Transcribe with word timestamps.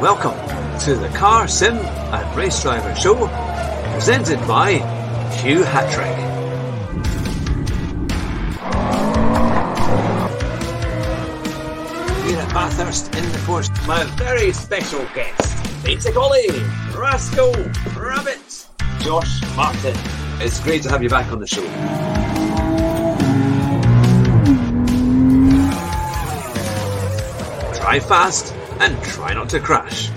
welcome 0.00 0.36
to 0.78 0.94
the 0.94 1.08
Car 1.16 1.48
Sim 1.48 1.76
and 1.76 2.36
Race 2.36 2.60
Driver 2.60 2.94
Show, 2.96 3.14
presented 3.94 4.38
by 4.46 4.72
Hugh 5.38 5.62
Hatrick. 5.62 6.14
Here 12.26 12.38
at 12.38 12.52
Bathurst 12.52 13.14
in 13.14 13.24
the 13.32 13.38
Forest, 13.38 13.72
my 13.88 14.04
very 14.16 14.52
special 14.52 15.02
guest, 15.14 15.82
Basic 15.82 16.14
Ollie, 16.14 16.50
Rascal, 16.94 17.54
Rabbit, 17.98 18.66
Josh 18.98 19.40
Martin. 19.56 19.96
It's 20.40 20.60
great 20.62 20.82
to 20.82 20.90
have 20.90 21.02
you 21.02 21.08
back 21.08 21.32
on 21.32 21.40
the 21.40 21.46
show. 21.46 21.66
Drive 27.80 28.06
fast 28.06 28.55
and 28.80 29.02
try 29.02 29.32
not 29.32 29.48
to 29.50 29.60
crash. 29.60 30.10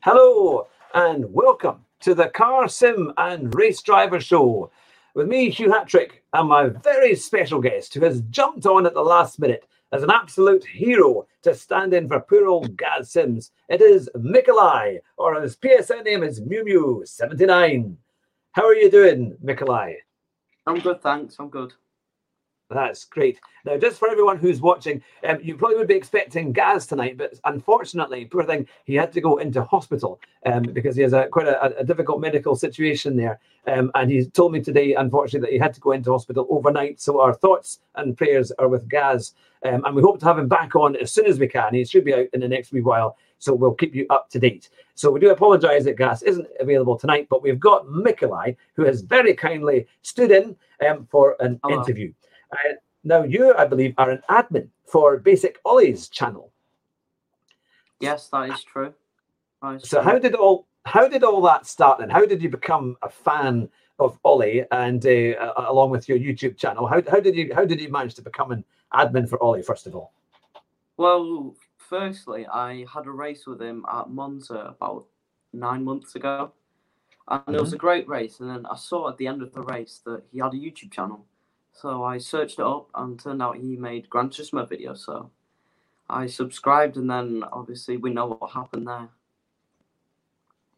Hello 0.00 0.66
and 0.94 1.32
welcome 1.32 1.84
to 2.00 2.14
the 2.14 2.28
Car 2.28 2.68
Sim 2.68 3.12
and 3.16 3.54
Race 3.54 3.82
Driver 3.82 4.20
Show 4.20 4.70
with 5.14 5.28
me, 5.28 5.50
Hugh 5.50 5.72
Hatrick, 5.72 6.22
and 6.32 6.48
my 6.48 6.68
very 6.68 7.14
special 7.14 7.60
guest 7.60 7.94
who 7.94 8.04
has 8.04 8.20
jumped 8.30 8.66
on 8.66 8.86
at 8.86 8.94
the 8.94 9.02
last 9.02 9.38
minute 9.38 9.66
as 9.92 10.02
an 10.02 10.10
absolute 10.10 10.64
hero 10.64 11.26
to 11.42 11.54
stand 11.54 11.94
in 11.94 12.08
for 12.08 12.20
poor 12.20 12.46
old 12.46 12.76
Gaz 12.76 13.10
Simms. 13.10 13.52
It 13.68 13.80
is 13.80 14.10
Mikolai, 14.16 14.98
or 15.16 15.40
his 15.40 15.56
PSN 15.56 16.04
name 16.04 16.22
is 16.22 16.40
Miumiu79. 16.40 17.96
How 18.52 18.66
are 18.66 18.74
you 18.74 18.90
doing, 18.90 19.36
Mikolai? 19.44 19.94
I'm 20.66 20.80
good, 20.80 21.00
thanks. 21.02 21.36
I'm 21.38 21.48
good. 21.48 21.72
That's 22.68 23.04
great. 23.04 23.38
Now, 23.64 23.76
just 23.76 23.98
for 23.98 24.10
everyone 24.10 24.38
who's 24.38 24.60
watching, 24.60 25.00
um, 25.22 25.38
you 25.40 25.56
probably 25.56 25.76
would 25.76 25.86
be 25.86 25.94
expecting 25.94 26.52
Gaz 26.52 26.86
tonight, 26.86 27.16
but 27.16 27.38
unfortunately, 27.44 28.24
poor 28.24 28.42
thing, 28.42 28.66
he 28.84 28.94
had 28.94 29.12
to 29.12 29.20
go 29.20 29.36
into 29.36 29.62
hospital 29.62 30.20
um, 30.44 30.62
because 30.72 30.96
he 30.96 31.02
has 31.02 31.12
a 31.12 31.28
quite 31.28 31.46
a, 31.46 31.78
a 31.78 31.84
difficult 31.84 32.20
medical 32.20 32.56
situation 32.56 33.16
there. 33.16 33.38
Um, 33.68 33.92
and 33.94 34.10
he 34.10 34.24
told 34.26 34.52
me 34.52 34.60
today, 34.60 34.94
unfortunately, 34.94 35.46
that 35.46 35.52
he 35.52 35.58
had 35.60 35.74
to 35.74 35.80
go 35.80 35.92
into 35.92 36.10
hospital 36.10 36.46
overnight. 36.50 37.00
So 37.00 37.20
our 37.20 37.34
thoughts 37.34 37.78
and 37.94 38.16
prayers 38.16 38.50
are 38.58 38.68
with 38.68 38.88
Gaz, 38.88 39.34
um, 39.64 39.84
and 39.84 39.94
we 39.94 40.02
hope 40.02 40.18
to 40.20 40.26
have 40.26 40.38
him 40.38 40.48
back 40.48 40.74
on 40.74 40.96
as 40.96 41.12
soon 41.12 41.26
as 41.26 41.38
we 41.38 41.46
can. 41.46 41.72
He 41.72 41.84
should 41.84 42.04
be 42.04 42.14
out 42.14 42.26
in 42.32 42.40
the 42.40 42.48
next 42.48 42.72
wee 42.72 42.80
while, 42.80 43.16
so 43.38 43.54
we'll 43.54 43.74
keep 43.74 43.94
you 43.94 44.06
up 44.10 44.28
to 44.30 44.40
date. 44.40 44.70
So 44.96 45.12
we 45.12 45.20
do 45.20 45.30
apologise 45.30 45.84
that 45.84 45.98
Gaz 45.98 46.24
isn't 46.24 46.48
available 46.58 46.98
tonight, 46.98 47.28
but 47.30 47.42
we've 47.42 47.60
got 47.60 47.86
Mikolai, 47.86 48.56
who 48.74 48.84
has 48.84 49.02
very 49.02 49.34
kindly 49.34 49.86
stood 50.02 50.32
in 50.32 50.56
um, 50.88 51.06
for 51.10 51.36
an 51.38 51.60
Hello. 51.62 51.80
interview. 51.80 52.12
Uh, 52.52 52.74
now, 53.04 53.22
you, 53.22 53.54
I 53.54 53.66
believe, 53.66 53.94
are 53.98 54.10
an 54.10 54.22
admin 54.30 54.68
for 54.84 55.18
Basic 55.18 55.58
Ollie's 55.64 56.08
channel. 56.08 56.52
Yes, 58.00 58.28
that 58.28 58.50
is 58.50 58.62
true. 58.62 58.94
That 59.62 59.76
is 59.76 59.82
So, 59.84 60.00
true. 60.00 60.12
how 60.12 60.18
did 60.18 60.34
all 60.34 60.66
how 60.84 61.08
did 61.08 61.24
all 61.24 61.40
that 61.42 61.66
start? 61.66 61.98
Then, 61.98 62.10
how 62.10 62.24
did 62.26 62.42
you 62.42 62.48
become 62.48 62.96
a 63.02 63.08
fan 63.08 63.68
of 63.98 64.18
Ollie, 64.24 64.64
and 64.70 65.04
uh, 65.06 65.52
along 65.56 65.90
with 65.90 66.08
your 66.08 66.18
YouTube 66.18 66.56
channel? 66.56 66.86
How, 66.86 67.02
how 67.10 67.20
did 67.20 67.34
you 67.34 67.52
how 67.54 67.64
did 67.64 67.80
you 67.80 67.88
manage 67.90 68.14
to 68.16 68.22
become 68.22 68.52
an 68.52 68.64
admin 68.92 69.28
for 69.28 69.42
Ollie? 69.42 69.62
First 69.62 69.86
of 69.86 69.94
all, 69.96 70.12
Well, 70.96 71.54
firstly, 71.78 72.46
I 72.46 72.86
had 72.92 73.06
a 73.06 73.10
race 73.10 73.46
with 73.46 73.60
him 73.60 73.84
at 73.92 74.10
Monza 74.10 74.74
about 74.76 75.06
nine 75.52 75.84
months 75.84 76.14
ago, 76.14 76.52
and 77.28 77.56
it 77.56 77.60
Mm-hmm. 77.60 77.60
was 77.60 77.72
a 77.72 77.78
great 77.78 78.08
race. 78.08 78.40
And 78.40 78.48
then 78.50 78.66
I 78.66 78.76
saw 78.76 79.08
at 79.08 79.16
the 79.18 79.26
end 79.26 79.42
of 79.42 79.52
the 79.52 79.62
race 79.62 80.00
that 80.04 80.22
he 80.32 80.38
had 80.38 80.54
a 80.54 80.56
YouTube 80.56 80.92
channel, 80.92 81.24
so 81.80 82.04
I 82.04 82.18
searched 82.18 82.58
it 82.58 82.64
up, 82.64 82.88
and 82.94 83.20
turned 83.20 83.42
out 83.42 83.56
he 83.56 83.76
made 83.76 84.08
Gran 84.08 84.30
Turismo 84.30 84.68
videos. 84.68 84.98
So 84.98 85.30
I 86.08 86.26
subscribed, 86.26 86.96
and 86.96 87.10
then 87.10 87.44
obviously 87.52 87.96
we 87.96 88.10
know 88.10 88.26
what 88.28 88.50
happened 88.50 88.86
there. 88.86 89.08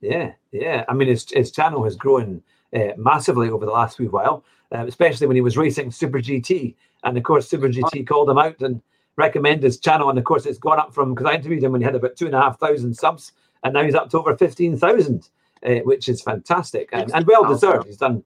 yeah, 0.00 0.32
yeah. 0.52 0.84
I 0.88 0.94
mean, 0.94 1.08
his 1.08 1.26
his 1.30 1.52
channel 1.52 1.84
has 1.84 1.96
grown 1.96 2.42
uh, 2.74 2.92
massively 2.96 3.50
over 3.50 3.64
the 3.64 3.72
last 3.72 3.96
few 3.96 4.08
while, 4.08 4.44
uh, 4.72 4.86
especially 4.86 5.26
when 5.26 5.36
he 5.36 5.42
was 5.42 5.56
racing 5.56 5.90
Super 5.90 6.18
GT, 6.18 6.74
and 7.04 7.16
of 7.16 7.22
course, 7.22 7.48
Super 7.48 7.68
GT 7.68 8.06
called 8.06 8.30
him 8.30 8.38
out 8.38 8.60
and 8.60 8.82
recommended 9.16 9.64
his 9.64 9.78
channel, 9.78 10.10
and 10.10 10.18
of 10.18 10.24
course, 10.24 10.46
it's 10.46 10.58
gone 10.58 10.78
up 10.78 10.94
from 10.94 11.14
because 11.14 11.30
I 11.30 11.34
interviewed 11.34 11.62
him 11.62 11.72
when 11.72 11.80
he 11.80 11.84
had 11.84 11.94
about 11.94 12.16
two 12.16 12.26
and 12.26 12.34
a 12.34 12.40
half 12.40 12.58
thousand 12.58 12.94
subs, 12.94 13.32
and 13.62 13.74
now 13.74 13.84
he's 13.84 13.94
up 13.94 14.10
to 14.10 14.18
over 14.18 14.36
fifteen 14.36 14.76
thousand, 14.76 15.28
uh, 15.64 15.80
which 15.84 16.08
is 16.08 16.22
fantastic 16.22 16.88
and, 16.92 17.12
and 17.14 17.26
well 17.26 17.44
deserved. 17.44 17.86
He's 17.86 17.98
done. 17.98 18.24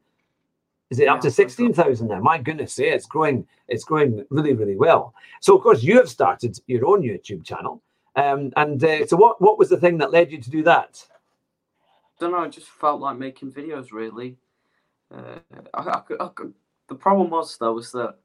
Is 0.92 0.98
it 0.98 1.08
up 1.08 1.22
to 1.22 1.30
sixteen 1.30 1.72
thousand 1.72 2.08
now? 2.08 2.20
My 2.20 2.36
goodness, 2.36 2.78
yeah, 2.78 2.88
it's 2.88 3.06
growing. 3.06 3.46
It's 3.66 3.82
growing 3.82 4.26
really, 4.28 4.52
really 4.52 4.76
well. 4.76 5.14
So, 5.40 5.56
of 5.56 5.62
course, 5.62 5.82
you 5.82 5.96
have 5.96 6.10
started 6.10 6.58
your 6.66 6.86
own 6.86 7.00
YouTube 7.00 7.46
channel, 7.46 7.80
um, 8.14 8.52
and 8.56 8.84
uh, 8.84 9.06
so 9.06 9.16
what? 9.16 9.40
What 9.40 9.58
was 9.58 9.70
the 9.70 9.78
thing 9.78 9.96
that 9.98 10.12
led 10.12 10.30
you 10.30 10.38
to 10.42 10.50
do 10.50 10.62
that? 10.64 11.02
I 11.80 12.20
don't 12.20 12.32
know. 12.32 12.40
I 12.40 12.48
just 12.48 12.68
felt 12.68 13.00
like 13.00 13.16
making 13.16 13.52
videos. 13.52 13.90
Really, 13.90 14.36
uh, 15.10 15.38
I, 15.72 16.02
I 16.20 16.28
the 16.88 16.94
problem 16.94 17.30
was 17.30 17.56
though 17.56 17.72
was 17.72 17.90
that 17.92 18.16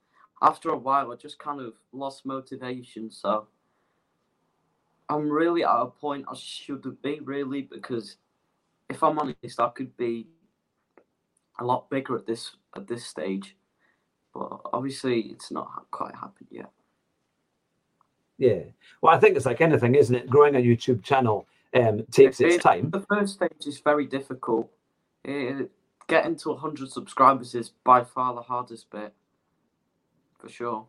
after 0.42 0.72
a 0.72 0.78
while 0.78 1.14
I 1.14 1.16
just 1.16 1.40
kind 1.40 1.62
of 1.62 1.72
lost 1.94 2.26
motivation. 2.26 3.10
So 3.10 3.48
I'm 5.08 5.30
really 5.30 5.64
at 5.64 5.72
a 5.72 5.86
point 5.86 6.26
I 6.30 6.36
shouldn't 6.36 7.02
be 7.02 7.22
really 7.22 7.62
because 7.62 8.18
if 8.90 9.02
I'm 9.02 9.18
honest, 9.20 9.58
I 9.58 9.70
could 9.70 9.96
be 9.96 10.28
a 11.60 11.66
lot 11.66 11.90
bigger 11.90 12.16
at 12.18 12.26
this 12.26 12.56
at 12.76 12.88
this 12.88 13.06
stage, 13.06 13.56
but 14.34 14.62
obviously 14.74 15.22
it's 15.22 15.52
not 15.52 15.86
quite 15.92 16.16
happened 16.16 16.50
yet. 16.52 16.72
Yeah. 18.38 18.64
Well, 19.02 19.16
I 19.16 19.20
think 19.20 19.36
it's 19.36 19.46
like 19.46 19.62
anything, 19.62 19.96
isn't 19.96 20.16
it? 20.16 20.30
Growing 20.30 20.56
a 20.56 20.60
YouTube 20.60 21.04
channel 21.04 21.48
um, 21.74 22.04
takes 22.12 22.40
its 22.40 22.64
time. 22.64 22.92
The 22.92 23.06
first 23.10 23.36
stage 23.36 23.66
is 23.66 23.80
very 23.80 24.06
difficult. 24.06 24.72
It, 25.24 25.72
getting 26.08 26.36
to 26.38 26.50
100 26.50 26.90
subscribers 26.90 27.54
is 27.56 27.72
by 27.84 28.04
far 28.04 28.34
the 28.34 28.42
hardest 28.42 28.90
bit, 28.92 29.14
for 30.40 30.50
sure. 30.50 30.86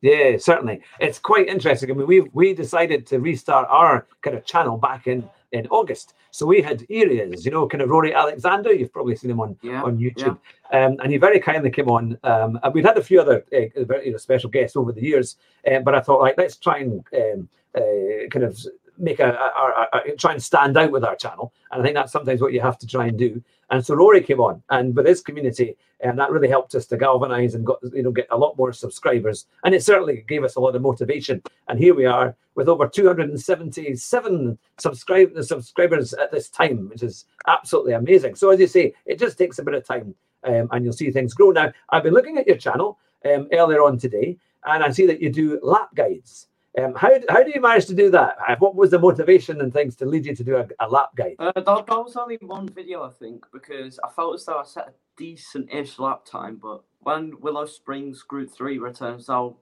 Yeah, 0.00 0.36
certainly. 0.38 0.80
It's 1.00 1.18
quite 1.18 1.48
interesting. 1.48 1.90
I 1.90 1.94
mean, 1.94 2.06
we 2.06 2.20
we 2.32 2.54
decided 2.54 3.06
to 3.08 3.18
restart 3.18 3.66
our 3.68 4.06
kind 4.22 4.36
of 4.36 4.44
channel 4.44 4.76
back 4.76 5.06
in 5.06 5.28
in 5.52 5.66
August. 5.68 6.14
So 6.30 6.46
we 6.46 6.60
had 6.60 6.84
areas, 6.90 7.44
you 7.44 7.50
know, 7.50 7.66
kind 7.66 7.82
of 7.82 7.88
Rory 7.88 8.14
Alexander. 8.14 8.72
You've 8.72 8.92
probably 8.92 9.16
seen 9.16 9.30
him 9.30 9.40
on 9.40 9.56
Yeah. 9.62 9.82
on 9.82 9.98
YouTube, 9.98 10.38
um, 10.72 10.96
and 11.02 11.10
he 11.10 11.16
very 11.16 11.40
kindly 11.40 11.70
came 11.70 11.90
on. 11.90 12.18
Um, 12.22 12.60
and 12.62 12.72
we've 12.74 12.84
had 12.84 12.98
a 12.98 13.02
few 13.02 13.20
other 13.20 13.44
uh, 13.52 13.84
very 13.84 14.06
you 14.06 14.12
know, 14.12 14.18
special 14.18 14.50
guests 14.50 14.76
over 14.76 14.92
the 14.92 15.02
years, 15.02 15.36
uh, 15.70 15.80
but 15.80 15.94
I 15.94 16.00
thought, 16.00 16.20
like, 16.20 16.36
let's 16.38 16.56
try 16.56 16.78
and 16.78 17.04
um, 17.16 17.48
uh, 17.74 18.28
kind 18.30 18.44
of 18.44 18.58
make 18.98 19.20
a, 19.20 19.30
a, 19.30 19.88
a, 19.98 20.12
a 20.12 20.16
try 20.16 20.32
and 20.32 20.42
stand 20.42 20.76
out 20.76 20.90
with 20.90 21.04
our 21.04 21.16
channel. 21.16 21.52
And 21.70 21.80
I 21.80 21.84
think 21.84 21.94
that's 21.94 22.12
sometimes 22.12 22.40
what 22.40 22.52
you 22.52 22.60
have 22.60 22.78
to 22.78 22.86
try 22.86 23.06
and 23.06 23.18
do. 23.18 23.42
And 23.70 23.84
so 23.84 23.94
Rory 23.94 24.22
came 24.22 24.40
on, 24.40 24.62
and 24.70 24.96
with 24.96 25.06
his 25.06 25.20
community, 25.20 25.76
and 26.00 26.18
that 26.18 26.30
really 26.30 26.48
helped 26.48 26.74
us 26.74 26.86
to 26.86 26.96
galvanize 26.96 27.54
and 27.54 27.66
got 27.66 27.78
you 27.92 28.02
know 28.02 28.10
get 28.10 28.28
a 28.30 28.38
lot 28.38 28.56
more 28.56 28.72
subscribers. 28.72 29.46
And 29.64 29.74
it 29.74 29.82
certainly 29.82 30.24
gave 30.26 30.42
us 30.42 30.56
a 30.56 30.60
lot 30.60 30.74
of 30.74 30.82
motivation. 30.82 31.42
And 31.68 31.78
here 31.78 31.94
we 31.94 32.06
are 32.06 32.34
with 32.54 32.68
over 32.68 32.88
277 32.88 34.58
subscribe 34.78 35.44
subscribers 35.44 36.14
at 36.14 36.32
this 36.32 36.48
time, 36.48 36.88
which 36.88 37.02
is 37.02 37.26
absolutely 37.46 37.92
amazing. 37.92 38.36
So 38.36 38.50
as 38.50 38.58
you 38.58 38.66
say, 38.66 38.94
it 39.04 39.18
just 39.18 39.36
takes 39.36 39.58
a 39.58 39.62
bit 39.64 39.74
of 39.74 39.86
time, 39.86 40.14
um, 40.44 40.68
and 40.72 40.84
you'll 40.84 40.94
see 40.94 41.10
things 41.10 41.34
grow. 41.34 41.50
Now, 41.50 41.72
I've 41.90 42.04
been 42.04 42.14
looking 42.14 42.38
at 42.38 42.46
your 42.46 42.56
channel 42.56 42.98
um, 43.24 43.48
earlier 43.52 43.82
on 43.82 43.98
today, 43.98 44.38
and 44.64 44.82
I 44.82 44.90
see 44.90 45.06
that 45.06 45.20
you 45.20 45.30
do 45.30 45.60
lap 45.62 45.90
guides. 45.94 46.46
Um, 46.78 46.94
how, 46.94 47.10
how 47.28 47.42
do 47.42 47.50
you 47.52 47.60
manage 47.60 47.86
to 47.86 47.94
do 47.94 48.08
that? 48.10 48.36
Uh, 48.46 48.56
What 48.58 48.76
was 48.76 48.90
the 48.90 48.98
motivation 48.98 49.60
and 49.60 49.72
things 49.72 49.96
to 49.96 50.06
lead 50.06 50.26
you 50.26 50.36
to 50.36 50.44
do 50.44 50.56
a, 50.56 50.66
a 50.78 50.88
lap 50.88 51.10
guide? 51.16 51.34
Uh, 51.38 51.52
that, 51.54 51.64
that 51.64 51.88
was 51.88 52.16
only 52.16 52.38
one 52.40 52.68
video, 52.68 53.02
I 53.02 53.10
think, 53.10 53.44
because 53.52 53.98
I 54.04 54.08
felt 54.10 54.34
as 54.34 54.44
though 54.44 54.58
I 54.58 54.64
set 54.64 54.88
a 54.88 54.94
decent-ish 55.16 55.98
lap 55.98 56.24
time. 56.24 56.56
But 56.62 56.82
when 57.00 57.40
Willow 57.40 57.66
Springs 57.66 58.22
Group 58.22 58.50
Three 58.50 58.78
returns, 58.78 59.28
I'll 59.28 59.58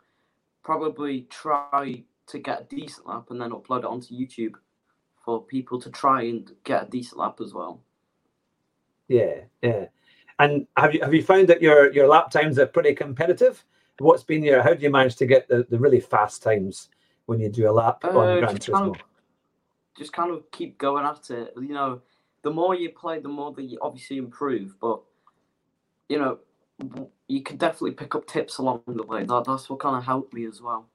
probably 0.62 1.22
try 1.30 2.04
to 2.26 2.38
get 2.38 2.62
a 2.62 2.64
decent 2.64 3.06
lap 3.06 3.30
and 3.30 3.40
then 3.40 3.50
upload 3.52 3.80
it 3.80 3.84
onto 3.86 4.14
YouTube 4.14 4.54
for 5.24 5.42
people 5.42 5.80
to 5.80 5.90
try 5.90 6.22
and 6.22 6.52
get 6.64 6.82
a 6.82 6.90
decent 6.90 7.18
lap 7.18 7.40
as 7.40 7.54
well. 7.54 7.80
Yeah, 9.08 9.40
yeah. 9.62 9.86
And 10.38 10.66
have 10.76 10.92
you 10.92 11.00
have 11.00 11.14
you 11.14 11.22
found 11.22 11.48
that 11.48 11.62
your 11.62 11.90
your 11.92 12.08
lap 12.08 12.30
times 12.30 12.58
are 12.58 12.66
pretty 12.66 12.94
competitive? 12.94 13.64
What's 14.00 14.24
been 14.24 14.42
your 14.42 14.62
how 14.62 14.74
do 14.74 14.82
you 14.82 14.90
manage 14.90 15.16
to 15.16 15.26
get 15.26 15.48
the, 15.48 15.66
the 15.70 15.78
really 15.78 16.00
fast 16.00 16.42
times 16.42 16.90
when 17.26 17.40
you 17.40 17.48
do 17.48 17.68
a 17.68 17.72
lap 17.72 18.04
on 18.04 18.16
Uh, 18.16 18.38
Gran 18.40 18.56
just, 18.56 18.72
kind 18.72 18.88
of, 18.88 18.96
just 19.98 20.12
kind 20.12 20.30
of 20.30 20.50
keep 20.50 20.78
going 20.78 21.04
at 21.04 21.30
it. 21.30 21.52
You 21.56 21.74
know, 21.74 22.00
the 22.42 22.50
more 22.50 22.74
you 22.74 22.90
play, 22.90 23.18
the 23.18 23.28
more 23.28 23.52
that 23.52 23.64
you 23.64 23.78
obviously 23.82 24.16
improve. 24.16 24.76
But 24.80 25.00
you 26.08 26.18
know, 26.18 26.38
you 27.28 27.42
can 27.42 27.56
definitely 27.56 27.92
pick 27.92 28.14
up 28.14 28.26
tips 28.26 28.58
along 28.58 28.82
the 28.86 29.02
way. 29.02 29.24
That 29.24 29.44
that's 29.44 29.68
what 29.68 29.80
kind 29.80 29.96
of 29.96 30.04
helped 30.04 30.32
me 30.32 30.46
as 30.46 30.62
well. 30.62 30.88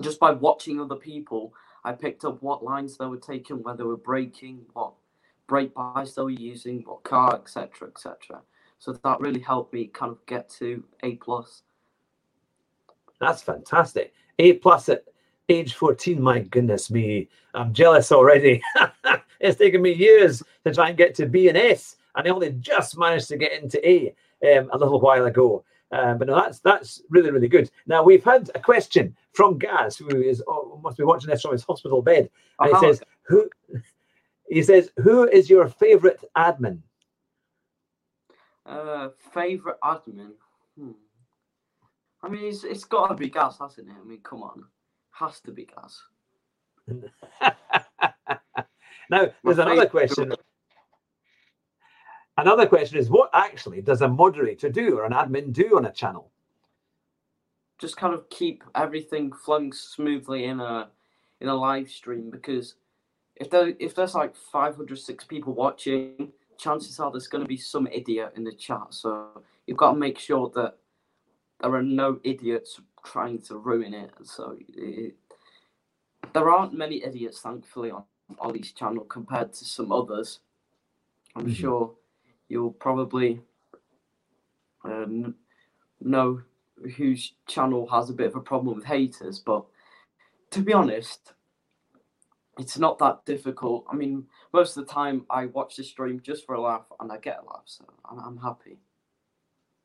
Just 0.00 0.20
by 0.20 0.30
watching 0.30 0.80
other 0.80 0.96
people, 0.96 1.52
I 1.84 1.92
picked 1.92 2.24
up 2.24 2.42
what 2.42 2.64
lines 2.64 2.96
they 2.96 3.06
were 3.06 3.18
taking, 3.18 3.62
where 3.62 3.76
they 3.76 3.82
were 3.82 3.96
braking, 3.96 4.64
what 4.72 4.92
brake 5.48 5.74
bias 5.74 6.14
they 6.14 6.22
were 6.22 6.30
using, 6.30 6.82
what 6.86 7.02
car, 7.02 7.34
etc., 7.34 7.88
etc. 7.88 8.40
So 8.78 8.92
that 8.92 9.20
really 9.20 9.40
helped 9.40 9.74
me 9.74 9.86
kind 9.88 10.12
of 10.12 10.24
get 10.26 10.48
to 10.58 10.82
A 11.02 11.16
plus. 11.16 11.62
That's 13.20 13.42
fantastic. 13.42 14.14
A 14.38 14.54
plus 14.54 14.88
at 14.88 15.04
age 15.52 15.74
14. 15.74 16.20
My 16.20 16.40
goodness 16.40 16.90
me, 16.90 17.28
I'm 17.54 17.72
jealous 17.72 18.10
already. 18.12 18.62
it's 19.40 19.58
taken 19.58 19.82
me 19.82 19.92
years 19.92 20.42
to 20.64 20.74
try 20.74 20.88
and 20.88 20.96
get 20.98 21.14
to 21.16 21.26
B 21.26 21.48
and 21.48 21.58
S, 21.58 21.96
and 22.14 22.26
I 22.26 22.30
only 22.30 22.50
just 22.52 22.98
managed 22.98 23.28
to 23.28 23.36
get 23.36 23.52
into 23.52 23.86
A 23.88 24.14
um, 24.56 24.70
a 24.72 24.78
little 24.78 25.00
while 25.00 25.26
ago. 25.26 25.64
Um, 25.92 26.16
but 26.16 26.28
no, 26.28 26.36
that's 26.36 26.60
that's 26.60 27.02
really 27.10 27.30
really 27.30 27.48
good. 27.48 27.70
Now 27.86 28.02
we've 28.02 28.24
had 28.24 28.50
a 28.54 28.60
question 28.60 29.14
from 29.34 29.58
Gaz, 29.58 29.96
who 29.96 30.22
is 30.22 30.42
oh, 30.48 30.80
must 30.82 30.96
be 30.96 31.04
watching 31.04 31.28
this 31.28 31.42
from 31.42 31.52
his 31.52 31.64
hospital 31.64 32.00
bed, 32.00 32.30
and 32.58 32.72
uh-huh. 32.72 32.80
he 32.80 32.86
says, 32.86 33.02
"Who?" 33.24 33.48
He 34.48 34.62
says, 34.62 34.90
"Who 35.02 35.26
is 35.28 35.48
your 35.48 35.66
favorite 35.66 36.22
admin?" 36.36 36.80
Uh, 38.66 39.08
favorite 39.32 39.78
admin. 39.82 40.32
Hmm. 40.78 40.90
I 42.22 42.28
mean, 42.28 42.44
it's 42.44 42.64
it's 42.64 42.84
got 42.84 43.08
to 43.08 43.14
be 43.14 43.30
Gaz, 43.30 43.58
hasn't 43.58 43.88
it? 43.88 43.94
I 43.98 44.04
mean, 44.04 44.20
come 44.22 44.42
on, 44.42 44.64
has 45.12 45.40
to 45.40 45.52
be 45.52 45.66
Gaz. 45.66 46.02
now, 49.10 49.28
there's 49.44 49.56
My 49.58 49.72
another 49.72 49.86
question. 49.86 50.32
Another 52.38 52.66
question 52.66 52.98
is 52.98 53.10
what 53.10 53.30
actually 53.34 53.82
does 53.82 54.00
a 54.00 54.08
moderator 54.08 54.70
do 54.70 54.98
or 54.98 55.04
an 55.04 55.12
admin 55.12 55.52
do 55.52 55.76
on 55.76 55.84
a 55.84 55.92
channel? 55.92 56.30
Just 57.78 57.96
kind 57.96 58.14
of 58.14 58.28
keep 58.30 58.64
everything 58.74 59.32
flung 59.32 59.72
smoothly 59.72 60.44
in 60.44 60.60
a 60.60 60.88
in 61.40 61.48
a 61.48 61.54
live 61.54 61.90
stream 61.90 62.30
because 62.30 62.76
if 63.36 63.50
there 63.50 63.74
if 63.78 63.94
there's 63.94 64.14
like 64.14 64.34
506 64.34 65.24
people 65.24 65.52
watching, 65.52 66.32
chances 66.58 66.98
are 67.00 67.10
there's 67.10 67.28
going 67.28 67.44
to 67.44 67.48
be 67.48 67.56
some 67.56 67.86
idiot 67.88 68.32
in 68.36 68.44
the 68.44 68.52
chat. 68.52 68.86
So 68.90 69.42
you've 69.66 69.76
got 69.76 69.92
to 69.92 69.98
make 69.98 70.18
sure 70.18 70.50
that 70.54 70.76
there 71.60 71.74
are 71.74 71.82
no 71.82 72.18
idiots 72.24 72.80
trying 73.04 73.40
to 73.42 73.56
ruin 73.56 73.94
it. 73.94 74.12
So 74.22 74.56
it, 74.68 75.14
there 76.32 76.50
aren't 76.50 76.72
many 76.72 77.02
idiots, 77.04 77.40
thankfully, 77.40 77.90
on 77.90 78.04
Ollie's 78.38 78.72
channel 78.72 79.04
compared 79.04 79.52
to 79.54 79.64
some 79.64 79.92
others. 79.92 80.40
I'm 81.34 81.46
mm-hmm. 81.46 81.52
sure 81.52 81.94
you'll 82.48 82.72
probably 82.72 83.40
uh, 84.84 85.06
know 86.00 86.42
whose 86.96 87.34
channel 87.46 87.88
has 87.88 88.10
a 88.10 88.14
bit 88.14 88.26
of 88.26 88.36
a 88.36 88.40
problem 88.40 88.74
with 88.74 88.84
haters, 88.84 89.38
but 89.38 89.64
to 90.50 90.60
be 90.60 90.72
honest, 90.72 91.32
it's 92.58 92.78
not 92.78 92.98
that 92.98 93.24
difficult. 93.24 93.86
I 93.90 93.94
mean, 93.94 94.26
most 94.52 94.76
of 94.76 94.86
the 94.86 94.92
time 94.92 95.24
I 95.30 95.46
watch 95.46 95.76
the 95.76 95.84
stream 95.84 96.20
just 96.22 96.44
for 96.44 96.54
a 96.54 96.60
laugh 96.60 96.84
and 97.00 97.10
I 97.10 97.18
get 97.18 97.40
a 97.42 97.46
laugh, 97.46 97.62
so 97.64 97.84
I'm, 98.04 98.18
I'm 98.18 98.36
happy. 98.36 98.78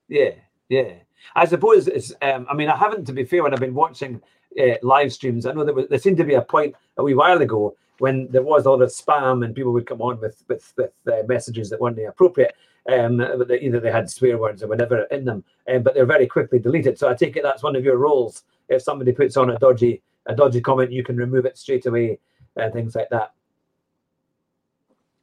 Yeah, 0.09 0.31
yeah. 0.69 0.93
I 1.35 1.45
suppose 1.45 1.87
it's, 1.87 2.13
um, 2.21 2.45
I 2.49 2.53
mean, 2.53 2.69
I 2.69 2.77
haven't, 2.77 3.05
to 3.05 3.13
be 3.13 3.25
fair, 3.25 3.43
when 3.43 3.53
I've 3.53 3.59
been 3.59 3.73
watching 3.73 4.21
uh, 4.59 4.75
live 4.81 5.11
streams, 5.11 5.45
I 5.45 5.53
know 5.53 5.63
there, 5.63 5.73
was, 5.73 5.87
there 5.89 5.99
seemed 5.99 6.17
to 6.17 6.23
be 6.23 6.35
a 6.35 6.41
point 6.41 6.75
a 6.97 7.03
wee 7.03 7.13
while 7.13 7.41
ago 7.41 7.75
when 7.99 8.27
there 8.29 8.43
was 8.43 8.65
a 8.65 8.69
lot 8.69 8.81
of 8.81 8.89
spam 8.89 9.43
and 9.43 9.55
people 9.55 9.73
would 9.73 9.87
come 9.87 10.01
on 10.01 10.19
with 10.19 10.43
with, 10.47 10.73
with 10.77 10.91
uh, 11.07 11.23
messages 11.27 11.69
that 11.69 11.81
weren't 11.81 11.99
appropriate. 12.07 12.55
Um, 12.89 13.19
either 13.19 13.79
they 13.81 13.91
had 13.91 14.09
swear 14.09 14.37
words 14.37 14.63
or 14.63 14.67
whatever 14.67 15.03
in 15.05 15.25
them, 15.25 15.43
um, 15.67 15.83
but 15.83 15.93
they're 15.93 16.05
very 16.05 16.27
quickly 16.27 16.59
deleted. 16.59 16.97
So 16.97 17.09
I 17.09 17.15
take 17.15 17.35
it 17.35 17.43
that's 17.43 17.63
one 17.63 17.75
of 17.75 17.83
your 17.83 17.97
roles. 17.97 18.43
If 18.69 18.81
somebody 18.81 19.11
puts 19.11 19.35
on 19.35 19.49
a 19.49 19.59
dodgy 19.59 20.01
a 20.25 20.35
dodgy 20.35 20.61
comment, 20.61 20.91
you 20.91 21.03
can 21.03 21.17
remove 21.17 21.45
it 21.45 21.57
straight 21.57 21.85
away 21.85 22.19
and 22.55 22.71
things 22.73 22.95
like 22.95 23.09
that. 23.09 23.33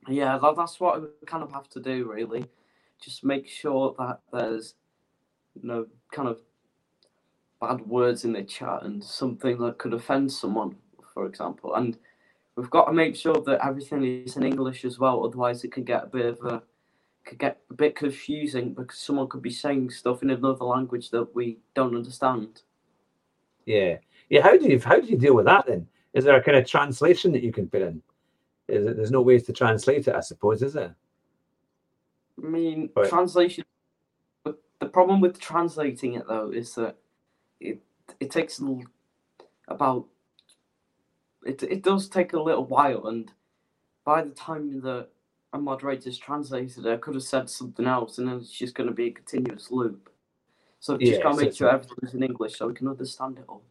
Yeah, 0.09 0.39
that, 0.39 0.57
that's 0.57 0.81
what 0.81 1.01
we 1.01 1.09
kind 1.27 1.43
of 1.43 1.53
have 1.53 1.69
to 1.71 1.81
do, 1.81 2.11
really. 2.13 2.47
Just 3.01 3.25
make 3.25 3.49
sure 3.49 3.95
that 3.99 4.21
there's 4.33 4.75
no 5.63 5.87
kind 6.13 6.29
of 6.29 6.39
bad 7.61 7.81
words 7.87 8.25
in 8.25 8.33
the 8.33 8.43
chat 8.43 8.83
and 8.83 9.03
something 9.03 9.59
that 9.59 9.79
could 9.79 9.95
offend 9.95 10.31
someone, 10.31 10.77
for 11.13 11.27
example. 11.27 11.75
And 11.75 11.97
we've 12.57 12.71
got 12.71 12.87
to 12.87 12.93
make 12.93 13.17
sure 13.17 13.41
that 13.47 13.65
everything 13.65 14.05
is 14.25 14.37
in 14.37 14.45
English 14.45 14.85
as 14.85 14.99
well. 14.99 15.25
Otherwise, 15.25 15.65
it 15.65 15.73
can 15.73 15.85
get 15.85 16.05
a 16.05 16.07
bit 16.07 16.27
of 16.27 16.45
a 16.45 16.63
could 17.25 17.39
get 17.39 17.61
a 17.71 17.75
bit 17.75 17.97
confusing 17.97 18.75
because 18.75 18.99
someone 18.99 19.29
could 19.29 19.41
be 19.41 19.51
saying 19.51 19.89
stuff 19.89 20.23
in 20.23 20.29
another 20.29 20.65
language 20.65 21.11
that 21.11 21.35
we 21.35 21.59
don't 21.75 21.97
understand. 21.97 22.61
Yeah, 23.65 23.97
yeah. 24.29 24.43
How 24.43 24.59
do 24.59 24.67
you 24.67 24.79
how 24.79 25.01
do 25.01 25.07
you 25.07 25.17
deal 25.17 25.35
with 25.35 25.47
that 25.47 25.67
then? 25.67 25.87
Is 26.13 26.25
there 26.25 26.37
a 26.37 26.43
kind 26.43 26.59
of 26.59 26.67
translation 26.67 27.33
that 27.33 27.43
you 27.43 27.53
can 27.53 27.69
put 27.69 27.83
in? 27.83 28.03
Is 28.69 28.87
it, 28.87 28.97
there's 28.97 29.11
no 29.11 29.23
ways 29.23 29.45
to 29.45 29.53
translate 29.53 30.07
it, 30.07 30.15
I 30.15 30.21
suppose, 30.21 30.63
is 30.63 30.75
there? 30.75 30.95
I 32.43 32.47
mean, 32.47 32.91
translation. 33.07 33.65
The 34.81 34.87
problem 34.87 35.21
with 35.21 35.41
translating 35.41 36.15
it 36.15 36.27
though 36.29 36.51
is 36.51 36.75
that 36.75 36.97
it 37.61 37.81
it 38.21 38.31
takes 38.31 38.61
about 39.69 40.07
it 41.45 41.63
it 41.63 41.83
does 41.83 42.09
take 42.09 42.33
a 42.33 42.43
little 42.43 42.65
while, 42.67 43.07
and 43.07 43.31
by 44.05 44.23
the 44.23 44.31
time 44.31 44.81
that 44.83 45.09
a 45.53 45.59
moderator's 45.59 46.19
translated 46.19 46.85
it, 46.85 46.93
I 46.93 46.97
could 46.97 47.15
have 47.15 47.23
said 47.23 47.49
something 47.49 47.87
else, 47.87 48.19
and 48.19 48.29
then 48.29 48.37
it's 48.37 48.51
just 48.51 48.75
going 48.75 48.89
to 48.89 48.95
be 48.95 49.09
a 49.09 49.13
continuous 49.13 49.71
loop. 49.71 50.11
So 50.81 50.99
just 50.99 51.13
yeah, 51.13 51.23
gotta 51.23 51.43
make 51.43 51.55
sure 51.55 51.71
everything's 51.71 52.13
in 52.13 52.23
English 52.23 52.59
so 52.59 52.67
we 52.67 52.75
can 52.75 52.89
understand 52.89 53.39
it 53.39 53.45
all. 53.49 53.63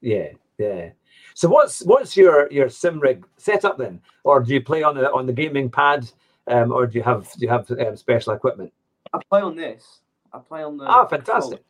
Yeah, 0.00 0.30
yeah. 0.58 0.90
So 1.34 1.48
what's 1.48 1.84
what's 1.84 2.16
your 2.16 2.50
your 2.50 2.68
sim 2.68 2.98
rig 2.98 3.24
setup 3.36 3.78
then, 3.78 4.00
or 4.24 4.40
do 4.40 4.52
you 4.52 4.60
play 4.60 4.82
on 4.82 4.96
the 4.96 5.12
on 5.12 5.26
the 5.26 5.32
gaming 5.32 5.70
pad, 5.70 6.10
um, 6.48 6.72
or 6.72 6.86
do 6.86 6.98
you 6.98 7.04
have 7.04 7.30
do 7.32 7.46
you 7.46 7.48
have 7.48 7.70
um, 7.70 7.96
special 7.96 8.32
equipment? 8.32 8.72
I 9.12 9.20
play 9.30 9.42
on 9.42 9.54
this. 9.54 10.00
I 10.34 10.38
play 10.38 10.62
on 10.62 10.76
the. 10.76 10.84
Ah, 10.84 11.06
fantastic! 11.06 11.62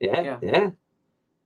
Yeah, 0.00 0.20
yeah, 0.20 0.38
yeah, 0.42 0.70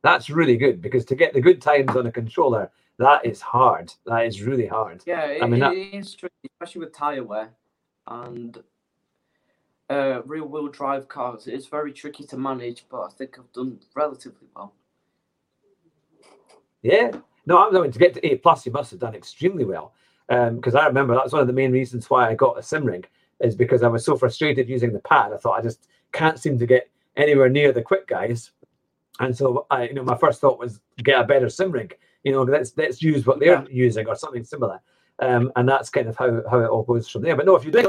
That's 0.03 0.31
really 0.31 0.57
good 0.57 0.81
because 0.81 1.05
to 1.07 1.15
get 1.15 1.35
the 1.35 1.41
good 1.41 1.61
times 1.61 1.95
on 1.95 2.07
a 2.07 2.13
controller, 2.13 2.71
that 2.99 3.25
is 3.27 3.41
hard. 3.41 3.93
That 4.07 4.27
is 4.27 4.43
really 4.43 4.67
hard. 4.67 5.03
Yeah, 5.07 5.27
it, 5.27 5.43
I 5.43 5.47
mean, 5.47 5.61
that... 5.61 5.75
it 5.75 5.95
is 5.95 6.15
tricky, 6.15 6.35
especially 6.55 6.81
with 6.81 6.95
tire 6.95 7.23
wear 7.23 7.51
and 8.07 8.59
uh, 9.91 10.23
rear 10.25 10.45
wheel 10.45 10.69
drive 10.69 11.09
cars. 11.09 11.47
It's 11.47 11.67
very 11.67 11.93
tricky 11.93 12.25
to 12.25 12.37
manage, 12.37 12.87
but 12.91 13.03
I 13.03 13.09
think 13.11 13.39
I've 13.39 13.53
done 13.53 13.79
relatively 13.95 14.49
well. 14.57 14.75
Yeah. 16.83 17.13
No, 17.45 17.69
I 17.69 17.71
mean 17.71 17.91
to 17.91 17.99
get 17.99 18.15
to 18.15 18.27
A 18.27 18.37
plus, 18.37 18.65
you 18.67 18.73
must 18.73 18.91
have 18.93 19.01
done 19.01 19.15
extremely 19.15 19.65
well. 19.65 19.93
Because 20.29 20.75
um, 20.75 20.81
I 20.81 20.87
remember 20.87 21.15
that's 21.15 21.33
one 21.33 21.43
of 21.43 21.47
the 21.47 21.53
main 21.53 21.73
reasons 21.73 22.09
why 22.09 22.29
I 22.29 22.35
got 22.35 22.59
a 22.59 22.63
sim 22.63 22.85
rig 22.85 23.09
is 23.41 23.55
because 23.55 23.83
I 23.83 23.89
was 23.89 24.05
so 24.05 24.17
frustrated 24.17 24.69
using 24.69 24.93
the 24.93 25.01
pad. 25.01 25.33
I 25.33 25.37
thought 25.37 25.59
I 25.59 25.63
just 25.63 25.89
can't 26.13 26.39
seem 26.39 26.59
to 26.59 26.67
get 26.67 26.91
anywhere 27.17 27.49
near 27.49 27.73
the 27.73 27.83
quick 27.83 28.07
guys. 28.07 28.53
And 29.21 29.37
so 29.37 29.67
I, 29.71 29.89
you 29.89 29.95
know, 29.95 30.05
my 30.05 30.17
first 30.17 30.41
thought 30.41 30.59
was 30.59 30.81
get 31.03 31.21
a 31.21 31.25
better 31.25 31.49
sim 31.49 31.71
rig. 31.71 31.97
You 32.25 32.33
know, 32.33 32.43
let's 32.43 32.73
let's 32.77 33.03
use 33.03 33.27
what 33.27 33.41
they're 33.41 33.63
yeah. 33.63 33.67
using 33.71 34.07
or 34.07 34.15
something 34.15 34.45
similar. 34.45 34.81
Um, 35.19 35.53
and 35.57 35.69
that's 35.69 35.91
kind 35.91 36.09
of 36.09 36.17
how, 36.17 36.43
how 36.51 36.61
it 36.61 36.69
all 36.69 36.83
goes 36.83 37.09
from 37.09 37.23
there. 37.23 37.37
But 37.37 37.47
no, 37.47 37.57
if 37.57 37.65
you're 37.65 37.73
doing 37.73 37.87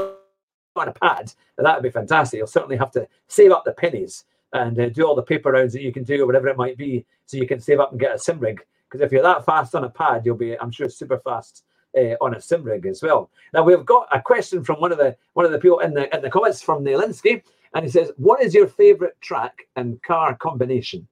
on 0.76 0.88
a 0.88 0.92
pad, 0.92 1.32
that 1.56 1.74
would 1.74 1.82
be 1.82 1.90
fantastic. 1.90 2.38
You'll 2.38 2.46
certainly 2.46 2.76
have 2.76 2.90
to 2.92 3.08
save 3.28 3.52
up 3.52 3.64
the 3.64 3.72
pennies 3.72 4.24
and 4.52 4.78
uh, 4.78 4.88
do 4.88 5.06
all 5.06 5.14
the 5.14 5.22
paper 5.22 5.52
rounds 5.52 5.72
that 5.72 5.82
you 5.82 5.92
can 5.92 6.04
do 6.04 6.22
or 6.22 6.26
whatever 6.26 6.48
it 6.48 6.56
might 6.56 6.76
be, 6.76 7.04
so 7.26 7.36
you 7.36 7.46
can 7.46 7.60
save 7.60 7.80
up 7.80 7.90
and 7.90 8.00
get 8.00 8.14
a 8.14 8.18
sim 8.18 8.38
rig 8.38 8.64
because 8.94 9.04
if 9.04 9.10
you're 9.10 9.24
that 9.24 9.44
fast 9.44 9.74
on 9.74 9.82
a 9.82 9.90
pad, 9.90 10.24
you'll 10.24 10.36
be, 10.36 10.56
I'm 10.60 10.70
sure, 10.70 10.88
super 10.88 11.18
fast 11.18 11.64
uh, 11.98 12.14
on 12.20 12.36
a 12.36 12.40
sim 12.40 12.62
rig 12.62 12.86
as 12.86 13.02
well. 13.02 13.28
Now 13.52 13.64
we've 13.64 13.84
got 13.84 14.06
a 14.12 14.22
question 14.22 14.62
from 14.62 14.80
one 14.80 14.92
of 14.92 14.98
the 14.98 15.16
one 15.32 15.44
of 15.44 15.50
the 15.50 15.58
people 15.58 15.80
in 15.80 15.94
the 15.94 16.14
in 16.14 16.22
the 16.22 16.30
comments 16.30 16.62
from 16.62 16.84
Nelinsky, 16.84 17.42
and 17.74 17.84
he 17.84 17.90
says, 17.90 18.12
"What 18.16 18.40
is 18.40 18.54
your 18.54 18.68
favorite 18.68 19.20
track 19.20 19.66
and 19.76 20.02
car 20.02 20.36
combination?" 20.36 21.06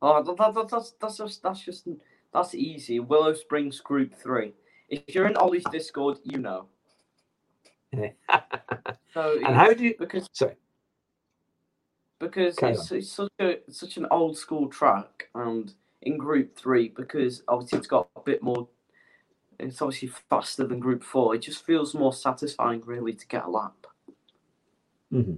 Oh, 0.00 0.22
that, 0.22 0.54
that, 0.54 0.68
that's 0.68 0.92
that's 1.00 1.16
just 1.16 1.42
that's 1.42 1.60
just 1.60 1.88
that's 2.32 2.54
easy. 2.54 3.00
Willow 3.00 3.34
Springs 3.34 3.80
Group 3.80 4.14
Three. 4.14 4.52
If 4.88 5.14
you're 5.14 5.26
in 5.26 5.36
Ollie's 5.36 5.64
Discord, 5.72 6.18
you 6.24 6.38
know. 6.38 6.66
so 9.14 9.38
and 9.44 9.54
how 9.54 9.72
do 9.72 9.84
you? 9.84 9.94
Because 9.98 10.28
sorry. 10.32 10.56
Because 12.18 12.56
it's, 12.62 12.92
it's, 12.92 13.12
such 13.12 13.32
a 13.40 13.58
such 13.70 13.96
an 13.96 14.06
old 14.10 14.36
school 14.36 14.68
track, 14.68 15.28
and 15.34 15.72
in 16.02 16.18
Group 16.18 16.56
Three 16.56 16.88
because 16.88 17.42
obviously 17.48 17.78
it's 17.78 17.88
got 17.88 18.08
a 18.16 18.20
bit 18.20 18.42
more. 18.42 18.68
It's 19.58 19.80
obviously 19.80 20.10
faster 20.28 20.66
than 20.66 20.80
Group 20.80 21.04
Four. 21.04 21.34
It 21.34 21.42
just 21.42 21.64
feels 21.64 21.94
more 21.94 22.12
satisfying, 22.12 22.82
really, 22.84 23.12
to 23.12 23.26
get 23.26 23.44
a 23.44 23.48
lap. 23.48 23.86
Mm-hmm. 25.12 25.36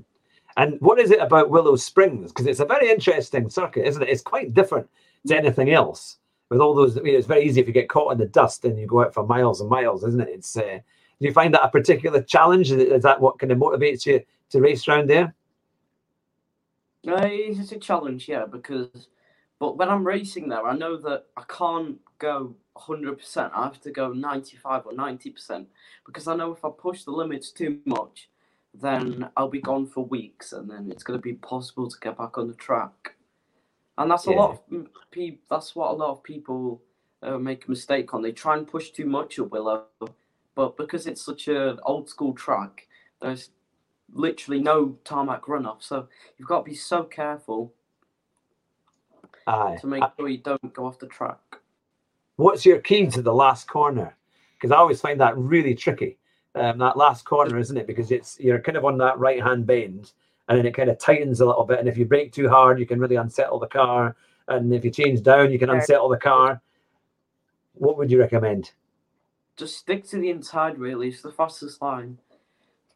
And 0.57 0.81
what 0.81 1.01
is 1.01 1.11
it 1.11 1.21
about 1.21 1.51
Willow 1.51 1.77
Springs? 1.77 2.31
Because 2.31 2.47
it's 2.47 2.61
a 2.61 2.65
very 2.65 2.91
interesting 2.91 3.51
circuit, 3.51 3.87
isn't 3.87 4.03
it? 4.03 4.09
It's 4.09 4.23
quite 4.23 4.55
different 4.55 4.89
to 5.27 5.37
anything 5.37 5.73
else. 5.73 6.19
With 6.51 6.61
all 6.61 6.75
those, 6.75 6.97
it's 6.97 7.27
very 7.27 7.45
easy 7.45 7.61
if 7.61 7.67
you 7.67 7.73
get 7.73 7.89
caught 7.89 8.13
in 8.13 8.19
the 8.19 8.27
dust 8.27 8.65
and 8.65 8.79
you 8.79 8.87
go 8.87 9.03
out 9.03 9.15
for 9.15 9.27
miles 9.27 9.61
and 9.61 9.71
miles, 9.71 10.05
isn't 10.05 10.21
it? 10.21 10.29
It's. 10.29 10.57
Uh, 10.57 10.79
do 11.21 11.29
you 11.29 11.33
find 11.33 11.55
that 11.55 11.65
a 11.65 11.69
particular 11.69 12.21
challenge? 12.23 12.73
Is 12.73 13.03
that 13.05 13.21
what 13.21 13.39
kind 13.39 13.53
of 13.53 13.59
motivates 13.59 14.05
you 14.05 14.21
to 14.51 14.61
race 14.61 14.87
around 14.87 15.09
there? 15.09 15.35
Uh, 17.07 17.21
it's 17.23 17.73
a 17.73 17.79
challenge, 17.79 18.29
yeah, 18.29 18.47
because 18.47 19.09
but 19.59 19.77
when 19.77 19.89
I'm 19.89 20.07
racing 20.07 20.49
there, 20.49 20.67
I 20.67 20.77
know 20.77 20.97
that 20.99 21.27
I 21.37 21.43
can't 21.49 21.99
go 22.19 22.55
100%. 22.77 23.51
I 23.55 23.65
have 23.65 23.81
to 23.83 23.91
go 23.91 24.13
95 24.13 24.87
or 24.87 24.93
90% 24.93 25.67
because 26.05 26.29
I 26.29 26.37
know 26.37 26.53
if 26.53 26.65
I 26.65 26.71
push 26.77 27.05
the 27.05 27.13
limits 27.13 27.51
too 27.51 27.79
much, 27.85 28.29
then 28.81 29.29
I'll 29.37 29.49
be 29.49 29.61
gone 29.61 29.87
for 29.87 30.05
weeks 30.05 30.53
and 30.53 30.71
then 30.71 30.91
it's 30.91 31.03
going 31.05 31.19
to 31.19 31.23
be 31.23 31.31
impossible 31.31 31.89
to 31.91 31.99
get 32.01 32.19
back 32.19 32.39
on 32.39 32.49
the 32.49 32.55
track. 32.55 33.15
and 33.99 34.11
that's 34.11 34.27
a 34.27 34.31
Yeah. 34.31 34.37
lot 34.37 34.51
of 34.73 34.87
people. 35.11 35.41
That's 35.51 35.77
what 35.77 35.91
a 35.93 35.95
lot 35.95 36.11
of 36.13 36.23
people 36.25 36.83
uh, 37.23 37.39
make 37.39 37.67
a 37.67 37.71
mistake 37.71 38.13
on. 38.15 38.23
They 38.23 38.33
try 38.33 38.57
and 38.57 38.67
push 38.67 38.91
too 38.91 39.07
much 39.07 39.39
at 39.39 39.51
Willow, 39.51 39.87
but 40.57 40.77
because 40.77 41.07
it's 41.07 41.25
such 41.25 41.49
an 41.49 41.79
old 41.85 42.09
school 42.11 42.35
track, 42.35 42.89
there's 43.23 43.51
literally 44.13 44.61
no 44.61 44.99
tarmac 45.05 45.43
runoff. 45.45 45.83
So 45.83 46.09
you've 46.39 46.49
got 46.49 46.61
to 46.65 46.71
be 46.71 46.75
so 46.77 47.05
careful 47.05 47.73
Aye. 49.47 49.79
to 49.81 49.87
make 49.87 50.03
sure 50.19 50.29
you 50.29 50.39
don't 50.39 50.75
go 50.75 50.87
off 50.87 50.99
the 50.99 51.07
track. 51.07 51.39
What's 52.37 52.67
your 52.67 52.81
key 52.81 53.07
to 53.09 53.23
the 53.23 53.35
last 53.35 53.69
corner? 53.69 54.17
Because 54.55 54.73
I 54.73 54.79
always 54.79 55.01
find 55.01 55.21
that 55.21 55.37
really 55.39 55.75
tricky. 55.75 56.19
Um, 56.57 56.79
that 56.79 56.97
last 56.97 57.25
corner, 57.25 57.59
isn't 57.59 57.77
it? 57.77 57.87
Because 57.87 58.13
it's 58.13 58.39
you're 58.39 58.61
kind 58.61 58.77
of 58.77 58.85
on 58.85 58.97
that 58.99 59.19
right 59.19 59.43
hand 59.43 59.67
bend, 59.67 60.13
and 60.49 60.57
then 60.57 60.67
it 60.67 60.75
kind 60.75 60.89
of 60.89 60.99
tightens 60.99 61.41
a 61.41 61.47
little 61.47 61.65
bit. 61.65 61.81
And 61.81 61.89
if 61.89 61.99
you 61.99 62.05
brake 62.05 62.33
too 62.33 62.49
hard, 62.49 62.79
you 62.79 62.87
can 62.87 63.01
really 63.01 63.17
unsettle 63.17 63.59
the 63.59 63.67
car. 63.67 64.15
And 64.47 64.73
if 64.73 64.85
you 64.85 64.91
change 64.91 65.23
down, 65.23 65.51
you 65.51 65.59
can 65.59 65.71
unsettle 65.71 66.09
the 66.09 66.17
car. 66.17 66.61
What 67.75 67.97
would 67.99 68.11
you 68.11 68.21
recommend? 68.21 68.71
Just 69.57 69.79
stick 69.79 70.07
to 70.09 70.19
the 70.19 70.31
inside. 70.31 70.79
Really, 70.79 71.09
it's 71.09 71.23
the 71.23 71.33
fastest 71.33 71.83
line. 71.83 72.19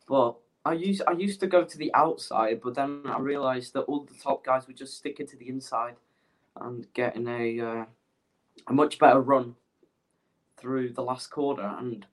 But 0.06 0.36
I 0.64 0.74
used 0.74 1.02
I 1.06 1.12
used 1.12 1.40
to 1.40 1.46
go 1.46 1.64
to 1.64 1.78
the 1.78 1.92
outside, 1.94 2.60
but 2.62 2.74
then 2.74 3.02
I 3.06 3.18
realised 3.18 3.72
that 3.72 3.82
all 3.82 4.04
the 4.04 4.14
top 4.22 4.44
guys 4.44 4.68
were 4.68 4.74
just 4.74 4.96
sticking 4.96 5.26
to 5.26 5.36
the 5.36 5.48
inside 5.48 5.96
and 6.60 6.86
getting 6.94 7.26
a 7.26 7.60
uh, 7.60 7.84
a 8.66 8.72
much 8.72 8.98
better 8.98 9.20
run 9.20 9.56
through 10.58 10.92
the 10.92 11.02
last 11.02 11.28
quarter. 11.28 11.74
And 11.78 12.06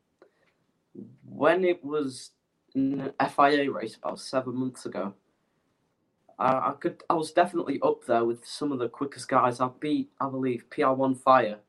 when 1.27 1.63
it 1.63 1.83
was 1.83 2.31
an 2.73 3.13
FIA 3.19 3.71
race 3.71 3.95
about 3.95 4.19
seven 4.19 4.55
months 4.55 4.85
ago, 4.85 5.13
I, 6.37 6.69
I 6.69 6.73
could 6.79 7.03
I 7.09 7.13
was 7.13 7.31
definitely 7.31 7.79
up 7.81 8.05
there 8.05 8.25
with 8.25 8.45
some 8.45 8.71
of 8.71 8.79
the 8.79 8.89
quickest 8.89 9.27
guys. 9.27 9.59
I 9.59 9.69
beat 9.79 10.09
I 10.19 10.29
believe 10.29 10.69
PR1 10.69 11.17
Fire 11.21 11.59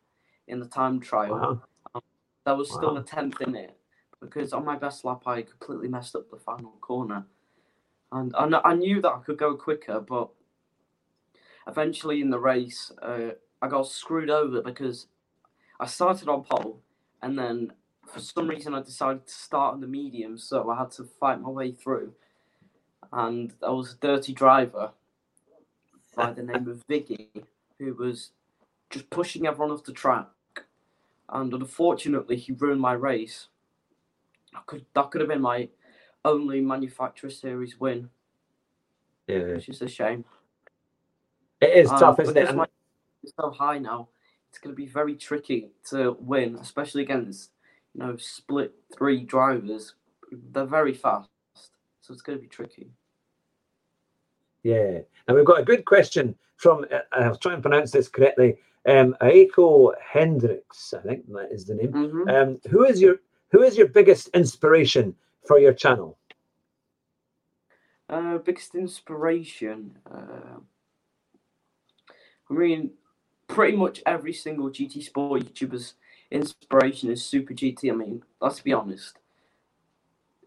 in 0.48 0.60
the 0.60 0.66
time 0.66 1.00
trial. 1.00 1.62
Wow. 1.94 2.02
There 2.44 2.54
was 2.54 2.72
still 2.72 2.96
a 2.96 3.02
tenth 3.02 3.40
in 3.40 3.56
it 3.56 3.76
because 4.20 4.52
on 4.52 4.64
my 4.64 4.76
best 4.76 5.04
lap 5.04 5.22
I 5.26 5.42
completely 5.42 5.88
messed 5.88 6.14
up 6.14 6.30
the 6.30 6.36
final 6.36 6.72
corner, 6.80 7.26
and 8.12 8.34
I, 8.36 8.60
I 8.64 8.74
knew 8.74 9.00
that 9.02 9.12
I 9.12 9.18
could 9.18 9.38
go 9.38 9.56
quicker, 9.56 10.00
but 10.00 10.28
eventually 11.66 12.20
in 12.20 12.30
the 12.30 12.38
race 12.38 12.92
uh, 13.02 13.30
I 13.60 13.68
got 13.68 13.88
screwed 13.88 14.30
over 14.30 14.62
because 14.62 15.06
I 15.80 15.86
started 15.86 16.28
on 16.28 16.44
pole, 16.44 16.80
and 17.22 17.38
then 17.38 17.72
for 18.06 18.20
some 18.20 18.48
reason 18.48 18.74
I 18.74 18.82
decided 18.82 19.26
to 19.26 19.32
start 19.32 19.74
on 19.74 19.80
the 19.80 19.86
medium, 19.86 20.38
so 20.38 20.70
I 20.70 20.78
had 20.78 20.90
to 20.92 21.04
fight 21.04 21.40
my 21.40 21.50
way 21.50 21.72
through, 21.72 22.12
and 23.12 23.52
I 23.62 23.70
was 23.70 23.94
a 23.94 23.96
dirty 23.96 24.32
driver 24.32 24.92
by 26.16 26.32
the 26.32 26.42
name 26.42 26.68
of 26.68 26.84
Vicky 26.88 27.30
who 27.78 27.94
was 27.94 28.30
just 28.90 29.10
pushing 29.10 29.46
everyone 29.46 29.72
off 29.72 29.84
the 29.84 29.92
track 29.92 30.28
and 31.30 31.52
unfortunately 31.52 32.36
he 32.36 32.52
ruined 32.52 32.80
my 32.80 32.92
race. 32.92 33.48
I 34.54 34.60
could 34.66 34.86
that 34.94 35.10
could 35.10 35.20
have 35.20 35.28
been 35.30 35.42
my 35.42 35.68
only 36.24 36.60
manufacturer 36.60 37.30
series 37.30 37.78
win, 37.80 38.10
Yeah, 39.28 39.38
which 39.54 39.68
is 39.68 39.82
a 39.82 39.88
shame. 39.88 40.24
it 41.60 41.70
is 41.76 41.90
Um, 41.90 41.98
tough, 41.98 42.20
isn't 42.20 42.36
it? 42.36 42.56
my 42.56 42.66
is 43.24 43.32
so 43.40 43.50
high 43.50 43.78
now, 43.78 44.08
it's 44.50 44.58
going 44.58 44.74
to 44.74 44.76
be 44.76 44.86
very 44.86 45.14
tricky 45.16 45.70
to 45.90 46.16
win, 46.20 46.56
especially 46.56 47.02
against 47.02 47.50
you 47.96 48.04
know 48.04 48.16
split 48.16 48.74
three 48.96 49.22
drivers. 49.22 49.94
They're 50.52 50.66
very 50.66 50.92
fast, 50.92 51.28
so 52.00 52.12
it's 52.12 52.22
going 52.22 52.38
to 52.38 52.42
be 52.42 52.48
tricky. 52.48 52.90
Yeah. 54.62 55.00
And 55.26 55.36
we've 55.36 55.46
got 55.46 55.60
a 55.60 55.64
good 55.64 55.84
question 55.84 56.34
from, 56.56 56.86
uh, 56.92 56.98
I'll 57.12 57.36
try 57.36 57.54
and 57.54 57.62
pronounce 57.62 57.92
this 57.92 58.08
correctly, 58.08 58.56
um, 58.86 59.16
Aiko 59.20 59.92
Hendricks, 60.04 60.94
I 60.94 61.00
think 61.02 61.26
that 61.32 61.50
is 61.52 61.64
the 61.64 61.74
name. 61.74 61.92
hmm 61.92 62.28
Um, 62.28 62.60
who 62.70 62.84
is 62.84 63.00
your 63.00 63.16
who 63.50 63.62
is 63.62 63.76
your 63.76 63.88
biggest 63.88 64.28
inspiration 64.28 65.14
for 65.46 65.58
your 65.58 65.72
channel? 65.72 66.18
Uh, 68.08 68.38
biggest 68.38 68.74
inspiration. 68.74 69.98
Uh, 70.10 70.58
I 72.50 72.52
mean, 72.52 72.90
pretty 73.48 73.76
much 73.76 74.02
every 74.04 74.32
single 74.32 74.70
GT 74.70 75.02
Sport 75.02 75.42
YouTuber's 75.42 75.94
inspiration 76.30 77.10
is 77.10 77.24
Super 77.24 77.54
GT. 77.54 77.90
I 77.92 77.94
mean, 77.96 78.22
let's 78.40 78.60
be 78.60 78.72
honest. 78.72 79.18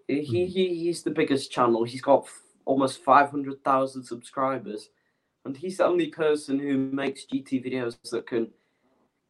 He, 0.08 0.22
he 0.48 0.48
he's 0.76 1.04
the 1.04 1.12
biggest 1.12 1.52
channel. 1.52 1.84
He's 1.84 2.02
got 2.02 2.24
f- 2.26 2.42
almost 2.66 3.04
five 3.04 3.32
hundred 3.32 3.64
thousand 3.64 4.04
subscribers, 4.04 4.90
and 5.46 5.58
he's 5.58 5.78
the 5.78 5.86
only 5.86 6.08
person 6.08 6.60
who 6.60 6.78
makes 6.78 7.26
GT 7.26 7.66
videos 7.66 7.98
that 8.12 8.28
can 8.28 8.50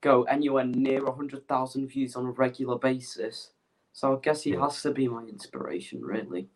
go 0.01 0.23
anywhere 0.23 0.65
near 0.65 1.05
hundred 1.11 1.47
thousand 1.47 1.87
views 1.89 2.15
on 2.15 2.25
a 2.27 2.31
regular 2.31 2.77
basis. 2.77 3.51
So 3.93 4.15
I 4.15 4.19
guess 4.21 4.43
he 4.43 4.51
Yeah. 4.51 4.61
has 4.61 4.81
to 4.83 4.91
be 4.91 5.07
my 5.07 5.23
inspiration, 5.25 6.01
really. 6.03 6.49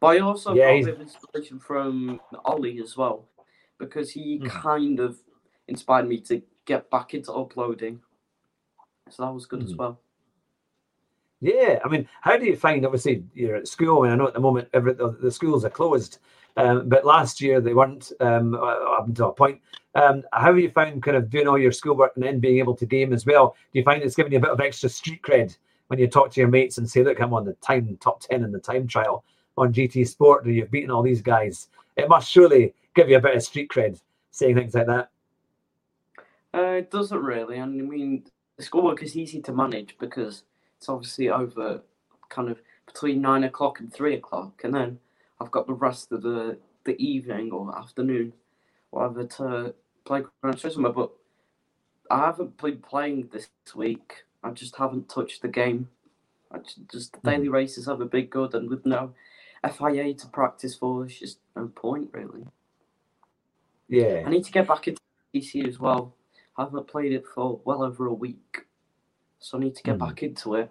But 0.00 0.16
I 0.16 0.20
also 0.20 0.54
Yeah, 0.54 0.66
got 0.66 0.74
a 0.74 0.84
bit 0.86 0.94
of 0.96 1.00
inspiration 1.02 1.60
from 1.60 2.20
Ollie 2.44 2.80
as 2.80 2.96
well, 2.96 3.28
because 3.78 4.10
he 4.12 4.38
Mhm. 4.40 4.48
kind 4.48 5.00
of 5.00 5.18
inspired 5.68 6.08
me 6.08 6.20
to 6.22 6.42
get 6.66 6.90
back 6.90 7.14
into 7.14 7.32
uploading. 7.32 8.02
So 9.10 9.24
that 9.24 9.32
was 9.32 9.46
good 9.46 9.62
as 9.62 9.74
Mhm. 9.74 9.78
well. 9.78 10.00
Yeah, 11.40 11.80
I 11.84 11.88
mean, 11.88 12.08
how 12.22 12.36
do 12.38 12.46
you 12.46 12.56
find? 12.56 12.86
Obviously, 12.86 13.24
you're 13.34 13.56
at 13.56 13.68
school, 13.68 14.04
and 14.04 14.12
I 14.12 14.16
know 14.16 14.28
at 14.28 14.34
the 14.34 14.40
moment 14.40 14.68
every, 14.72 14.94
the, 14.94 15.10
the 15.10 15.30
schools 15.30 15.64
are 15.64 15.70
closed, 15.70 16.18
um, 16.56 16.88
but 16.88 17.04
last 17.04 17.40
year 17.40 17.60
they 17.60 17.74
weren't 17.74 18.12
um, 18.20 18.54
uh, 18.54 18.58
up 18.96 19.06
until 19.06 19.28
a 19.28 19.32
point. 19.32 19.60
Um, 19.94 20.22
how 20.32 20.46
have 20.46 20.58
you 20.58 20.70
found 20.70 21.02
kind 21.02 21.16
of 21.16 21.28
doing 21.28 21.46
all 21.46 21.58
your 21.58 21.70
schoolwork 21.72 22.12
and 22.14 22.24
then 22.24 22.40
being 22.40 22.58
able 22.58 22.74
to 22.76 22.86
game 22.86 23.12
as 23.12 23.26
well? 23.26 23.56
Do 23.72 23.78
you 23.78 23.84
find 23.84 24.02
it's 24.02 24.16
giving 24.16 24.32
you 24.32 24.38
a 24.38 24.42
bit 24.42 24.50
of 24.50 24.60
extra 24.60 24.88
street 24.88 25.22
cred 25.22 25.56
when 25.88 25.98
you 25.98 26.08
talk 26.08 26.30
to 26.30 26.40
your 26.40 26.48
mates 26.48 26.78
and 26.78 26.88
say, 26.90 27.04
"Look, 27.04 27.20
I'm 27.20 27.34
on 27.34 27.44
the 27.44 27.52
time 27.54 27.96
top 28.00 28.20
ten 28.20 28.42
in 28.42 28.50
the 28.50 28.58
time 28.58 28.86
trial 28.86 29.22
on 29.58 29.72
GT 29.72 30.06
Sport, 30.06 30.46
or 30.46 30.50
you've 30.50 30.70
beaten 30.70 30.90
all 30.90 31.02
these 31.02 31.20
guys"? 31.22 31.68
It 31.96 32.08
must 32.08 32.30
surely 32.30 32.72
give 32.94 33.10
you 33.10 33.18
a 33.18 33.20
bit 33.20 33.36
of 33.36 33.42
street 33.42 33.68
cred 33.68 34.00
saying 34.30 34.54
things 34.54 34.74
like 34.74 34.86
that. 34.86 35.10
Uh, 36.54 36.76
it 36.78 36.90
doesn't 36.90 37.22
really. 37.22 37.58
And 37.58 37.80
I 37.80 37.84
mean, 37.84 38.24
the 38.56 38.62
schoolwork 38.62 39.02
is 39.02 39.16
easy 39.16 39.40
to 39.42 39.52
manage 39.52 39.96
because 39.98 40.44
it's 40.78 40.88
obviously 40.88 41.28
over 41.28 41.82
kind 42.28 42.50
of 42.50 42.60
between 42.86 43.20
nine 43.20 43.44
o'clock 43.44 43.80
and 43.80 43.92
three 43.92 44.14
o'clock. 44.14 44.62
And 44.64 44.74
then 44.74 44.98
I've 45.40 45.50
got 45.50 45.66
the 45.66 45.72
rest 45.72 46.12
of 46.12 46.22
the, 46.22 46.58
the 46.84 47.00
evening 47.02 47.50
or 47.52 47.76
afternoon, 47.76 48.32
whatever, 48.90 49.24
to 49.24 49.74
play 50.04 50.22
Gran 50.40 50.54
Turismo. 50.54 50.94
But 50.94 51.10
I 52.10 52.26
haven't 52.26 52.56
been 52.60 52.78
playing 52.78 53.30
this 53.32 53.48
week. 53.74 54.24
I 54.42 54.50
just 54.50 54.76
haven't 54.76 55.08
touched 55.08 55.42
the 55.42 55.48
game. 55.48 55.88
I 56.52 56.58
just, 56.58 56.78
just 56.90 57.12
the 57.12 57.30
daily 57.30 57.46
hmm. 57.46 57.54
races 57.54 57.86
have 57.86 58.00
a 58.00 58.06
big 58.06 58.30
good, 58.30 58.54
and 58.54 58.70
with 58.70 58.86
no 58.86 59.14
FIA 59.64 60.14
to 60.14 60.26
practice 60.28 60.76
for, 60.76 61.06
it's 61.06 61.18
just 61.18 61.38
no 61.56 61.68
point 61.68 62.10
really. 62.12 62.46
Yeah. 63.88 64.22
I 64.24 64.30
need 64.30 64.44
to 64.44 64.52
get 64.52 64.68
back 64.68 64.86
into 64.88 65.00
PC 65.34 65.66
as 65.66 65.80
well. 65.80 66.14
I 66.56 66.64
haven't 66.64 66.86
played 66.86 67.12
it 67.12 67.26
for 67.26 67.60
well 67.64 67.82
over 67.82 68.06
a 68.06 68.14
week, 68.14 68.66
so 69.38 69.58
I 69.58 69.60
need 69.60 69.74
to 69.76 69.82
get 69.82 69.96
Mhm. 69.96 70.06
back 70.08 70.22
into 70.22 70.54
it. 70.54 70.70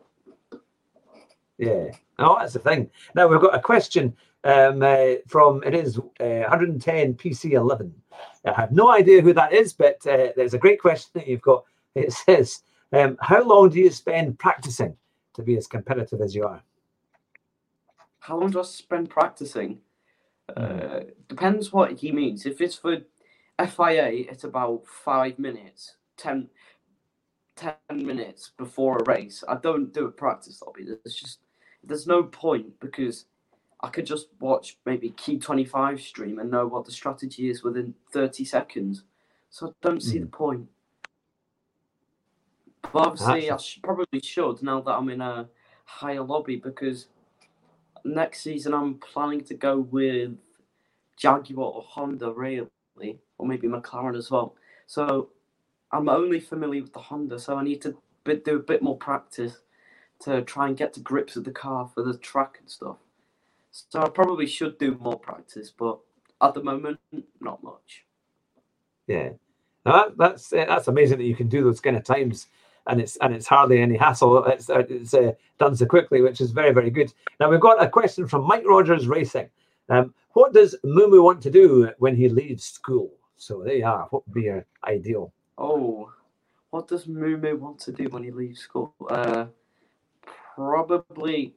Yeah. 1.57 1.91
Oh, 2.19 2.37
that's 2.39 2.53
the 2.53 2.59
thing. 2.59 2.89
Now 3.15 3.27
we've 3.27 3.41
got 3.41 3.55
a 3.55 3.59
question 3.61 4.15
um, 4.45 4.81
uh, 4.81 5.15
from 5.27 5.63
it 5.63 5.73
is 5.73 5.97
uh, 5.97 6.01
110 6.19 7.13
PC11. 7.15 7.91
I 8.45 8.51
have 8.53 8.71
no 8.71 8.91
idea 8.91 9.21
who 9.21 9.33
that 9.33 9.53
is, 9.53 9.73
but 9.73 10.05
uh, 10.07 10.33
there's 10.35 10.53
a 10.53 10.59
great 10.59 10.81
question 10.81 11.11
that 11.15 11.27
you've 11.27 11.41
got. 11.41 11.63
It 11.95 12.11
says, 12.11 12.63
um, 12.91 13.17
"How 13.21 13.41
long 13.43 13.69
do 13.69 13.79
you 13.79 13.89
spend 13.89 14.37
practicing 14.39 14.97
to 15.33 15.43
be 15.43 15.55
as 15.57 15.67
competitive 15.67 16.21
as 16.21 16.35
you 16.35 16.45
are?" 16.45 16.61
How 18.19 18.37
long 18.37 18.51
do 18.51 18.59
I 18.59 18.63
spend 18.63 19.09
practicing? 19.09 19.81
Mhm. 20.49 20.57
Uh, 20.57 21.03
depends 21.29 21.71
what 21.71 21.93
he 21.93 22.11
means. 22.11 22.45
If 22.45 22.59
it's 22.61 22.75
for 22.75 22.97
FIA, 23.59 24.25
it's 24.29 24.43
about 24.43 24.83
five 24.87 25.37
minutes, 25.37 25.95
10, 26.17 26.49
10 27.55 27.75
minutes 27.91 28.51
before 28.57 28.97
a 28.97 29.03
race. 29.03 29.43
I 29.47 29.55
don't 29.55 29.93
do 29.93 30.05
a 30.05 30.11
practice 30.11 30.61
lobby. 30.61 30.85
There's 30.85 31.15
just 31.15 31.39
there's 31.83 32.07
no 32.07 32.23
point 32.23 32.79
because 32.79 33.25
I 33.81 33.89
could 33.89 34.05
just 34.05 34.27
watch 34.39 34.77
maybe 34.85 35.09
Key 35.11 35.37
Twenty 35.37 35.65
Five 35.65 36.01
stream 36.01 36.39
and 36.39 36.49
know 36.49 36.65
what 36.65 36.85
the 36.85 36.91
strategy 36.91 37.49
is 37.49 37.63
within 37.63 37.93
thirty 38.11 38.45
seconds. 38.45 39.03
So 39.49 39.67
I 39.67 39.71
don't 39.81 40.01
see 40.01 40.19
the 40.19 40.25
hmm. 40.25 40.31
point. 40.31 40.67
But 42.81 43.07
obviously, 43.07 43.51
I 43.51 43.57
sh- 43.57 43.79
probably 43.83 44.21
should 44.21 44.63
now 44.63 44.81
that 44.81 44.91
I'm 44.91 45.09
in 45.09 45.21
a 45.21 45.47
higher 45.85 46.23
lobby 46.23 46.55
because 46.55 47.07
next 48.03 48.41
season 48.41 48.73
I'm 48.73 48.95
planning 48.95 49.43
to 49.45 49.53
go 49.53 49.79
with 49.79 50.35
Jaguar 51.17 51.71
or 51.71 51.83
Honda, 51.83 52.31
really, 52.31 52.67
or 53.43 53.47
maybe 53.47 53.67
McLaren 53.67 54.17
as 54.17 54.31
well. 54.31 54.55
So 54.87 55.29
I'm 55.91 56.07
only 56.07 56.39
familiar 56.39 56.81
with 56.81 56.93
the 56.93 56.99
Honda, 56.99 57.37
so 57.37 57.57
I 57.57 57.63
need 57.63 57.81
to 57.81 57.97
bit, 58.23 58.45
do 58.45 58.55
a 58.55 58.59
bit 58.59 58.81
more 58.81 58.97
practice 58.97 59.57
to 60.21 60.41
try 60.43 60.67
and 60.67 60.77
get 60.77 60.93
to 60.93 61.01
grips 61.01 61.35
with 61.35 61.43
the 61.43 61.51
car 61.51 61.91
for 61.93 62.03
the 62.03 62.17
track 62.17 62.55
and 62.61 62.69
stuff. 62.69 62.95
So 63.71 64.01
I 64.01 64.07
probably 64.07 64.47
should 64.47 64.77
do 64.77 64.97
more 65.01 65.19
practice, 65.19 65.73
but 65.77 65.99
at 66.41 66.53
the 66.53 66.63
moment, 66.63 66.99
not 67.41 67.61
much. 67.61 68.05
Yeah, 69.07 69.31
that, 69.85 70.17
that's 70.17 70.49
that's 70.49 70.87
amazing 70.87 71.17
that 71.17 71.25
you 71.25 71.35
can 71.35 71.49
do 71.49 71.65
those 71.65 71.81
kind 71.81 71.97
of 71.97 72.05
times, 72.05 72.47
and 72.87 73.01
it's 73.01 73.17
and 73.17 73.33
it's 73.33 73.47
hardly 73.47 73.81
any 73.81 73.97
hassle. 73.97 74.45
It's 74.45 74.69
uh, 74.69 74.83
it's 74.87 75.13
uh, 75.13 75.33
done 75.59 75.75
so 75.75 75.85
quickly, 75.85 76.21
which 76.21 76.39
is 76.39 76.51
very 76.51 76.71
very 76.71 76.91
good. 76.91 77.11
Now 77.41 77.49
we've 77.49 77.59
got 77.59 77.83
a 77.83 77.89
question 77.89 78.25
from 78.25 78.47
Mike 78.47 78.63
Rogers 78.65 79.07
Racing. 79.07 79.49
Um, 79.89 80.13
what 80.31 80.53
does 80.53 80.75
Mumu 80.85 81.21
want 81.21 81.41
to 81.41 81.51
do 81.51 81.91
when 81.97 82.15
he 82.15 82.29
leaves 82.29 82.63
school? 82.63 83.11
So 83.37 83.61
there 83.63 83.75
you 83.75 83.85
are. 83.85 84.07
What 84.09 84.27
would 84.27 84.33
be 84.33 84.43
your 84.43 84.65
ideal? 84.83 85.33
Oh, 85.57 86.11
what 86.69 86.87
does 86.87 87.05
Mumu 87.05 87.57
want 87.57 87.79
to 87.79 87.91
do 87.91 88.05
when 88.05 88.23
he 88.23 88.31
leaves 88.31 88.61
school? 88.61 88.93
Uh, 89.09 89.45
probably 90.55 91.53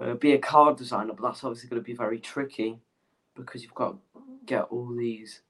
uh, 0.00 0.14
be 0.14 0.32
a 0.32 0.38
car 0.38 0.74
designer, 0.74 1.12
but 1.12 1.22
that's 1.22 1.44
obviously 1.44 1.68
going 1.68 1.82
to 1.82 1.86
be 1.86 1.94
very 1.94 2.18
tricky 2.18 2.78
because 3.34 3.62
you've 3.62 3.74
got 3.74 3.92
to 3.92 4.20
get 4.46 4.62
all 4.70 4.94
these 4.96 5.42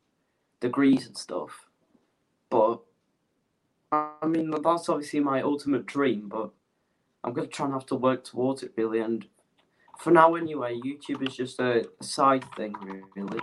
degrees 0.61 1.07
and 1.07 1.17
stuff. 1.17 1.67
But 2.51 2.81
I 3.91 4.27
mean, 4.27 4.51
that's 4.51 4.89
obviously 4.89 5.21
my 5.21 5.43
ultimate 5.43 5.87
dream, 5.87 6.29
but 6.29 6.51
I'm 7.25 7.33
going 7.33 7.49
to 7.49 7.53
try 7.53 7.67
and 7.67 7.75
have 7.75 7.87
to 7.87 7.95
work 7.95 8.25
towards 8.25 8.63
it 8.63 8.73
really. 8.77 9.01
And 9.01 9.27
for 9.99 10.11
now, 10.11 10.35
anyway, 10.35 10.81
YouTube 10.85 11.27
is 11.27 11.37
just 11.37 11.61
a 11.61 11.87
side 12.01 12.45
thing, 12.57 12.75
really. 13.15 13.41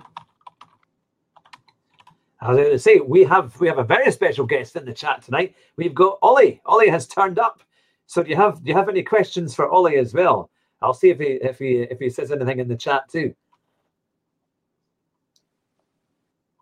I 2.42 2.50
was 2.50 2.58
going 2.58 2.72
to 2.72 2.80
say 2.80 3.00
we 3.00 3.24
have 3.26 3.60
we 3.60 3.68
have 3.68 3.80
a 3.80 3.84
very 3.84 4.12
special 4.12 4.46
guest 4.46 4.76
in 4.76 4.86
the 4.86 4.94
chat 4.94 5.22
tonight. 5.22 5.56
We've 5.76 5.94
got 5.94 6.20
Ollie. 6.22 6.62
Ollie 6.66 6.90
has 6.90 7.06
turned 7.06 7.38
up. 7.38 7.62
So 8.06 8.24
do 8.24 8.30
you 8.30 8.36
have 8.38 8.64
do 8.64 8.70
you 8.70 8.76
have 8.76 8.90
any 8.90 9.04
questions 9.04 9.54
for 9.54 9.70
Ollie 9.70 9.98
as 9.98 10.14
well? 10.14 10.50
I'll 10.82 10.94
see 10.94 11.10
if 11.10 11.20
he 11.20 11.26
if 11.26 11.60
he 11.60 11.82
if 11.82 12.00
he 12.00 12.10
says 12.10 12.32
anything 12.32 12.60
in 12.60 12.68
the 12.68 12.78
chat 12.78 13.10
too. 13.10 13.36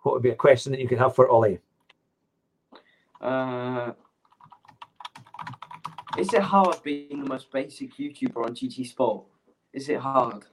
What 0.02 0.14
would 0.14 0.24
be 0.24 0.32
a 0.32 0.36
question 0.36 0.72
that 0.72 0.82
you 0.82 0.88
could 0.88 0.98
have 0.98 1.14
for 1.14 1.30
Ollie? 1.30 1.60
Uh, 3.22 3.92
is 6.18 6.34
it 6.34 6.42
hard 6.42 6.82
being 6.84 7.22
the 7.24 7.30
most 7.30 7.52
basic 7.52 7.96
YouTuber 7.98 8.46
on 8.46 8.56
GT 8.56 8.88
Sport? 8.88 9.26
Is 9.74 9.90
it 9.90 10.00
hard? 10.00 10.46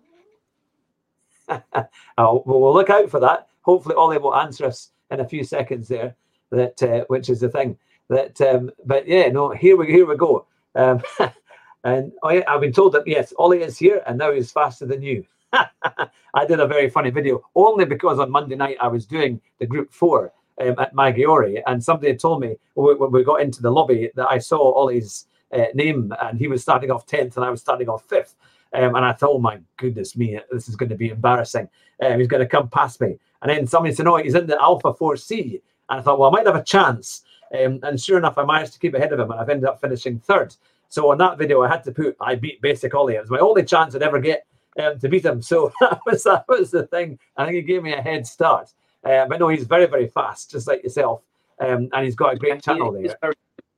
oh, 1.48 2.42
well, 2.44 2.60
we'll 2.60 2.74
look 2.74 2.90
out 2.90 3.08
for 3.10 3.20
that. 3.20 3.48
Hopefully, 3.62 3.94
Ollie 3.94 4.18
will 4.18 4.34
answer 4.34 4.66
us 4.66 4.90
in 5.14 5.20
a 5.20 5.28
few 5.28 5.44
seconds 5.44 5.88
there. 5.88 6.14
That 6.50 6.82
uh, 6.82 7.04
which 7.08 7.30
is 7.30 7.40
the 7.40 7.48
thing. 7.48 7.78
That 8.08 8.40
um, 8.40 8.70
but 8.84 9.08
yeah, 9.08 9.28
no. 9.28 9.50
Here 9.50 9.76
we 9.76 9.86
here 9.86 10.06
we 10.06 10.16
go. 10.16 10.46
Um, 10.74 11.02
and 11.84 12.12
I, 12.22 12.44
I've 12.46 12.60
been 12.60 12.72
told 12.72 12.92
that 12.92 13.06
yes, 13.06 13.32
Ollie 13.38 13.62
is 13.62 13.78
here, 13.78 14.02
and 14.06 14.18
now 14.18 14.32
he's 14.32 14.52
faster 14.52 14.86
than 14.86 15.02
you. 15.02 15.24
I 15.52 16.46
did 16.46 16.60
a 16.60 16.66
very 16.66 16.90
funny 16.90 17.10
video 17.10 17.42
only 17.54 17.84
because 17.84 18.18
on 18.18 18.30
Monday 18.30 18.56
night 18.56 18.76
I 18.80 18.88
was 18.88 19.06
doing 19.06 19.40
the 19.58 19.66
group 19.66 19.92
four 19.92 20.32
um, 20.60 20.74
at 20.78 20.94
Maggiore, 20.94 21.62
and 21.66 21.82
somebody 21.82 22.08
had 22.08 22.20
told 22.20 22.40
me 22.40 22.56
when 22.74 23.10
we 23.10 23.24
got 23.24 23.40
into 23.40 23.62
the 23.62 23.70
lobby 23.70 24.10
that 24.16 24.28
I 24.30 24.38
saw 24.38 24.74
Ollie's 24.74 25.26
uh, 25.54 25.66
name 25.74 26.12
and 26.20 26.38
he 26.38 26.48
was 26.48 26.62
starting 26.62 26.90
off 26.90 27.06
10th 27.06 27.36
and 27.36 27.44
I 27.44 27.50
was 27.50 27.60
starting 27.60 27.88
off 27.88 28.06
5th. 28.08 28.34
Um, 28.72 28.96
and 28.96 29.04
I 29.04 29.12
thought, 29.12 29.30
oh 29.30 29.38
my 29.38 29.60
goodness 29.76 30.16
me, 30.16 30.38
this 30.50 30.68
is 30.68 30.74
going 30.74 30.88
to 30.88 30.96
be 30.96 31.10
embarrassing. 31.10 31.68
Um, 32.04 32.18
he's 32.18 32.26
going 32.26 32.42
to 32.42 32.48
come 32.48 32.68
past 32.68 33.00
me. 33.00 33.18
And 33.44 33.50
then 33.50 33.66
somebody 33.66 33.94
said, 33.94 34.06
no, 34.06 34.16
he's 34.16 34.34
in 34.34 34.46
the 34.46 34.60
Alfa 34.60 34.94
4C. 34.94 35.60
And 35.90 36.00
I 36.00 36.02
thought, 36.02 36.18
well, 36.18 36.30
I 36.30 36.32
might 36.32 36.46
have 36.46 36.56
a 36.56 36.64
chance. 36.64 37.22
Um, 37.54 37.78
and 37.82 38.00
sure 38.00 38.16
enough, 38.16 38.38
I 38.38 38.44
managed 38.44 38.72
to 38.72 38.78
keep 38.78 38.94
ahead 38.94 39.12
of 39.12 39.20
him 39.20 39.30
and 39.30 39.38
I've 39.38 39.50
ended 39.50 39.68
up 39.68 39.80
finishing 39.80 40.18
third. 40.18 40.56
So 40.88 41.10
on 41.12 41.18
that 41.18 41.36
video, 41.36 41.62
I 41.62 41.68
had 41.68 41.84
to 41.84 41.92
put, 41.92 42.16
I 42.20 42.36
beat 42.36 42.62
Basic 42.62 42.94
Ollie. 42.94 43.16
It 43.16 43.20
was 43.20 43.30
my 43.30 43.38
only 43.38 43.62
chance 43.62 43.94
I'd 43.94 44.02
ever 44.02 44.18
get 44.18 44.46
um, 44.82 44.98
to 44.98 45.08
beat 45.08 45.26
him. 45.26 45.42
So 45.42 45.72
that 45.80 46.00
was, 46.06 46.22
that 46.24 46.46
was 46.48 46.70
the 46.70 46.86
thing. 46.86 47.18
I 47.36 47.44
think 47.44 47.56
he 47.56 47.62
gave 47.62 47.82
me 47.82 47.92
a 47.92 48.00
head 48.00 48.26
start. 48.26 48.72
Uh, 49.04 49.26
but 49.28 49.38
no, 49.38 49.48
he's 49.48 49.64
very, 49.64 49.86
very 49.86 50.08
fast, 50.08 50.50
just 50.50 50.66
like 50.66 50.82
yourself. 50.82 51.20
Um, 51.60 51.90
and 51.92 52.04
he's 52.04 52.16
got 52.16 52.32
a 52.32 52.36
great 52.36 52.62
channel 52.62 52.92
there. 52.92 53.14
Very, 53.20 53.34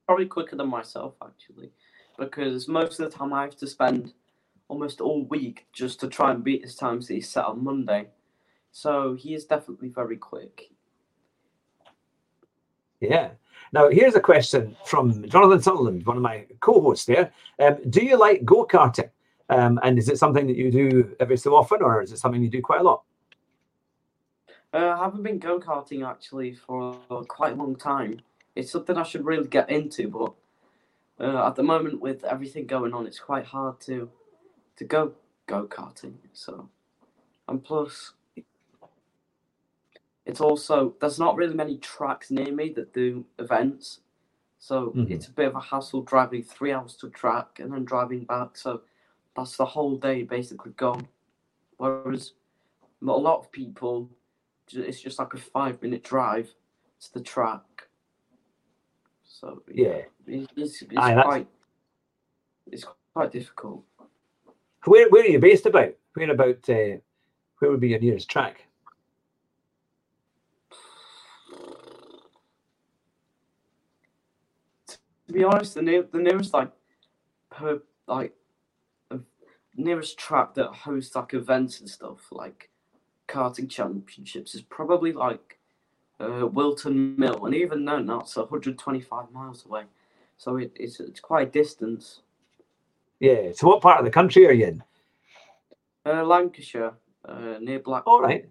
probably 0.07 0.27
quicker 0.27 0.55
than 0.55 0.69
myself, 0.69 1.15
actually, 1.23 1.73
because 2.19 2.69
most 2.69 3.01
of 3.01 3.11
the 3.11 3.17
time 3.17 3.33
I 3.33 3.43
have 3.43 3.57
to 3.57 3.67
spend 3.67 4.13
almost 4.69 5.01
all 5.01 5.25
week 5.25 5.67
just 5.73 5.99
to 6.01 6.09
try 6.09 6.31
and 6.31 6.45
beat 6.45 6.63
his 6.63 6.77
times 6.77 7.09
that 7.09 7.15
he 7.15 7.21
set 7.21 7.45
on 7.45 7.63
Monday. 7.63 8.07
So 8.77 9.15
he 9.15 9.33
is 9.33 9.47
definitely 9.47 9.89
very 9.89 10.19
quick. 10.19 10.71
Yeah. 13.01 13.31
Now, 13.73 13.89
here's 13.89 14.17
a 14.17 14.21
question 14.21 14.77
from 14.85 15.27
Jonathan 15.31 15.63
Sutherland, 15.63 16.05
one 16.05 16.19
of 16.19 16.23
my 16.23 16.45
co 16.61 16.83
hosts 16.83 17.07
there. 17.07 17.33
Um, 17.59 17.79
do 17.89 18.05
you 18.05 18.19
like 18.19 18.45
go 18.45 18.67
karting? 18.67 19.09
Um, 19.49 19.81
and 19.83 19.99
is 19.99 20.11
it 20.11 20.19
something 20.19 20.47
that 20.47 20.57
you 20.57 20.71
do 20.71 21.17
every 21.21 21.39
so 21.39 21.57
often, 21.57 21.81
or 21.81 22.03
is 22.03 22.13
it 22.13 22.19
something 22.19 22.43
you 22.43 22.51
do 22.51 22.61
quite 22.61 22.83
a 22.83 22.85
lot? 22.85 23.05
Uh, 24.75 24.95
I 24.99 25.05
haven't 25.05 25.23
been 25.23 25.39
go 25.39 25.59
karting 25.59 26.07
actually 26.07 26.53
for 26.53 26.99
quite 27.29 27.55
a 27.55 27.57
long 27.57 27.77
time. 27.77 28.21
It's 28.57 28.71
something 28.71 28.99
I 28.99 29.05
should 29.05 29.25
really 29.25 29.49
get 29.49 29.71
into, 29.71 30.09
but 30.09 30.35
uh, 31.19 31.47
at 31.47 31.55
the 31.55 31.63
moment 31.63 32.03
with 32.03 32.25
everything 32.25 32.67
going 32.67 32.93
on, 32.93 33.07
it's 33.07 33.21
quite 33.21 33.47
hard 33.47 33.81
to 33.87 34.11
to 34.77 34.85
go 34.85 35.15
go 35.47 35.67
karting. 35.67 36.17
So, 36.35 36.69
and 37.49 37.65
plus, 37.65 38.13
it's 40.27 40.41
also 40.41 40.95
there's 41.01 41.21
not 41.21 41.37
really 41.37 41.55
many 41.55 41.79
tracks 41.79 42.31
near 42.33 42.53
me 42.53 42.73
that 42.75 42.93
do 42.93 43.25
events, 43.39 44.01
so 44.59 44.89
mm-hmm. 44.89 45.13
it's 45.13 45.29
a 45.29 45.33
bit 45.33 45.47
of 45.47 45.55
a 45.55 45.61
hassle 45.61 46.03
driving 46.03 46.43
three 46.43 46.73
hours 46.73 46.97
to 46.97 47.09
track 47.11 47.61
and 47.61 47.73
then 47.73 47.85
driving 47.85 48.25
back. 48.25 48.57
So 48.57 48.83
that's 49.37 49.57
the 49.57 49.65
whole 49.65 49.97
day 49.97 50.25
basically 50.25 50.73
gone. 50.73 51.07
Whereas 51.77 52.33
a 53.03 53.05
lot 53.05 53.39
of 53.39 53.53
people, 53.53 54.11
it's 54.73 55.01
just 55.01 55.21
like 55.21 55.33
a 55.35 55.39
five 55.39 55.81
minute 55.81 56.03
drive 56.03 56.53
to 57.03 57.13
the 57.15 57.21
track. 57.21 57.63
So 59.25 59.63
yeah, 59.73 60.03
it's, 60.27 60.53
it's, 60.57 60.83
it's 60.83 60.97
Aye, 60.97 61.23
quite 61.23 61.47
it's 62.67 62.85
quite 63.15 63.31
difficult. 63.31 63.85
Where 64.87 65.09
where 65.09 65.23
are 65.23 65.29
you 65.29 65.39
based 65.39 65.67
about? 65.67 65.93
Where 66.15 66.31
about 66.33 66.69
uh, 66.69 66.99
where 67.61 67.71
would 67.71 67.81
be 67.81 67.91
your 67.91 68.01
nearest 68.01 68.29
track? 68.29 68.66
To 75.27 75.33
be 75.33 75.45
honest, 75.45 75.75
the 75.75 75.83
near, 75.83 76.03
the 76.03 76.19
nearest 76.19 76.55
like 76.55 76.71
per 77.51 77.83
like 78.07 78.33
nearest 79.77 80.19
track 80.19 80.55
that 80.55 80.69
hosts 80.69 81.15
like 81.15 81.35
events 81.35 81.81
and 81.81 81.89
stuff 81.89 82.21
like 82.31 82.71
karting 83.29 83.69
championships 83.69 84.55
is 84.55 84.63
probably 84.63 85.13
like 85.13 85.59
uh, 86.21 86.47
Wilton 86.47 87.15
Mill, 87.19 87.45
and 87.45 87.55
even 87.55 87.85
then 87.85 88.07
that's 88.07 88.37
125 88.37 89.31
miles 89.33 89.67
away. 89.67 89.83
So 90.39 90.57
it, 90.57 90.73
it's 90.77 91.01
it's 91.01 91.21
quite 91.21 91.49
a 91.49 91.51
distance. 91.51 92.21
Yeah. 93.21 93.53
So 93.55 93.69
what 93.69 93.83
part 93.83 93.99
of 93.99 94.05
the 94.05 94.11
country 94.11 94.47
are 94.47 94.53
you 94.53 94.67
in? 94.67 94.85
Uh, 96.05 96.25
Lancashire, 96.25 96.93
uh, 97.25 97.57
near 97.61 97.81
Blackpool. 97.81 98.15
All 98.15 98.23
right. 98.23 98.49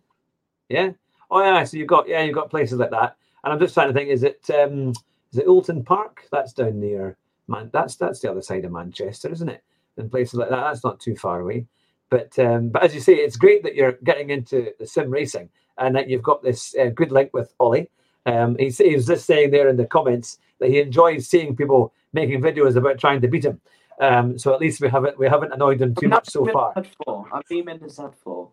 Yeah. 0.69 0.91
Oh 1.31 1.41
yeah. 1.41 1.63
So 1.63 1.77
you've 1.77 1.87
got 1.87 2.07
yeah 2.07 2.23
you've 2.23 2.35
got 2.35 2.49
places 2.49 2.79
like 2.79 2.91
that, 2.91 3.15
and 3.43 3.53
I'm 3.53 3.59
just 3.59 3.73
trying 3.73 3.87
to 3.87 3.93
think. 3.93 4.09
Is 4.09 4.23
it 4.23 4.47
um 4.51 4.93
is 5.35 5.39
it 5.39 5.47
Oulton 5.47 5.83
Park? 5.83 6.23
That's 6.31 6.53
down 6.53 6.79
near 6.79 7.17
man. 7.49 7.69
That's 7.73 7.97
that's 7.97 8.21
the 8.21 8.31
other 8.31 8.41
side 8.41 8.63
of 8.63 8.71
Manchester, 8.71 9.29
isn't 9.29 9.49
it? 9.49 9.61
And 9.97 10.09
places 10.09 10.35
like 10.35 10.49
that. 10.49 10.61
That's 10.61 10.83
not 10.83 11.01
too 11.01 11.15
far 11.17 11.41
away. 11.41 11.65
But 12.09 12.39
um, 12.39 12.69
but 12.69 12.83
as 12.83 12.95
you 12.95 13.01
say, 13.01 13.15
it's 13.15 13.35
great 13.35 13.61
that 13.63 13.75
you're 13.75 13.97
getting 14.05 14.29
into 14.29 14.71
the 14.79 14.87
sim 14.87 15.09
racing 15.09 15.49
and 15.77 15.93
that 15.93 16.07
you've 16.09 16.23
got 16.23 16.41
this 16.41 16.73
uh, 16.79 16.85
good 16.85 17.11
link 17.11 17.31
with 17.33 17.53
Ollie. 17.59 17.89
Um, 18.25 18.55
he, 18.57 18.69
he 18.69 18.95
was 18.95 19.07
just 19.07 19.25
saying 19.25 19.51
there 19.51 19.67
in 19.67 19.75
the 19.75 19.85
comments 19.85 20.39
that 20.59 20.69
he 20.69 20.79
enjoys 20.79 21.27
seeing 21.27 21.53
people 21.53 21.93
making 22.13 22.41
videos 22.41 22.77
about 22.77 22.97
trying 22.97 23.19
to 23.19 23.27
beat 23.27 23.43
him. 23.43 23.59
Um, 23.99 24.39
so 24.39 24.53
at 24.53 24.61
least 24.61 24.79
we 24.79 24.87
haven't 24.87 25.19
we 25.19 25.27
haven't 25.27 25.51
annoyed 25.51 25.81
him 25.81 25.95
too 25.95 26.07
much 26.07 26.29
so 26.29 26.45
far. 26.45 26.73
I'm 27.07 27.41
being 27.49 27.67
in 27.67 27.81
his 27.81 27.97
Z4. 27.99 28.49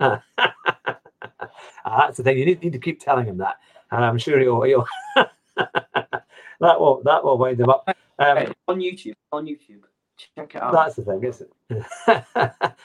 ah, 0.00 0.22
that's 1.84 2.18
the 2.18 2.22
thing. 2.22 2.38
You 2.38 2.46
need, 2.46 2.62
need 2.62 2.72
to 2.72 2.78
keep 2.78 3.00
telling 3.00 3.26
him 3.26 3.38
that, 3.38 3.56
and 3.90 4.04
I'm 4.04 4.18
sure 4.18 4.38
he'll. 4.38 4.62
he'll 4.62 4.86
that 5.56 6.80
will 6.80 7.02
that 7.04 7.24
will 7.24 7.38
wind 7.38 7.58
them 7.58 7.70
up. 7.70 7.88
Um, 8.18 8.52
on 8.68 8.80
YouTube, 8.80 9.14
on 9.32 9.46
YouTube, 9.46 9.82
check 10.16 10.54
it 10.54 10.62
out. 10.62 10.72
That's 10.72 10.96
the 10.96 11.02
thing, 11.02 11.22
isn't 11.24 11.50
it? 11.70 11.84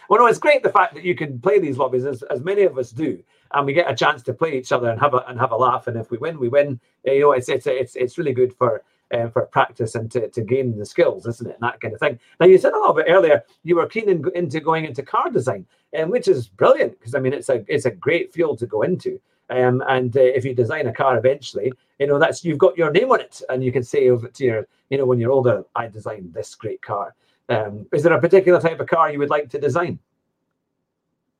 well, 0.09 0.19
no, 0.19 0.25
it's 0.27 0.39
great 0.39 0.63
the 0.63 0.69
fact 0.69 0.95
that 0.95 1.03
you 1.03 1.15
can 1.15 1.39
play 1.39 1.59
these 1.59 1.77
lobbies 1.77 2.05
as, 2.05 2.23
as 2.23 2.41
many 2.41 2.63
of 2.63 2.77
us 2.77 2.91
do, 2.91 3.21
and 3.53 3.65
we 3.65 3.73
get 3.73 3.89
a 3.89 3.95
chance 3.95 4.23
to 4.23 4.33
play 4.33 4.57
each 4.57 4.71
other 4.71 4.89
and 4.89 4.99
have 4.99 5.13
a 5.13 5.23
and 5.27 5.39
have 5.39 5.51
a 5.51 5.57
laugh. 5.57 5.87
And 5.87 5.97
if 5.97 6.11
we 6.11 6.17
win, 6.17 6.39
we 6.39 6.49
win. 6.49 6.79
You 7.03 7.19
know, 7.19 7.31
it's 7.31 7.49
it's 7.49 7.67
it's 7.67 7.95
it's 7.95 8.17
really 8.17 8.33
good 8.33 8.53
for 8.53 8.83
um, 9.13 9.31
for 9.31 9.45
practice 9.45 9.95
and 9.95 10.11
to, 10.11 10.29
to 10.29 10.41
gain 10.41 10.77
the 10.77 10.85
skills, 10.85 11.25
isn't 11.25 11.49
it? 11.49 11.57
And 11.59 11.63
that 11.63 11.79
kind 11.79 11.93
of 11.93 11.99
thing. 11.99 12.19
Now, 12.39 12.47
you 12.47 12.57
said 12.57 12.73
a 12.73 12.77
little 12.77 12.93
bit 12.93 13.05
earlier 13.07 13.43
you 13.63 13.75
were 13.75 13.87
keen 13.87 14.09
in, 14.09 14.23
into 14.35 14.59
going 14.59 14.85
into 14.85 15.03
car 15.03 15.29
design, 15.29 15.65
um, 15.97 16.09
which 16.09 16.27
is 16.27 16.47
brilliant 16.47 16.97
because 16.99 17.15
I 17.15 17.19
mean 17.19 17.33
it's 17.33 17.49
a 17.49 17.63
it's 17.67 17.85
a 17.85 17.91
great 17.91 18.33
field 18.33 18.59
to 18.59 18.65
go 18.65 18.81
into. 18.81 19.19
Um, 19.49 19.81
and 19.87 20.15
uh, 20.15 20.21
if 20.21 20.43
you 20.43 20.53
design 20.53 20.87
a 20.87 20.93
car 20.93 21.17
eventually, 21.17 21.71
you 21.99 22.07
know 22.07 22.19
that's 22.19 22.43
you've 22.43 22.57
got 22.57 22.77
your 22.77 22.91
name 22.91 23.11
on 23.11 23.21
it, 23.21 23.41
and 23.49 23.63
you 23.63 23.71
can 23.71 23.83
say 23.83 24.09
over 24.09 24.27
to 24.27 24.43
your, 24.43 24.67
you 24.89 24.97
know, 24.97 25.05
when 25.05 25.19
you're 25.19 25.31
older, 25.31 25.63
I 25.75 25.87
designed 25.87 26.33
this 26.33 26.53
great 26.55 26.81
car. 26.81 27.15
Um, 27.49 27.85
is 27.93 28.03
there 28.03 28.13
a 28.13 28.19
particular 28.19 28.59
type 28.59 28.79
of 28.79 28.87
car 28.87 29.11
you 29.11 29.19
would 29.19 29.29
like 29.29 29.49
to 29.51 29.59
design? 29.59 29.99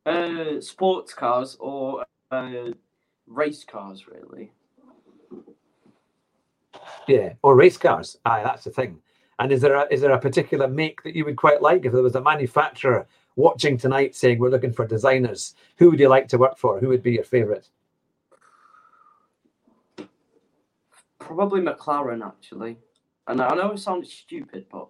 Uh, 0.05 0.61
sports 0.61 1.13
cars 1.13 1.57
or 1.59 2.05
uh, 2.31 2.71
race 3.27 3.65
cars, 3.65 4.07
really. 4.07 4.51
Yeah, 7.07 7.33
or 7.41 7.55
race 7.55 7.77
cars. 7.77 8.17
Aye, 8.25 8.43
that's 8.43 8.63
the 8.63 8.71
thing. 8.71 8.99
And 9.39 9.51
is 9.51 9.61
there 9.61 9.75
a, 9.75 9.87
is 9.91 10.01
there 10.01 10.11
a 10.11 10.19
particular 10.19 10.67
make 10.67 11.03
that 11.03 11.15
you 11.15 11.25
would 11.25 11.35
quite 11.35 11.61
like? 11.61 11.85
If 11.85 11.91
there 11.91 12.01
was 12.01 12.15
a 12.15 12.21
manufacturer 12.21 13.05
watching 13.35 13.77
tonight 13.77 14.15
saying 14.15 14.39
we're 14.39 14.49
looking 14.49 14.73
for 14.73 14.87
designers, 14.87 15.55
who 15.75 15.89
would 15.89 15.99
you 15.99 16.07
like 16.09 16.27
to 16.29 16.37
work 16.37 16.57
for? 16.57 16.79
Who 16.79 16.87
would 16.87 17.03
be 17.03 17.11
your 17.11 17.23
favourite? 17.23 17.69
Probably 21.27 21.59
McLaren, 21.59 22.25
actually. 22.25 22.77
And 23.27 23.41
I 23.41 23.53
know 23.53 23.71
it 23.71 23.79
sounds 23.79 24.13
stupid, 24.13 24.65
but 24.71 24.87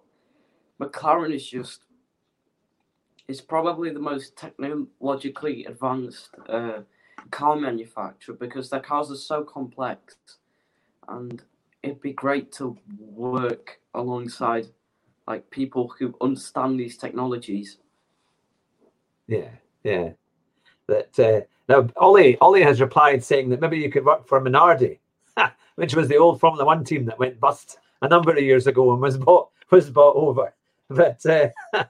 McLaren 0.80 1.34
is 1.34 1.44
just 1.44 1.80
is 3.26 3.40
probably 3.40 3.90
the 3.90 3.98
most 3.98 4.36
technologically 4.36 5.64
advanced 5.64 6.30
uh, 6.48 6.80
car 7.32 7.56
manufacturer 7.56 8.36
because 8.36 8.70
their 8.70 8.80
cars 8.80 9.10
are 9.10 9.16
so 9.16 9.42
complex, 9.42 10.16
and 11.08 11.42
it'd 11.82 12.00
be 12.00 12.12
great 12.12 12.52
to 12.52 12.78
work 12.98 13.80
alongside 13.94 14.68
like 15.26 15.50
people 15.50 15.92
who 15.98 16.14
understand 16.20 16.78
these 16.78 16.96
technologies. 16.96 17.78
Yeah, 19.26 19.50
yeah. 19.82 20.10
That 20.86 21.18
uh, 21.18 21.40
now 21.68 21.88
Ollie 21.96 22.38
Ollie 22.38 22.62
has 22.62 22.80
replied 22.80 23.24
saying 23.24 23.48
that 23.48 23.60
maybe 23.60 23.78
you 23.78 23.90
could 23.90 24.04
work 24.04 24.28
for 24.28 24.40
Minardi, 24.40 25.00
which 25.76 25.94
was 25.94 26.08
the 26.08 26.16
old 26.16 26.40
Formula 26.40 26.64
One 26.64 26.84
team 26.84 27.04
that 27.06 27.18
went 27.18 27.40
bust 27.40 27.78
a 28.02 28.08
number 28.08 28.32
of 28.32 28.42
years 28.42 28.66
ago 28.66 28.92
and 28.92 29.00
was 29.00 29.18
bought 29.18 29.48
was 29.70 29.90
bought 29.90 30.16
over. 30.16 30.54
But 30.90 31.26
uh, 31.26 31.48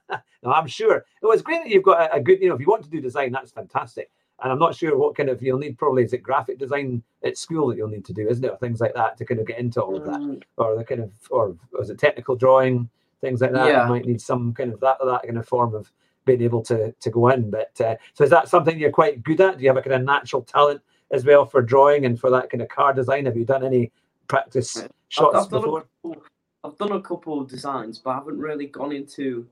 no, 0.43 0.51
I'm 0.51 0.67
sure 0.67 0.97
it 0.97 1.27
was 1.27 1.41
great 1.41 1.63
that 1.63 1.71
you've 1.71 1.85
got 1.85 2.11
a, 2.11 2.15
a, 2.15 2.21
good. 2.21 2.41
You 2.41 2.49
know, 2.49 2.57
if 2.57 2.61
you 2.61 2.67
want 2.67 2.83
to 2.83 2.91
do 2.91 3.01
design, 3.01 3.31
that's 3.31 3.53
fantastic. 3.53 4.11
And 4.43 4.51
I'm 4.51 4.59
not 4.59 4.75
sure 4.75 4.99
what 4.99 5.17
kind 5.17 5.29
of 5.29 5.41
you'll 5.41 5.61
need. 5.61 5.79
Probably 5.79 6.03
is 6.03 6.13
it 6.13 6.21
graphic 6.25 6.59
design 6.59 7.05
at 7.25 7.39
school 7.39 7.69
that 7.69 7.77
you'll 7.77 7.87
need 7.87 8.05
to 8.07 8.13
do, 8.13 8.29
isn't 8.29 8.45
it, 8.45 8.51
or 8.51 8.57
things 8.57 8.81
like 8.81 8.95
that 8.95 9.17
to 9.19 9.25
kind 9.25 9.39
of 9.39 9.47
get 9.47 9.61
into 9.61 9.81
all 9.81 9.97
of 9.97 10.05
that, 10.05 10.19
mm. 10.19 10.43
or 10.57 10.77
the 10.77 10.83
kind 10.83 11.01
of, 11.01 11.13
or 11.31 11.57
was 11.71 11.91
it 11.91 11.99
technical 12.01 12.35
drawing, 12.35 12.91
things 13.21 13.41
like 13.41 13.53
that? 13.53 13.69
Yeah. 13.69 13.85
You 13.85 13.89
might 13.89 14.05
need 14.05 14.21
some 14.21 14.53
kind 14.53 14.73
of 14.73 14.81
that 14.81 14.99
that 14.99 15.23
kind 15.23 15.39
of 15.39 15.47
form 15.47 15.77
of 15.77 15.93
being 16.25 16.43
able 16.43 16.63
to 16.63 16.91
to 16.91 17.11
go 17.11 17.29
in. 17.29 17.51
But 17.53 17.81
uh, 17.81 17.95
so 18.15 18.25
is 18.25 18.31
that 18.31 18.49
something 18.49 18.81
you're 18.81 18.91
quite 18.91 19.23
good 19.23 19.41
at? 19.41 19.59
Do 19.59 19.63
you 19.63 19.69
have 19.69 19.77
a 19.77 19.83
kind 19.83 19.95
of 19.95 20.03
natural 20.03 20.43
talent 20.43 20.83
as 21.11 21.25
well 21.25 21.47
for 21.47 21.63
drawing 21.63 22.05
and 22.05 22.19
for 22.19 22.31
that 22.31 22.51
kind 22.51 22.63
of 22.63 22.69
car 22.69 22.93
design? 22.93 23.27
Have 23.27 23.37
you 23.37 23.45
done 23.45 23.65
any 23.65 23.91
practice 24.29 24.87
shots 25.09 25.35
I've, 25.35 25.45
I've 25.45 25.51
before? 25.51 25.81
Done 25.81 26.13
couple, 26.13 26.25
I've 26.65 26.79
done 26.79 26.93
a 26.93 27.01
couple 27.01 27.41
of 27.41 27.49
designs, 27.49 27.99
but 27.99 28.11
I 28.11 28.15
haven't 28.15 28.39
really 28.39 28.67
gone 28.67 28.93
into 28.93 29.47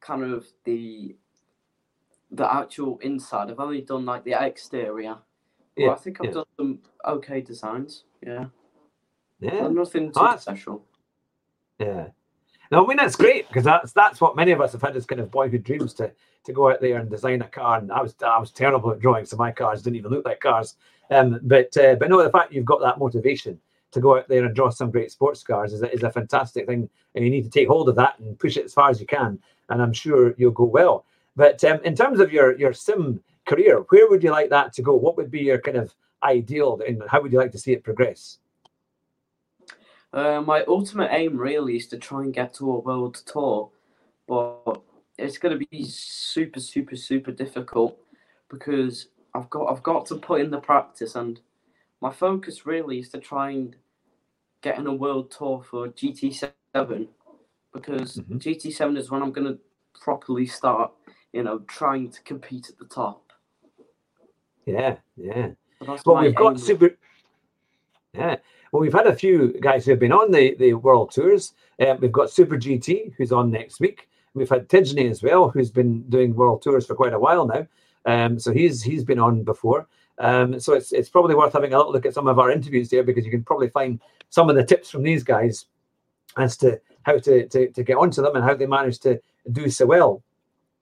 kind 0.00 0.22
of 0.22 0.46
the 0.64 1.16
the 2.30 2.54
actual 2.54 2.98
inside. 3.02 3.50
I've 3.50 3.60
only 3.60 3.82
done 3.82 4.04
like 4.04 4.24
the 4.24 4.34
exterior. 4.40 5.16
But 5.76 5.82
yeah, 5.82 5.90
I 5.90 5.94
think 5.96 6.20
I've 6.20 6.26
yeah. 6.26 6.32
done 6.32 6.44
some 6.56 6.78
okay 7.06 7.40
designs. 7.40 8.04
Yeah. 8.24 8.46
Yeah. 9.40 9.68
nothing 9.68 10.12
too 10.12 10.20
oh, 10.20 10.36
special. 10.36 10.84
Yeah. 11.78 12.08
No, 12.70 12.84
I 12.84 12.88
mean 12.88 12.96
that's 12.96 13.16
great 13.16 13.48
because 13.48 13.64
that's 13.64 13.92
that's 13.92 14.20
what 14.20 14.36
many 14.36 14.52
of 14.52 14.60
us 14.60 14.72
have 14.72 14.82
had 14.82 14.96
as 14.96 15.04
kind 15.04 15.20
of 15.20 15.30
boyhood 15.30 15.64
dreams 15.64 15.92
to 15.94 16.12
to 16.44 16.52
go 16.52 16.70
out 16.70 16.80
there 16.80 16.98
and 16.98 17.10
design 17.10 17.42
a 17.42 17.48
car. 17.48 17.78
And 17.78 17.92
I 17.92 18.02
was 18.02 18.14
I 18.24 18.38
was 18.38 18.50
terrible 18.50 18.90
at 18.92 19.00
drawing, 19.00 19.24
so 19.24 19.36
my 19.36 19.52
cars 19.52 19.82
didn't 19.82 19.96
even 19.96 20.10
look 20.10 20.24
like 20.24 20.40
cars. 20.40 20.76
Um, 21.10 21.40
but 21.42 21.76
uh, 21.76 21.96
but 21.96 22.08
no, 22.08 22.22
the 22.22 22.30
fact 22.30 22.52
you've 22.52 22.64
got 22.64 22.80
that 22.80 22.98
motivation 22.98 23.60
to 23.92 24.00
go 24.00 24.16
out 24.18 24.28
there 24.28 24.44
and 24.44 24.54
draw 24.54 24.70
some 24.70 24.90
great 24.90 25.12
sports 25.12 25.42
cars 25.42 25.72
is 25.72 25.82
a, 25.82 25.92
is 25.92 26.02
a 26.02 26.10
fantastic 26.10 26.66
thing, 26.66 26.88
and 27.14 27.24
you 27.24 27.30
need 27.30 27.44
to 27.44 27.50
take 27.50 27.68
hold 27.68 27.88
of 27.88 27.96
that 27.96 28.18
and 28.18 28.38
push 28.38 28.56
it 28.56 28.64
as 28.64 28.74
far 28.74 28.90
as 28.90 29.00
you 29.00 29.06
can. 29.06 29.38
And 29.68 29.82
I'm 29.82 29.92
sure 29.92 30.34
you'll 30.38 30.52
go 30.52 30.64
well. 30.64 31.04
But 31.36 31.62
um, 31.64 31.80
in 31.84 31.94
terms 31.94 32.20
of 32.20 32.32
your 32.32 32.58
your 32.58 32.72
sim 32.72 33.22
career, 33.46 33.84
where 33.88 34.08
would 34.08 34.22
you 34.22 34.30
like 34.30 34.50
that 34.50 34.72
to 34.74 34.82
go? 34.82 34.94
What 34.94 35.16
would 35.16 35.30
be 35.30 35.40
your 35.40 35.58
kind 35.58 35.76
of 35.76 35.94
ideal, 36.22 36.80
and 36.86 37.02
how 37.08 37.20
would 37.20 37.32
you 37.32 37.38
like 37.38 37.52
to 37.52 37.58
see 37.58 37.72
it 37.72 37.84
progress? 37.84 38.38
Uh, 40.12 40.42
my 40.42 40.62
ultimate 40.68 41.10
aim 41.10 41.38
really 41.38 41.76
is 41.76 41.86
to 41.86 41.96
try 41.96 42.22
and 42.22 42.34
get 42.34 42.52
to 42.52 42.70
a 42.70 42.78
world 42.80 43.22
tour, 43.24 43.70
but 44.28 44.82
it's 45.18 45.38
going 45.38 45.58
to 45.58 45.66
be 45.66 45.84
super, 45.84 46.60
super, 46.60 46.96
super 46.96 47.32
difficult 47.32 47.98
because 48.48 49.08
I've 49.34 49.50
got 49.50 49.70
I've 49.70 49.82
got 49.82 50.06
to 50.06 50.16
put 50.16 50.40
in 50.40 50.50
the 50.50 50.60
practice, 50.60 51.14
and 51.14 51.40
my 52.00 52.10
focus 52.10 52.66
really 52.66 52.98
is 52.98 53.08
to 53.10 53.18
try 53.18 53.50
and 53.50 53.76
get 54.62 54.78
in 54.78 54.86
a 54.86 54.94
world 54.94 55.30
tour 55.30 55.62
for 55.68 55.88
GT7 55.88 56.52
because 57.72 58.16
mm-hmm. 58.16 58.36
GT7 58.36 58.96
is 58.96 59.10
when 59.10 59.22
I'm 59.22 59.32
going 59.32 59.46
to 59.46 59.58
properly 60.00 60.46
start 60.46 60.92
you 61.32 61.42
know, 61.42 61.60
trying 61.60 62.10
to 62.10 62.22
compete 62.22 62.68
at 62.68 62.78
the 62.78 62.84
top. 62.84 63.32
Yeah, 64.66 64.96
yeah. 65.16 65.50
Well, 66.06 66.20
we've 66.20 66.34
got 66.34 66.60
super. 66.60 66.96
Yeah. 68.12 68.36
Well, 68.70 68.80
we've 68.80 68.92
had 68.92 69.06
a 69.06 69.16
few 69.16 69.58
guys 69.60 69.84
who 69.84 69.90
have 69.92 70.00
been 70.00 70.12
on 70.12 70.30
the, 70.30 70.54
the 70.58 70.74
world 70.74 71.10
tours. 71.10 71.54
Um, 71.80 71.98
we've 72.00 72.12
got 72.12 72.30
Super 72.30 72.56
GT, 72.56 73.14
who's 73.16 73.32
on 73.32 73.50
next 73.50 73.80
week. 73.80 74.08
We've 74.34 74.48
had 74.48 74.68
Tidgney 74.68 75.10
as 75.10 75.22
well, 75.22 75.50
who's 75.50 75.70
been 75.70 76.02
doing 76.08 76.34
world 76.34 76.62
tours 76.62 76.86
for 76.86 76.94
quite 76.94 77.12
a 77.12 77.18
while 77.18 77.46
now. 77.46 77.66
Um, 78.04 78.38
so 78.38 78.52
he's 78.52 78.82
he's 78.82 79.04
been 79.04 79.18
on 79.18 79.42
before. 79.42 79.86
Um, 80.18 80.58
so 80.60 80.74
it's 80.74 80.92
it's 80.92 81.08
probably 81.08 81.34
worth 81.34 81.52
having 81.52 81.74
a 81.74 81.82
look 81.82 82.06
at 82.06 82.14
some 82.14 82.26
of 82.26 82.38
our 82.38 82.50
interviews 82.50 82.88
there 82.88 83.02
because 83.02 83.24
you 83.24 83.30
can 83.30 83.44
probably 83.44 83.68
find 83.68 84.00
some 84.30 84.48
of 84.48 84.56
the 84.56 84.64
tips 84.64 84.90
from 84.90 85.02
these 85.02 85.22
guys 85.22 85.66
as 86.36 86.56
to 86.58 86.80
how 87.02 87.18
to 87.18 87.46
to, 87.48 87.68
to 87.70 87.82
get 87.82 87.96
onto 87.96 88.22
them 88.22 88.34
and 88.36 88.44
how 88.44 88.54
they 88.54 88.66
manage 88.66 88.98
to 89.00 89.20
do 89.50 89.68
so 89.68 89.86
well. 89.86 90.22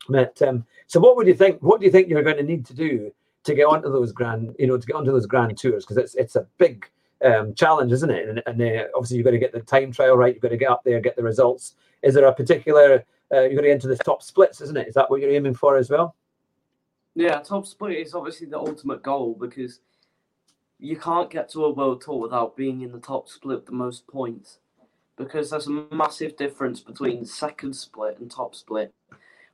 But 0.08 0.40
um, 0.42 0.64
so, 0.86 1.00
what 1.00 1.16
would 1.16 1.26
you 1.26 1.34
think? 1.34 1.62
What 1.62 1.80
do 1.80 1.86
you 1.86 1.92
think 1.92 2.08
you're 2.08 2.22
going 2.22 2.36
to 2.36 2.42
need 2.42 2.66
to 2.66 2.74
do 2.74 3.12
to 3.44 3.54
get 3.54 3.64
onto 3.64 3.90
those 3.90 4.12
grand, 4.12 4.54
you 4.58 4.66
know, 4.66 4.76
to 4.76 4.86
get 4.86 4.96
onto 4.96 5.12
those 5.12 5.26
grand 5.26 5.56
tours? 5.56 5.84
Because 5.84 5.98
it's 5.98 6.14
it's 6.14 6.36
a 6.36 6.46
big 6.58 6.88
um, 7.24 7.54
challenge, 7.54 7.92
isn't 7.92 8.10
it? 8.10 8.28
And, 8.28 8.42
and 8.46 8.60
uh, 8.60 8.84
obviously, 8.94 9.18
you've 9.18 9.24
got 9.24 9.32
to 9.32 9.38
get 9.38 9.52
the 9.52 9.60
time 9.60 9.92
trial 9.92 10.16
right. 10.16 10.34
You've 10.34 10.42
got 10.42 10.48
to 10.48 10.56
get 10.56 10.70
up 10.70 10.82
there, 10.84 11.00
get 11.00 11.16
the 11.16 11.22
results. 11.22 11.74
Is 12.02 12.14
there 12.14 12.26
a 12.26 12.34
particular? 12.34 13.04
Uh, 13.32 13.42
you're 13.42 13.50
going 13.50 13.64
to 13.64 13.70
enter 13.70 13.88
the 13.88 13.96
top 13.96 14.22
splits, 14.22 14.60
isn't 14.60 14.76
it? 14.76 14.88
Is 14.88 14.94
that 14.94 15.10
what 15.10 15.20
you're 15.20 15.30
aiming 15.30 15.54
for 15.54 15.76
as 15.76 15.88
well? 15.88 16.16
Yeah, 17.14 17.40
top 17.40 17.66
split 17.66 17.98
is 17.98 18.14
obviously 18.14 18.46
the 18.46 18.58
ultimate 18.58 19.02
goal 19.02 19.36
because 19.38 19.80
you 20.78 20.96
can't 20.96 21.30
get 21.30 21.48
to 21.50 21.64
a 21.64 21.72
world 21.72 22.00
tour 22.00 22.18
without 22.18 22.56
being 22.56 22.80
in 22.80 22.92
the 22.92 22.98
top 22.98 23.28
split 23.28 23.66
the 23.66 23.72
most 23.72 24.06
points 24.06 24.58
because 25.16 25.50
there's 25.50 25.66
a 25.66 25.84
massive 25.92 26.36
difference 26.36 26.80
between 26.80 27.26
second 27.26 27.74
split 27.74 28.18
and 28.18 28.30
top 28.30 28.54
split. 28.54 28.94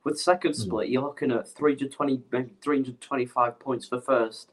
With 0.05 0.21
second 0.21 0.55
hmm. 0.55 0.61
split, 0.63 0.89
you're 0.89 1.03
looking 1.03 1.33
at 1.33 1.49
320, 1.49 2.23
maybe 2.31 2.53
325 2.63 3.59
points 3.59 3.89
for 3.89 4.01
first. 4.01 4.53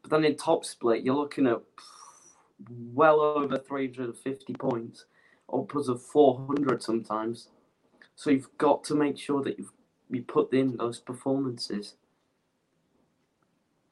But 0.00 0.10
then 0.10 0.24
in 0.24 0.36
top 0.36 0.64
split, 0.64 1.02
you're 1.02 1.14
looking 1.14 1.46
at 1.46 1.60
well 2.94 3.20
over 3.20 3.58
350 3.58 4.54
points, 4.54 5.04
upwards 5.52 5.88
of 5.88 6.02
400 6.02 6.82
sometimes. 6.82 7.48
So 8.16 8.30
you've 8.30 8.56
got 8.58 8.84
to 8.84 8.94
make 8.94 9.18
sure 9.18 9.42
that 9.42 9.58
you've 9.58 9.72
you 10.10 10.22
put 10.22 10.52
in 10.52 10.76
those 10.76 11.00
performances. 11.00 11.94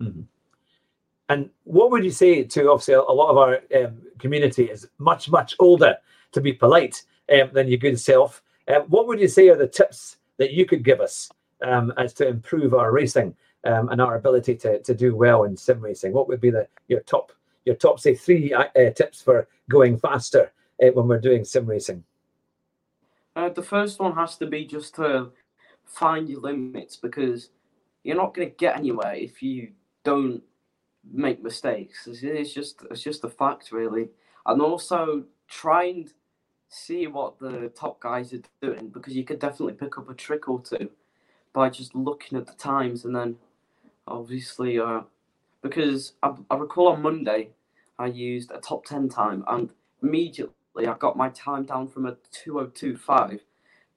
Mm-hmm. 0.01 0.23
And 1.29 1.51
what 1.65 1.91
would 1.91 2.05
you 2.05 2.11
say 2.11 2.45
to 2.45 2.71
obviously 2.71 2.95
a 2.95 3.01
lot 3.01 3.31
of 3.31 3.39
our 3.39 3.61
um, 3.85 4.03
community 4.19 4.65
is 4.65 4.89
much 4.99 5.31
much 5.31 5.55
older, 5.59 5.97
to 6.33 6.41
be 6.41 6.53
polite, 6.53 7.03
um, 7.33 7.51
than 7.53 7.69
your 7.69 7.79
good 7.79 7.99
self. 7.99 8.43
Um, 8.69 8.83
what 8.83 9.07
would 9.07 9.21
you 9.21 9.29
say 9.29 9.49
are 9.49 9.57
the 9.57 9.67
tips 9.67 10.19
that 10.37 10.53
you 10.53 10.67
could 10.67 10.85
give 10.85 11.01
us 11.01 11.31
um, 11.65 11.93
as 11.97 12.13
to 12.15 12.29
improve 12.29 12.75
our 12.75 12.93
racing 12.93 13.35
um, 13.65 13.89
and 13.89 14.01
our 14.01 14.17
ability 14.17 14.57
to, 14.57 14.83
to 14.83 14.95
do 14.95 15.17
well 15.17 15.45
in 15.45 15.57
sim 15.57 15.81
racing? 15.81 16.13
What 16.13 16.29
would 16.29 16.41
be 16.41 16.51
the 16.51 16.69
your 16.89 17.01
top 17.01 17.33
your 17.65 17.77
top 17.77 18.01
say 18.01 18.15
three 18.15 18.53
uh, 18.53 18.65
uh, 18.77 18.91
tips 18.91 19.23
for 19.23 19.49
going 19.71 19.99
faster 19.99 20.53
uh, 20.83 20.89
when 20.89 21.09
we're 21.09 21.21
doing 21.21 21.45
sim 21.45 21.67
racing? 21.67 22.05
Uh, 23.35 23.49
the 23.49 23.62
first 23.62 23.99
one 23.99 24.14
has 24.14 24.37
to 24.37 24.47
be 24.47 24.64
just 24.66 24.95
to 24.97 25.31
find 25.85 26.29
your 26.29 26.40
limits 26.40 26.97
because 26.97 27.51
you're 28.03 28.16
not 28.16 28.35
going 28.35 28.49
to 28.49 28.55
get 28.55 28.77
anywhere 28.77 29.14
if 29.14 29.42
you 29.42 29.73
don't 30.05 30.42
make 31.11 31.42
mistakes. 31.42 32.07
It's 32.07 32.53
just 32.53 32.83
it's 32.90 33.03
just 33.03 33.25
a 33.25 33.29
fact, 33.29 33.73
really. 33.73 34.09
And 34.47 34.61
also 34.61 35.25
try 35.49 35.85
and 35.85 36.12
see 36.68 37.07
what 37.07 37.38
the 37.38 37.71
top 37.75 38.01
guys 38.01 38.33
are 38.33 38.40
doing 38.62 38.88
because 38.88 39.14
you 39.14 39.25
could 39.25 39.38
definitely 39.38 39.75
pick 39.75 39.99
up 39.99 40.09
a 40.09 40.14
trick 40.14 40.49
or 40.49 40.61
two 40.61 40.90
by 41.53 41.68
just 41.68 41.95
looking 41.95 42.38
at 42.38 42.47
the 42.47 42.55
times 42.55 43.05
and 43.05 43.14
then 43.14 43.37
obviously 44.09 44.79
uh, 44.79 45.03
because 45.61 46.14
I, 46.23 46.33
I 46.51 46.57
recall 46.57 46.88
on 46.88 47.03
Monday 47.03 47.51
I 47.99 48.07
used 48.07 48.51
a 48.51 48.59
top 48.59 48.87
10 48.87 49.11
time 49.11 49.45
and 49.49 49.71
immediately 50.03 50.55
I 50.77 50.95
got 50.99 51.17
my 51.17 51.29
time 51.31 51.65
down 51.65 51.89
from 51.89 52.07
a 52.07 52.17
2025 52.33 53.41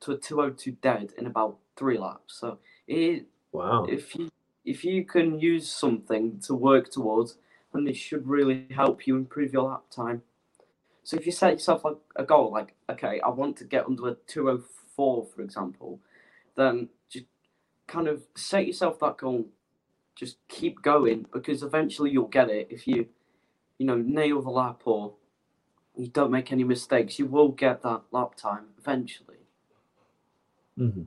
to 0.01 0.11
a 0.11 0.17
202 0.17 0.71
dead 0.81 1.13
in 1.17 1.25
about 1.25 1.57
three 1.75 1.97
laps. 1.97 2.37
So 2.39 2.59
it, 2.87 3.25
wow. 3.51 3.85
if 3.85 4.15
you 4.15 4.29
if 4.65 4.83
you 4.83 5.05
can 5.05 5.39
use 5.39 5.69
something 5.69 6.39
to 6.41 6.55
work 6.55 6.91
towards, 6.91 7.37
then 7.73 7.87
it 7.87 7.95
should 7.95 8.27
really 8.27 8.65
help 8.71 9.05
you 9.05 9.15
improve 9.15 9.53
your 9.53 9.69
lap 9.69 9.83
time. 9.91 10.23
So 11.03 11.17
if 11.17 11.25
you 11.27 11.31
set 11.31 11.53
yourself 11.53 11.85
a, 11.85 11.93
a 12.15 12.25
goal 12.25 12.51
like, 12.51 12.73
okay, 12.89 13.19
I 13.21 13.29
want 13.29 13.57
to 13.57 13.63
get 13.63 13.85
under 13.85 14.09
a 14.09 14.15
204, 14.25 15.27
for 15.27 15.41
example, 15.41 15.99
then 16.55 16.89
just 17.09 17.25
kind 17.85 18.07
of 18.07 18.23
set 18.35 18.65
yourself 18.65 18.99
that 18.99 19.17
goal 19.17 19.45
just 20.15 20.37
keep 20.47 20.81
going 20.81 21.25
because 21.33 21.61
eventually 21.61 22.09
you'll 22.09 22.27
get 22.27 22.49
it 22.49 22.67
if 22.69 22.87
you, 22.87 23.05
you 23.77 23.85
know, 23.85 23.97
nail 23.97 24.41
the 24.41 24.49
lap 24.49 24.81
or 24.85 25.13
you 25.97 26.07
don't 26.07 26.31
make 26.31 26.51
any 26.51 26.63
mistakes. 26.63 27.17
You 27.19 27.25
will 27.25 27.49
get 27.49 27.81
that 27.83 28.01
lap 28.11 28.35
time 28.35 28.65
eventually. 28.77 29.37
Mm-hmm. 30.79 31.03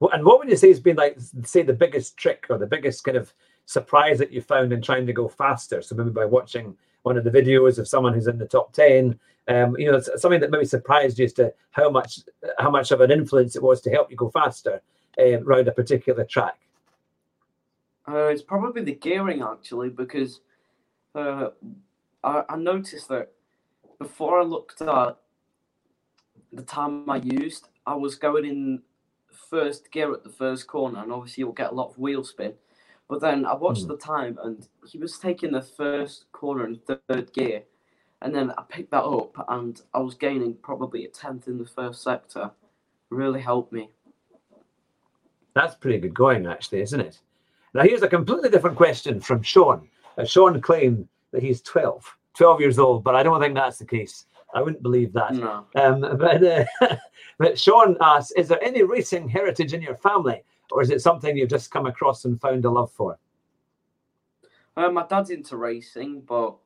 Well, 0.00 0.10
and 0.12 0.24
what 0.24 0.38
would 0.38 0.48
you 0.48 0.56
say 0.56 0.68
has 0.68 0.80
been 0.80 0.96
like, 0.96 1.18
say, 1.44 1.62
the 1.62 1.72
biggest 1.72 2.16
trick 2.16 2.46
or 2.48 2.58
the 2.58 2.66
biggest 2.66 3.04
kind 3.04 3.16
of 3.16 3.32
surprise 3.66 4.18
that 4.18 4.32
you 4.32 4.40
found 4.40 4.72
in 4.72 4.80
trying 4.80 5.06
to 5.06 5.12
go 5.12 5.28
faster? 5.28 5.82
So 5.82 5.94
maybe 5.94 6.10
by 6.10 6.24
watching 6.24 6.76
one 7.02 7.16
of 7.16 7.24
the 7.24 7.30
videos 7.30 7.78
of 7.78 7.86
someone 7.86 8.14
who's 8.14 8.26
in 8.26 8.38
the 8.38 8.46
top 8.46 8.72
ten, 8.72 9.18
um, 9.48 9.76
you 9.78 9.90
know, 9.90 10.00
something 10.00 10.40
that 10.40 10.50
maybe 10.50 10.64
surprised 10.64 11.18
you 11.18 11.26
as 11.26 11.32
to 11.34 11.52
how 11.70 11.90
much 11.90 12.20
how 12.58 12.70
much 12.70 12.90
of 12.90 13.00
an 13.00 13.10
influence 13.10 13.56
it 13.56 13.62
was 13.62 13.80
to 13.82 13.90
help 13.90 14.10
you 14.10 14.16
go 14.16 14.30
faster 14.30 14.80
uh, 15.18 15.40
around 15.42 15.68
a 15.68 15.72
particular 15.72 16.24
track. 16.24 16.58
Uh, 18.08 18.26
it's 18.26 18.42
probably 18.42 18.82
the 18.82 18.94
gearing 18.94 19.42
actually, 19.42 19.90
because 19.90 20.40
uh, 21.14 21.50
I, 22.24 22.42
I 22.48 22.56
noticed 22.56 23.08
that 23.08 23.32
before 24.00 24.40
I 24.40 24.44
looked 24.44 24.80
at 24.80 25.16
the 26.52 26.62
time 26.62 27.08
I 27.08 27.16
used, 27.16 27.68
I 27.86 27.94
was 27.94 28.16
going 28.16 28.46
in 28.46 28.82
first 29.48 29.92
gear 29.92 30.12
at 30.12 30.24
the 30.24 30.30
first 30.30 30.66
corner, 30.66 31.02
and 31.02 31.12
obviously 31.12 31.42
you'll 31.42 31.52
get 31.52 31.70
a 31.70 31.74
lot 31.74 31.90
of 31.90 31.98
wheel 31.98 32.24
spin. 32.24 32.54
But 33.08 33.20
then 33.20 33.44
I 33.44 33.54
watched 33.54 33.84
mm. 33.84 33.88
the 33.88 33.96
time, 33.96 34.38
and 34.42 34.66
he 34.90 34.98
was 34.98 35.18
taking 35.18 35.52
the 35.52 35.62
first 35.62 36.32
corner 36.32 36.66
in 36.66 36.80
third 36.86 37.32
gear, 37.32 37.62
and 38.22 38.34
then 38.34 38.50
I 38.52 38.62
picked 38.68 38.90
that 38.90 39.04
up, 39.04 39.44
and 39.48 39.80
I 39.92 39.98
was 39.98 40.14
gaining 40.14 40.54
probably 40.54 41.04
a 41.04 41.08
tenth 41.08 41.46
in 41.46 41.58
the 41.58 41.66
first 41.66 42.02
sector. 42.02 42.50
Really 43.10 43.40
helped 43.40 43.72
me. 43.72 43.90
That's 45.54 45.74
pretty 45.74 45.98
good 45.98 46.14
going, 46.14 46.46
actually, 46.46 46.80
isn't 46.80 47.00
it? 47.00 47.20
Now, 47.74 47.82
here's 47.82 48.02
a 48.02 48.08
completely 48.08 48.48
different 48.48 48.76
question 48.76 49.20
from 49.20 49.42
Sean. 49.42 49.88
Uh, 50.16 50.24
Sean 50.24 50.60
claimed 50.60 51.08
that 51.32 51.42
he's 51.42 51.60
12, 51.62 52.16
12 52.36 52.60
years 52.60 52.78
old, 52.78 53.04
but 53.04 53.14
I 53.14 53.22
don't 53.22 53.40
think 53.40 53.54
that's 53.54 53.78
the 53.78 53.86
case. 53.86 54.26
I 54.54 54.62
wouldn't 54.62 54.82
believe 54.82 55.12
that. 55.12 55.34
No. 55.34 55.66
Um, 55.76 56.00
but, 56.00 56.42
uh, 56.42 56.64
but 57.38 57.58
Sean 57.58 57.96
asks, 58.00 58.32
is 58.32 58.48
there 58.48 58.62
any 58.62 58.82
racing 58.82 59.28
heritage 59.28 59.72
in 59.72 59.82
your 59.82 59.96
family, 59.96 60.42
or 60.70 60.82
is 60.82 60.90
it 60.90 61.00
something 61.00 61.36
you've 61.36 61.50
just 61.50 61.70
come 61.70 61.86
across 61.86 62.24
and 62.24 62.40
found 62.40 62.64
a 62.64 62.70
love 62.70 62.90
for? 62.92 63.18
Uh, 64.76 64.90
my 64.90 65.04
dad's 65.06 65.30
into 65.30 65.56
racing, 65.56 66.22
but 66.22 66.56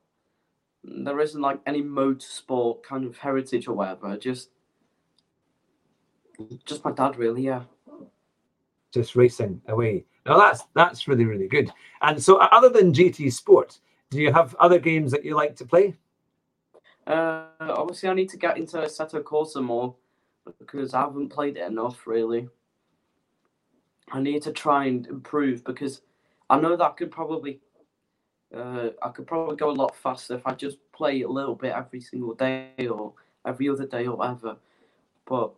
there 0.83 1.19
isn't 1.19 1.41
like 1.41 1.59
any 1.65 1.81
motorsport 1.81 2.83
kind 2.83 3.05
of 3.05 3.17
heritage 3.17 3.67
or 3.67 3.75
whatever. 3.75 4.17
Just, 4.17 4.49
just 6.65 6.85
my 6.85 6.91
dad, 6.91 7.17
really. 7.17 7.43
Yeah. 7.43 7.63
Just 8.91 9.15
racing 9.15 9.61
away. 9.67 10.05
Now 10.25 10.39
that's 10.39 10.63
that's 10.73 11.07
really 11.07 11.25
really 11.25 11.47
good. 11.47 11.71
And 12.01 12.21
so, 12.21 12.37
other 12.37 12.69
than 12.69 12.93
GT 12.93 13.31
Sport, 13.31 13.79
do 14.09 14.19
you 14.19 14.31
have 14.31 14.55
other 14.55 14.79
games 14.79 15.11
that 15.11 15.25
you 15.25 15.35
like 15.35 15.55
to 15.57 15.65
play? 15.65 15.95
Uh, 17.07 17.45
obviously, 17.59 18.09
I 18.09 18.13
need 18.13 18.29
to 18.29 18.37
get 18.37 18.57
into 18.57 18.77
Assetto 18.77 19.21
Corsa 19.21 19.63
more 19.63 19.95
because 20.59 20.93
I 20.93 21.01
haven't 21.01 21.29
played 21.29 21.57
it 21.57 21.67
enough, 21.67 22.07
really. 22.07 22.47
I 24.11 24.21
need 24.21 24.41
to 24.43 24.51
try 24.51 24.85
and 24.85 25.05
improve 25.07 25.63
because 25.63 26.01
I 26.49 26.59
know 26.59 26.75
that 26.75 26.83
I 26.83 26.91
could 26.91 27.11
probably, 27.11 27.59
uh, 28.55 28.89
I 29.01 29.09
could 29.09 29.27
probably 29.27 29.55
go 29.55 29.71
a 29.71 29.71
lot 29.71 29.95
faster 29.95 30.35
if 30.35 30.45
I 30.45 30.53
just 30.53 30.77
play 30.93 31.21
a 31.21 31.29
little 31.29 31.55
bit 31.55 31.73
every 31.73 32.01
single 32.01 32.35
day 32.35 32.71
or 32.89 33.13
every 33.45 33.69
other 33.69 33.85
day 33.85 34.05
or 34.05 34.17
whatever. 34.17 34.57
But 35.25 35.53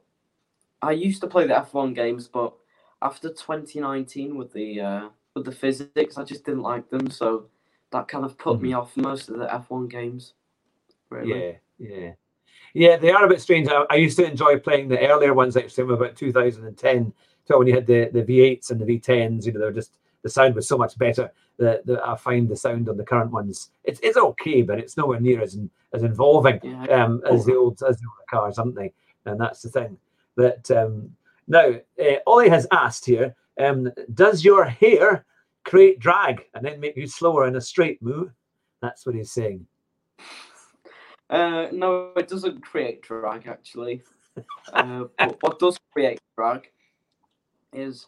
I 0.82 0.92
used 0.92 1.22
to 1.22 1.28
play 1.28 1.48
the 1.48 1.54
F1 1.54 1.96
games, 1.96 2.28
but 2.28 2.54
after 3.02 3.30
2019 3.30 4.38
with 4.38 4.54
the 4.54 4.82
uh, 4.82 5.10
with 5.36 5.46
the 5.46 5.52
physics, 5.52 6.18
I 6.18 6.24
just 6.24 6.46
didn't 6.46 6.64
like 6.64 6.90
them, 6.90 7.10
so 7.12 7.46
that 7.92 8.08
kind 8.08 8.26
of 8.26 8.38
put 8.38 8.56
mm-hmm. 8.56 8.64
me 8.64 8.74
off 8.74 8.96
most 8.98 9.30
of 9.30 9.38
the 9.38 9.46
F1 9.46 9.90
games. 9.90 10.34
Really. 11.10 11.60
Yeah, 11.80 11.88
yeah, 11.90 12.12
yeah. 12.74 12.98
They 12.98 13.12
are 13.12 13.26
a 13.26 13.30
bit 13.30 13.42
strange. 13.42 13.70
I, 13.70 13.86
I 13.90 13.96
used 13.96 14.18
to 14.18 14.30
enjoy 14.30 14.60
playing 14.60 14.90
the 14.90 15.08
earlier 15.08 15.34
ones, 15.34 15.56
like 15.56 15.70
from 15.70 15.92
about 15.92 16.16
2010. 16.16 17.14
So 17.46 17.58
when 17.58 17.68
you 17.68 17.74
had 17.74 17.88
the 17.88 18.10
the 18.12 18.24
V8s 18.24 18.72
and 18.72 18.82
the 18.82 18.86
V10s, 18.86 19.46
you 19.46 19.54
know, 19.54 19.60
they're 19.60 19.72
just 19.72 19.98
the 20.24 20.30
sound 20.30 20.56
was 20.56 20.68
so 20.68 20.78
much 20.78 20.98
better. 20.98 21.32
That, 21.60 21.86
the 21.86 22.00
I 22.06 22.16
find 22.16 22.48
the 22.48 22.56
sound 22.56 22.88
on 22.88 22.98
the 22.98 23.04
current 23.04 23.32
ones 23.32 23.72
it's 23.84 24.00
it's 24.04 24.18
okay, 24.18 24.62
but 24.62 24.78
it's 24.78 24.98
nowhere 24.98 25.20
near 25.20 25.42
as 25.42 25.58
as 25.94 26.04
involving 26.04 26.60
yeah. 26.62 27.04
um, 27.04 27.24
as 27.26 27.46
the 27.46 27.56
old 27.56 27.82
as 27.88 27.98
the 27.98 28.08
old 28.08 28.28
cars, 28.30 28.60
aren't 28.60 28.76
they? 28.76 28.94
And 29.26 29.40
that's 29.40 29.62
the 29.62 29.70
thing 29.70 29.98
that 30.36 30.70
um, 30.72 31.16
now 31.48 31.74
uh, 32.00 32.16
Ollie 32.28 32.50
has 32.50 32.68
asked 32.72 33.06
here: 33.06 33.36
um, 33.60 33.92
Does 34.14 34.46
your 34.46 34.66
hair 34.66 35.26
create 35.68 36.00
drag 36.00 36.46
and 36.54 36.66
then 36.66 36.80
make 36.80 36.96
you 36.98 37.06
slower 37.08 37.48
in 37.48 37.56
a 37.58 37.62
straight 37.62 38.02
move? 38.02 38.32
That's 38.82 39.06
what 39.06 39.16
he's 39.16 39.32
saying. 39.32 39.68
Uh, 41.30 41.68
no, 41.72 42.12
it 42.16 42.28
doesn't 42.28 42.62
create 42.62 43.02
drag 43.02 43.48
actually. 43.48 44.02
uh, 44.74 45.04
but 45.20 45.38
what 45.42 45.60
does 45.60 45.78
create 45.92 46.20
drag 46.38 46.72
is 47.74 48.08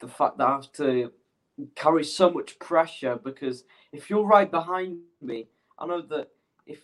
the 0.00 0.08
fact 0.08 0.38
that 0.38 0.48
I 0.48 0.52
have 0.52 0.72
to 0.72 1.12
carry 1.74 2.04
so 2.04 2.30
much 2.30 2.58
pressure 2.58 3.16
because 3.22 3.64
if 3.92 4.10
you're 4.10 4.26
right 4.26 4.50
behind 4.50 4.98
me, 5.22 5.48
I 5.78 5.86
know 5.86 6.02
that 6.02 6.30
if 6.66 6.80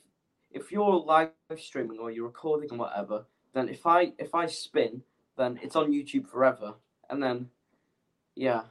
if 0.53 0.71
you're 0.71 0.97
live 0.97 1.31
streaming 1.57 1.99
or 1.99 2.11
you're 2.11 2.27
recording 2.27 2.71
or 2.71 2.79
whatever, 2.79 3.27
then 3.53 3.68
if 3.68 3.87
I 3.87 4.12
if 4.18 4.35
I 4.35 4.47
spin, 4.47 5.03
then 5.37 5.59
it's 5.62 5.77
on 5.77 5.92
YouTube 5.92 6.29
forever, 6.29 6.75
and 7.11 7.23
then 7.23 7.49
yeah, 8.35 8.62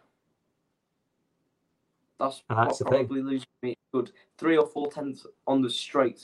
that's, 2.22 2.44
that's 2.50 2.82
what 2.82 2.90
probably 2.90 3.22
loses 3.22 3.48
me 3.62 3.76
good 3.94 4.12
three 4.38 4.58
or 4.58 4.66
four 4.66 4.92
tenths 4.92 5.26
on 5.48 5.62
the 5.62 5.70
straight 5.70 6.24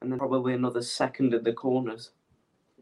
and 0.00 0.10
then 0.10 0.18
probably 0.18 0.54
another 0.54 0.82
second 0.82 1.34
at 1.34 1.44
the 1.44 1.52
corners. 1.52 2.10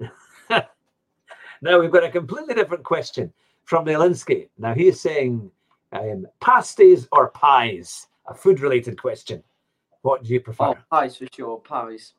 now 0.50 1.80
we've 1.80 1.90
got 1.90 2.04
a 2.04 2.10
completely 2.10 2.54
different 2.54 2.84
question 2.84 3.32
from 3.64 3.84
Nelinsky. 3.84 4.48
Now 4.58 4.74
he's 4.74 5.00
saying 5.00 5.50
um, 5.92 6.26
pasties 6.40 7.08
or 7.12 7.28
pies, 7.30 8.06
a 8.26 8.34
food 8.34 8.60
related 8.60 9.00
question. 9.00 9.42
What 10.02 10.22
do 10.24 10.32
you 10.32 10.40
prefer? 10.40 10.64
Oh, 10.64 10.76
pies 10.90 11.16
for 11.16 11.26
sure, 11.34 11.58
pies. 11.58 12.14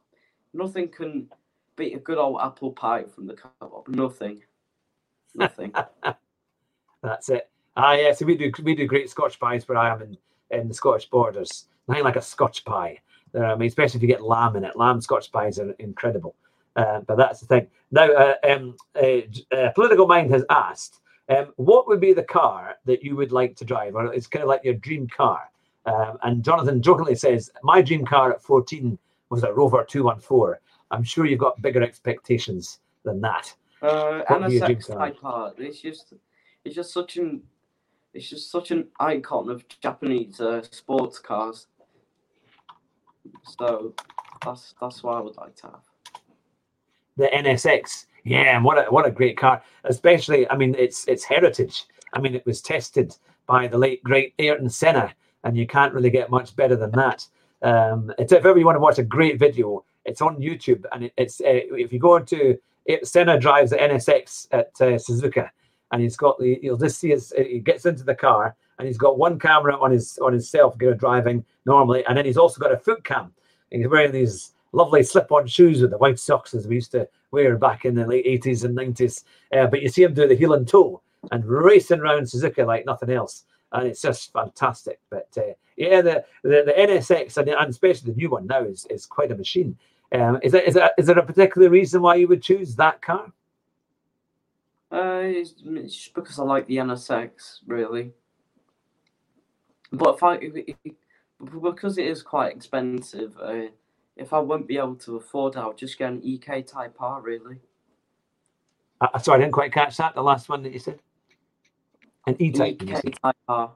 Nothing 0.54 0.90
can 0.90 1.30
beat 1.76 1.96
a 1.96 2.00
good 2.00 2.18
old 2.18 2.42
apple 2.42 2.72
pie 2.72 3.04
from 3.04 3.28
the 3.28 3.36
co-op. 3.36 3.88
Nothing. 3.88 4.44
Nothing. 5.34 5.74
That's 7.04 7.30
it. 7.30 7.50
Ah, 7.82 7.94
yes, 7.94 8.22
we 8.22 8.36
do 8.36 8.52
we 8.62 8.76
do 8.76 8.86
great 8.86 9.10
Scotch 9.10 9.40
pies 9.40 9.66
where 9.66 9.78
I 9.78 9.90
am 9.90 10.02
in, 10.02 10.18
in 10.52 10.68
the 10.68 10.74
Scottish 10.74 11.10
borders. 11.10 11.68
Nothing 11.88 12.04
like 12.04 12.18
a 12.18 12.22
Scotch 12.22 12.66
pie. 12.66 13.00
I 13.34 13.56
mean, 13.56 13.70
especially 13.70 14.00
if 14.00 14.02
you 14.02 14.08
get 14.10 14.22
lamb 14.22 14.58
in 14.58 14.66
it. 14.66 14.76
Lamb 14.76 15.00
Scotch 15.00 15.32
pies 15.32 15.60
are 15.60 15.72
incredible. 15.80 16.36
Uh, 16.76 17.00
but 17.02 17.16
that's 17.16 17.40
the 17.40 17.46
thing. 17.46 17.68
Now, 17.92 18.12
uh, 18.12 18.36
um, 18.44 18.76
uh, 19.02 19.70
Political 19.76 20.08
Mind 20.08 20.30
has 20.32 20.44
asked, 20.50 21.00
um, 21.30 21.54
what 21.56 21.88
would 21.88 22.02
be 22.02 22.12
the 22.12 22.24
car 22.24 22.76
that 22.84 23.02
you 23.02 23.16
would 23.16 23.32
like 23.32 23.56
to 23.58 23.66
drive? 23.66 23.96
Or 23.96 24.14
it's 24.14 24.28
kind 24.28 24.44
of 24.44 24.50
like 24.50 24.66
your 24.66 24.74
dream 24.74 25.08
car. 25.08 25.50
Um, 25.86 26.18
and 26.24 26.44
Jonathan 26.44 26.82
jokingly 26.82 27.16
says, 27.16 27.50
my 27.64 27.82
dream 27.82 28.06
car 28.06 28.34
at 28.34 28.42
14 28.42 28.98
was 29.30 29.44
a 29.44 29.54
Rover 29.54 29.86
214. 29.86 30.60
I'm 30.92 31.04
sure 31.04 31.26
you've 31.26 31.40
got 31.40 31.62
bigger 31.62 31.82
expectations 31.82 32.80
than 33.04 33.22
that. 33.22 33.54
Uh, 33.82 34.24
NSX 34.30 34.88
Type 34.88 35.18
R. 35.24 35.54
It's 35.58 35.80
just, 35.80 36.14
it's 36.66 36.76
just 36.76 36.92
such 36.92 37.16
an, 37.18 37.42
it's 38.14 38.30
just 38.30 38.52
such 38.52 38.72
an 38.72 38.88
icon 39.00 39.50
of 39.50 39.66
Japanese 39.82 40.42
uh, 40.42 40.62
sports 40.72 41.20
cars. 41.20 41.68
So 43.44 43.94
that's 44.44 44.74
that's 44.82 45.04
what 45.04 45.18
I 45.18 45.22
would 45.22 45.38
like 45.38 45.56
to 45.58 45.68
have. 45.68 45.82
The 47.18 47.28
NSX, 47.28 48.06
yeah, 48.24 48.56
and 48.56 48.64
what 48.64 48.78
a 48.78 48.90
what 48.92 49.06
a 49.06 49.12
great 49.12 49.38
car. 49.38 49.62
Especially, 49.84 50.50
I 50.50 50.56
mean, 50.56 50.76
it's 50.78 51.08
it's 51.08 51.24
heritage. 51.24 51.86
I 52.14 52.20
mean, 52.20 52.34
it 52.34 52.46
was 52.46 52.62
tested 52.62 53.16
by 53.46 53.68
the 53.68 53.78
late 53.78 54.04
great 54.04 54.34
Ayrton 54.40 54.70
Senna, 54.70 55.14
and 55.44 55.58
you 55.58 55.68
can't 55.68 55.94
really 55.94 56.10
get 56.10 56.30
much 56.30 56.56
better 56.56 56.76
than 56.76 56.92
that. 56.92 57.28
Um, 57.62 58.12
if 58.18 58.32
ever 58.32 58.58
you 58.58 58.66
want 58.66 58.78
to 58.78 58.82
watch 58.82 59.00
a 59.00 59.04
great 59.04 59.38
video, 59.38 59.84
it's 60.06 60.22
on 60.22 60.38
YouTube, 60.38 60.86
and 60.92 61.06
it, 61.06 61.14
it's 61.18 61.42
uh, 61.42 61.46
if 61.48 61.94
you 61.94 62.00
go 62.00 62.16
into 62.16 62.58
it, 62.86 63.08
Senna 63.08 63.40
drives 63.40 63.72
the 63.72 63.78
NSX 63.78 64.48
at 64.52 64.70
uh, 64.80 64.98
Suzuka, 64.98 65.50
and 65.92 66.02
he's 66.02 66.18
got 66.18 66.40
the 66.40 66.60
you'll 66.62 66.78
just 66.78 67.00
see 67.00 67.10
his 67.10 67.34
he 67.38 67.60
gets 67.60 67.86
into 67.86 68.04
the 68.04 68.16
car 68.16 68.56
and 68.78 68.88
he's 68.88 68.98
got 68.98 69.18
one 69.18 69.38
camera 69.38 69.78
on 69.80 69.92
his 69.92 70.18
on 70.20 70.32
himself 70.32 70.78
driving 70.78 71.46
normally, 71.66 72.04
and 72.06 72.18
then 72.18 72.26
he's 72.26 72.38
also 72.38 72.60
got 72.60 72.72
a 72.72 72.78
foot 72.78 73.04
cam. 73.04 73.32
And 73.72 73.82
he's 73.82 73.90
wearing 73.90 74.12
these 74.12 74.54
lovely 74.72 75.04
slip-on 75.04 75.48
shoes 75.48 75.82
with 75.82 75.92
the 75.92 75.98
white 75.98 76.20
socks 76.20 76.54
as 76.54 76.68
we 76.68 76.76
used 76.76 76.92
to 76.92 77.08
wear 77.32 77.58
back 77.58 77.86
in 77.86 77.96
the 77.96 78.06
late 78.06 78.26
80s 78.26 78.64
and 78.66 78.78
90s. 78.78 79.24
Uh, 79.56 79.68
but 79.68 79.82
you 79.82 79.90
see 79.90 80.04
him 80.04 80.14
do 80.14 80.28
the 80.28 80.36
heel 80.36 80.54
and 80.54 80.68
toe 80.68 81.02
and 81.32 81.46
racing 81.46 82.00
around 82.00 82.24
Suzuka 82.24 82.66
like 82.66 82.86
nothing 82.86 83.12
else. 83.12 83.46
And 83.72 83.88
it's 83.88 84.02
just 84.02 84.32
fantastic. 84.34 85.00
But 85.10 85.28
uh, 85.38 85.54
yeah, 85.78 86.02
the, 86.02 86.26
the, 86.44 86.64
the 86.66 86.74
NSX 86.78 87.38
and, 87.38 87.50
and, 87.50 87.70
especially 87.70 88.12
the 88.12 88.18
new 88.18 88.30
one 88.30 88.48
now 88.48 88.64
is, 88.64 88.86
is 88.90 89.06
quite 89.06 89.32
a 89.32 89.36
machine. 89.38 89.78
Um, 90.12 90.40
is, 90.42 90.54
there, 90.54 90.64
is, 90.64 90.74
there, 90.74 90.92
is 90.98 91.06
there 91.06 91.20
a 91.20 91.26
particular 91.26 91.70
reason 91.70 92.02
why 92.02 92.16
you 92.16 92.28
would 92.28 92.42
choose 92.42 92.76
that 92.76 93.02
car? 93.02 93.32
Uh, 94.92 95.22
it's, 95.24 95.54
it's 95.64 95.96
just 95.96 96.14
because 96.14 96.40
I 96.40 96.44
like 96.44 96.68
the 96.68 96.78
NSX, 96.78 97.60
really. 97.68 98.12
But 99.92 100.16
if 100.16 100.24
I 100.24 100.36
if, 100.36 100.76
if, 100.86 100.94
because 101.62 101.98
it 101.98 102.08
is 102.08 102.22
quite 102.22 102.56
expensive, 102.56 103.36
uh, 103.42 103.68
if 104.16 104.34
I 104.34 104.40
won't 104.40 104.68
be 104.68 104.78
able 104.78 104.96
to 104.98 105.18
afford 105.18 105.56
it, 105.56 105.60
I'll 105.60 105.74
just 105.74 105.98
get 105.98 106.12
an 106.12 106.22
EK 106.24 106.64
Type 106.64 106.96
R 107.00 107.22
really. 107.22 107.58
Uh, 109.02 109.18
sorry, 109.20 109.38
I 109.38 109.42
didn't 109.42 109.54
quite 109.54 109.72
catch 109.72 109.98
that. 109.98 110.14
The 110.16 110.22
last 110.22 110.50
one 110.50 110.64
that 110.64 110.74
you 110.74 110.80
said. 110.80 111.00
An 112.28 112.36
you 112.40 112.54
say? 112.54 112.72
EK 112.72 113.02
Type 113.24 113.36
R. 113.48 113.72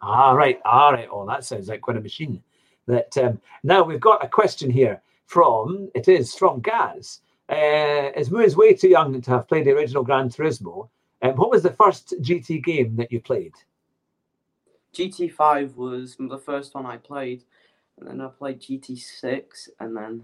Ah, 0.00 0.32
right. 0.32 0.60
All 0.64 0.92
right. 0.92 1.08
Oh, 1.10 1.26
that 1.26 1.44
sounds 1.44 1.68
like 1.68 1.80
quite 1.80 1.96
a 1.96 2.00
machine. 2.00 2.42
That 2.86 3.16
um, 3.18 3.40
now 3.62 3.82
we've 3.82 4.00
got 4.00 4.24
a 4.24 4.28
question 4.28 4.70
here 4.70 5.02
from 5.26 5.90
it 5.94 6.08
is 6.08 6.34
from 6.34 6.60
Gaz. 6.60 7.20
Uh, 7.48 8.10
is 8.16 8.32
is 8.32 8.56
way 8.56 8.74
too 8.74 8.88
young 8.88 9.20
to 9.20 9.30
have 9.30 9.48
played 9.48 9.66
the 9.66 9.72
original 9.72 10.02
Gran 10.02 10.28
Turismo. 10.28 10.88
Um, 11.20 11.36
what 11.36 11.50
was 11.50 11.62
the 11.62 11.72
first 11.72 12.14
GT 12.20 12.62
game 12.62 12.96
that 12.96 13.12
you 13.12 13.20
played? 13.20 13.52
GT5 14.94 15.74
was 15.74 16.16
the 16.18 16.38
first 16.38 16.74
one 16.74 16.86
I 16.86 16.96
played, 16.96 17.42
and 17.98 18.08
then 18.08 18.20
I 18.20 18.28
played 18.28 18.60
GT6, 18.60 19.68
and 19.80 19.96
then 19.96 20.22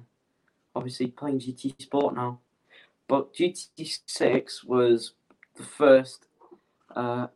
obviously 0.74 1.08
playing 1.08 1.40
GT 1.40 1.80
Sport 1.82 2.14
now. 2.14 2.38
But 3.08 3.34
GT6 3.34 4.64
was 4.64 5.12
the 5.56 5.64
first 5.64 6.26
uh, 6.94 7.26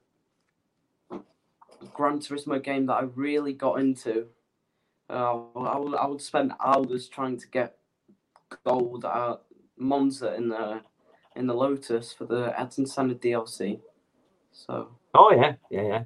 Gran 1.92 2.20
Turismo 2.20 2.62
game 2.62 2.86
that 2.86 2.94
I 2.94 3.02
really 3.14 3.52
got 3.52 3.80
into. 3.80 4.26
Uh, 5.10 5.40
I, 5.56 5.76
would, 5.78 5.94
I 5.94 6.06
would 6.06 6.22
spend 6.22 6.52
hours 6.64 7.08
trying 7.08 7.38
to 7.38 7.48
get 7.48 7.76
gold 8.64 9.04
at 9.04 9.40
Monza 9.76 10.34
in 10.34 10.48
the 10.48 10.80
in 11.36 11.46
the 11.46 11.54
Lotus 11.54 12.12
for 12.12 12.26
the 12.26 12.58
Ayrton 12.58 12.86
Senna 12.86 13.14
DLC. 13.14 13.80
So 14.52 14.88
Oh 15.14 15.32
yeah, 15.32 15.54
yeah, 15.70 15.82
yeah. 15.82 16.02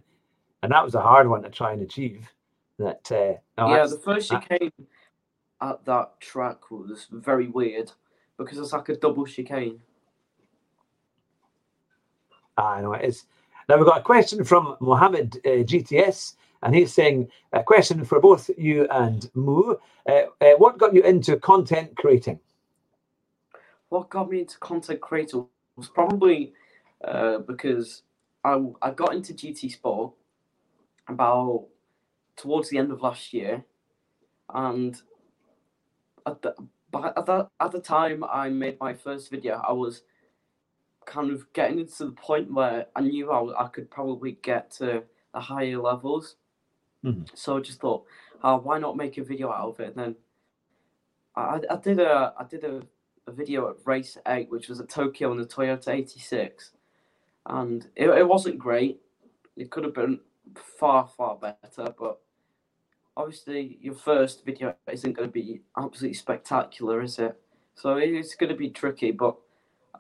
And 0.62 0.72
that 0.72 0.84
was 0.84 0.94
a 0.94 1.00
hard 1.00 1.28
one 1.28 1.42
to 1.42 1.50
try 1.50 1.72
and 1.72 1.82
achieve. 1.82 2.28
That 2.78 3.10
uh, 3.10 3.34
oh, 3.58 3.74
yeah, 3.74 3.86
the 3.86 3.98
first 3.98 4.30
that- 4.30 4.42
chicane 4.48 4.72
at 5.60 5.84
that 5.84 6.20
track 6.20 6.70
was 6.70 7.06
very 7.10 7.48
weird 7.48 7.90
because 8.36 8.58
it's 8.58 8.72
like 8.72 8.88
a 8.88 8.96
double 8.96 9.26
chicane. 9.26 9.80
I 12.56 12.80
know 12.80 12.92
it 12.92 13.04
is. 13.04 13.24
Now 13.68 13.76
we've 13.76 13.86
got 13.86 14.00
a 14.00 14.02
question 14.02 14.44
from 14.44 14.76
Mohammed 14.80 15.36
uh, 15.44 15.62
GTS, 15.64 16.34
and 16.62 16.74
he's 16.74 16.92
saying 16.92 17.28
a 17.52 17.62
question 17.62 18.04
for 18.04 18.20
both 18.20 18.50
you 18.56 18.86
and 18.90 19.30
Moo. 19.34 19.74
Uh, 20.08 20.22
uh, 20.40 20.52
what 20.58 20.78
got 20.78 20.94
you 20.94 21.02
into 21.02 21.36
content 21.36 21.96
creating? 21.96 22.40
What 23.88 24.10
got 24.10 24.30
me 24.30 24.40
into 24.40 24.58
content 24.58 25.00
creator 25.00 25.42
was 25.76 25.88
probably 25.88 26.52
uh, 27.04 27.38
because 27.38 28.02
I 28.44 28.60
I 28.82 28.90
got 28.90 29.14
into 29.14 29.32
GT 29.34 29.72
Sport 29.72 30.12
about 31.08 31.66
towards 32.36 32.68
the 32.68 32.78
end 32.78 32.92
of 32.92 33.00
last 33.00 33.32
year, 33.32 33.64
and 34.52 35.00
at 36.26 36.42
the 36.42 36.54
but 36.90 37.16
at 37.16 37.26
the 37.26 37.48
at 37.60 37.72
the 37.72 37.80
time 37.80 38.24
I 38.24 38.48
made 38.50 38.78
my 38.80 38.94
first 38.94 39.30
video, 39.30 39.62
I 39.66 39.72
was 39.72 40.02
kind 41.06 41.30
of 41.30 41.50
getting 41.54 41.78
into 41.78 42.04
the 42.04 42.12
point 42.12 42.52
where 42.52 42.86
I 42.94 43.00
knew 43.00 43.30
I, 43.30 43.64
I 43.64 43.68
could 43.68 43.90
probably 43.90 44.32
get 44.42 44.70
to 44.72 45.02
the 45.32 45.40
higher 45.40 45.78
levels. 45.78 46.36
Mhm. 47.04 47.26
So 47.34 47.56
I 47.56 47.60
just 47.60 47.80
thought, 47.80 48.04
uh, 48.42 48.58
why 48.58 48.78
not 48.78 48.96
make 48.96 49.16
a 49.16 49.24
video 49.24 49.50
out 49.50 49.70
of 49.70 49.80
it? 49.80 49.96
And 49.96 49.96
then 49.96 50.16
I, 51.34 51.60
I 51.70 51.76
did 51.76 52.00
a 52.00 52.34
I 52.38 52.44
did 52.44 52.64
a, 52.64 52.82
a 53.28 53.32
video 53.32 53.68
at 53.70 53.76
race 53.84 54.16
eight, 54.26 54.50
which 54.50 54.68
was 54.68 54.80
at 54.80 54.88
Tokyo 54.88 55.30
in 55.32 55.38
the 55.38 55.46
Toyota 55.46 55.88
86, 55.88 56.72
and 57.46 57.88
it, 57.94 58.08
it 58.08 58.26
wasn't 58.26 58.58
great. 58.58 59.00
It 59.56 59.70
could 59.70 59.84
have 59.84 59.94
been 59.94 60.20
far 60.78 61.06
far 61.06 61.36
better, 61.36 61.94
but 61.98 62.18
obviously 63.16 63.78
your 63.80 63.94
first 63.94 64.44
video 64.44 64.74
isn't 64.90 65.12
going 65.12 65.28
to 65.28 65.32
be 65.32 65.60
absolutely 65.76 66.14
spectacular, 66.14 67.02
is 67.02 67.18
it? 67.18 67.38
So 67.74 67.96
it's 67.96 68.34
going 68.34 68.50
to 68.50 68.56
be 68.56 68.70
tricky, 68.70 69.12
but 69.12 69.36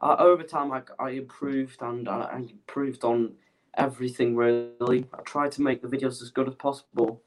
uh, 0.00 0.16
over 0.18 0.42
time 0.42 0.72
I, 0.72 0.82
I 0.98 1.10
improved 1.10 1.82
and 1.82 2.08
I, 2.08 2.22
I 2.32 2.36
improved 2.38 3.04
on 3.04 3.34
everything 3.76 4.36
really. 4.36 5.06
I 5.12 5.22
tried 5.24 5.52
to 5.52 5.62
make 5.62 5.82
the 5.82 5.88
videos 5.88 6.22
as 6.22 6.30
good 6.30 6.48
as 6.48 6.54
possible, 6.54 7.22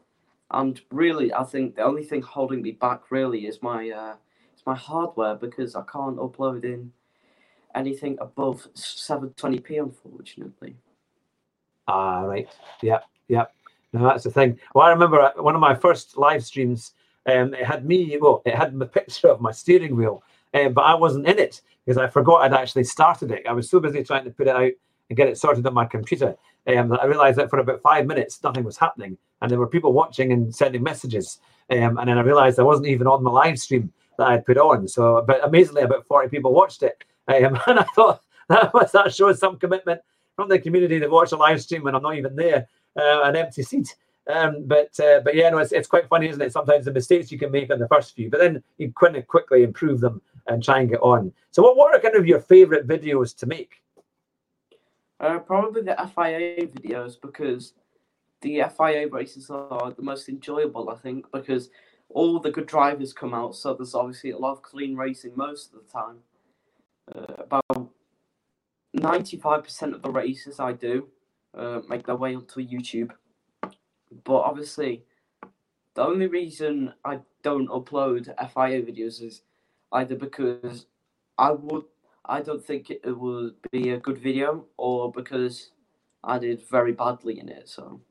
and 0.50 0.82
really 0.92 1.34
I 1.34 1.44
think 1.44 1.76
the 1.76 1.84
only 1.84 2.04
thing 2.04 2.22
holding 2.22 2.62
me 2.62 2.72
back 2.72 3.12
really 3.12 3.46
is 3.46 3.62
my 3.62 3.90
uh, 3.90 4.16
my 4.66 4.76
hardware 4.76 5.36
because 5.36 5.76
I 5.76 5.84
can't 5.92 6.18
upload 6.18 6.64
in 6.64 6.92
anything 7.76 8.18
above 8.20 8.68
720p 8.76 9.80
unfortunately. 9.82 10.76
Ah, 11.88 12.22
right. 12.22 12.48
Yep, 12.82 13.04
yep. 13.28 13.54
No, 13.94 14.04
that's 14.06 14.24
the 14.24 14.32
thing. 14.32 14.60
Well, 14.74 14.86
I 14.86 14.92
remember 14.92 15.20
uh, 15.20 15.32
one 15.42 15.56
of 15.56 15.62
my 15.62 15.76
first 15.76 16.18
live 16.18 16.44
streams. 16.44 16.94
Um, 17.26 17.54
it 17.54 17.66
had 17.66 17.86
me. 17.86 18.18
Well, 18.20 18.42
it 18.46 18.56
had 18.56 18.78
the 18.78 18.86
picture 19.00 19.28
of 19.28 19.42
my 19.42 19.52
steering 19.52 19.96
wheel, 19.96 20.24
um, 20.54 20.74
but 20.74 20.82
I 20.82 20.96
wasn't 20.96 21.28
in 21.28 21.40
it 21.40 21.62
because 21.86 21.98
I 21.98 22.08
forgot 22.08 22.42
I'd 22.42 22.54
actually 22.54 22.86
started 22.86 23.32
it. 23.32 23.46
I 23.48 23.54
was 23.54 23.70
so 23.70 23.80
busy 23.80 24.04
trying 24.04 24.24
to 24.26 24.32
put 24.32 24.48
it 24.48 24.56
out 24.56 24.72
and 25.10 25.18
get 25.18 25.28
it 25.28 25.38
sorted 25.38 25.68
on 25.68 25.74
my 25.74 25.86
computer. 25.86 26.36
Um, 26.68 26.94
I 26.94 27.06
realized 27.06 27.38
that 27.38 27.50
for 27.50 27.60
about 27.60 27.82
five 27.82 28.06
minutes 28.06 28.42
nothing 28.44 28.64
was 28.64 28.78
happening, 28.78 29.18
and 29.42 29.52
there 29.52 29.60
were 29.60 29.68
people 29.68 29.92
watching 29.92 30.32
and 30.32 30.54
sending 30.56 30.84
messages. 30.84 31.40
Um, 31.70 31.98
and 31.98 32.10
then 32.10 32.18
I 32.18 32.22
realized 32.22 32.60
I 32.60 32.64
wasn't 32.64 32.88
even 32.88 33.08
on 33.08 33.24
the 33.24 33.30
live 33.30 33.60
stream 33.60 33.92
that 34.22 34.30
I 34.30 34.38
put 34.38 34.58
on. 34.58 34.88
So, 34.88 35.24
but 35.26 35.46
amazingly, 35.46 35.82
about 35.82 36.08
forty 36.08 36.30
people 36.30 36.54
watched 36.54 36.84
it, 36.84 37.04
um, 37.28 37.60
and 37.68 37.80
I 37.80 37.84
thought 37.96 38.22
that 38.50 38.74
was 38.74 38.92
that 38.92 39.14
shows 39.14 39.40
some 39.40 39.58
commitment 39.58 40.02
from 40.36 40.50
the 40.50 40.60
community 40.60 41.00
that 41.00 41.12
watch 41.12 41.32
a 41.32 41.38
live 41.38 41.62
stream 41.62 41.84
when 41.84 41.96
I'm 41.96 42.04
not 42.04 42.16
even 42.16 42.36
there, 42.36 42.68
uh, 42.98 43.22
an 43.24 43.36
empty 43.36 43.64
seat. 43.64 43.96
Um, 44.28 44.64
but 44.66 44.98
uh, 45.00 45.22
but 45.24 45.36
yeah, 45.36 45.50
no, 45.50 45.58
it's, 45.58 45.72
it's 45.72 45.88
quite 45.88 46.08
funny, 46.08 46.30
isn't 46.30 46.42
it? 46.42 46.54
Sometimes 46.54 46.86
the 46.86 46.94
mistakes 46.94 47.32
you 47.32 47.40
can 47.40 47.52
make 47.52 47.72
on 47.72 47.80
the 47.80 47.88
first 47.88 48.16
few, 48.16 48.30
but 48.30 48.40
then 48.40 48.64
you 48.78 48.94
of 49.02 49.28
quickly 49.28 49.64
improve 49.64 50.00
them 50.00 50.22
and 50.48 50.64
try 50.64 50.80
and 50.80 50.90
get 50.90 51.02
on. 51.02 51.34
So, 51.50 51.64
what, 51.64 51.76
what 51.76 51.96
are 51.96 52.00
kind 52.00 52.16
of 52.16 52.28
your 52.28 52.40
favorite 52.40 52.88
videos 52.88 53.36
to 53.38 53.46
make? 53.48 53.82
Uh, 55.20 55.40
probably 55.40 55.82
the 55.82 55.96
FIA 56.16 56.66
videos 56.68 57.20
because 57.20 57.74
the 58.42 58.64
FIA 58.76 59.08
races 59.08 59.50
are 59.50 59.92
the 59.92 60.02
most 60.02 60.30
enjoyable, 60.30 60.90
I 60.90 60.96
think, 60.96 61.26
because 61.32 61.70
all 62.14 62.40
the 62.40 62.52
good 62.52 62.68
drivers 62.68 63.14
come 63.14 63.34
out. 63.34 63.56
So 63.56 63.74
there's 63.74 63.96
obviously 63.96 64.32
a 64.32 64.38
lot 64.38 64.54
of 64.54 64.62
clean 64.62 64.96
racing 64.96 65.34
most 65.36 65.74
of 65.74 65.82
the 65.86 65.92
time. 65.92 66.18
Uh, 67.14 67.44
about 67.44 67.90
95% 68.98 69.94
of 69.94 70.02
the 70.02 70.12
races 70.12 70.60
I 70.60 70.74
do 70.74 71.08
uh, 71.58 71.82
make 71.88 72.06
their 72.06 72.16
way 72.16 72.36
onto 72.36 72.66
YouTube. 72.66 73.12
But 74.24 74.42
obviously, 74.42 75.04
the 75.96 76.04
only 76.04 76.28
reason 76.28 76.94
I 77.04 77.20
don't 77.44 77.70
upload 77.70 78.26
FIA 78.26 78.82
videos 78.82 79.22
is 79.22 79.42
either 79.92 80.16
because 80.16 80.86
I 81.38 81.52
would 81.52 81.84
I 82.26 82.42
don't 82.42 82.64
think 82.64 82.92
it 82.92 83.18
would 83.18 83.56
be 83.72 83.90
a 83.90 83.98
good 83.98 84.20
video, 84.20 84.66
or 84.78 85.12
because 85.12 85.72
I 86.24 86.38
did 86.38 86.62
very 86.70 86.92
badly 86.92 87.40
in 87.40 87.50
it. 87.50 87.68
So 87.68 88.02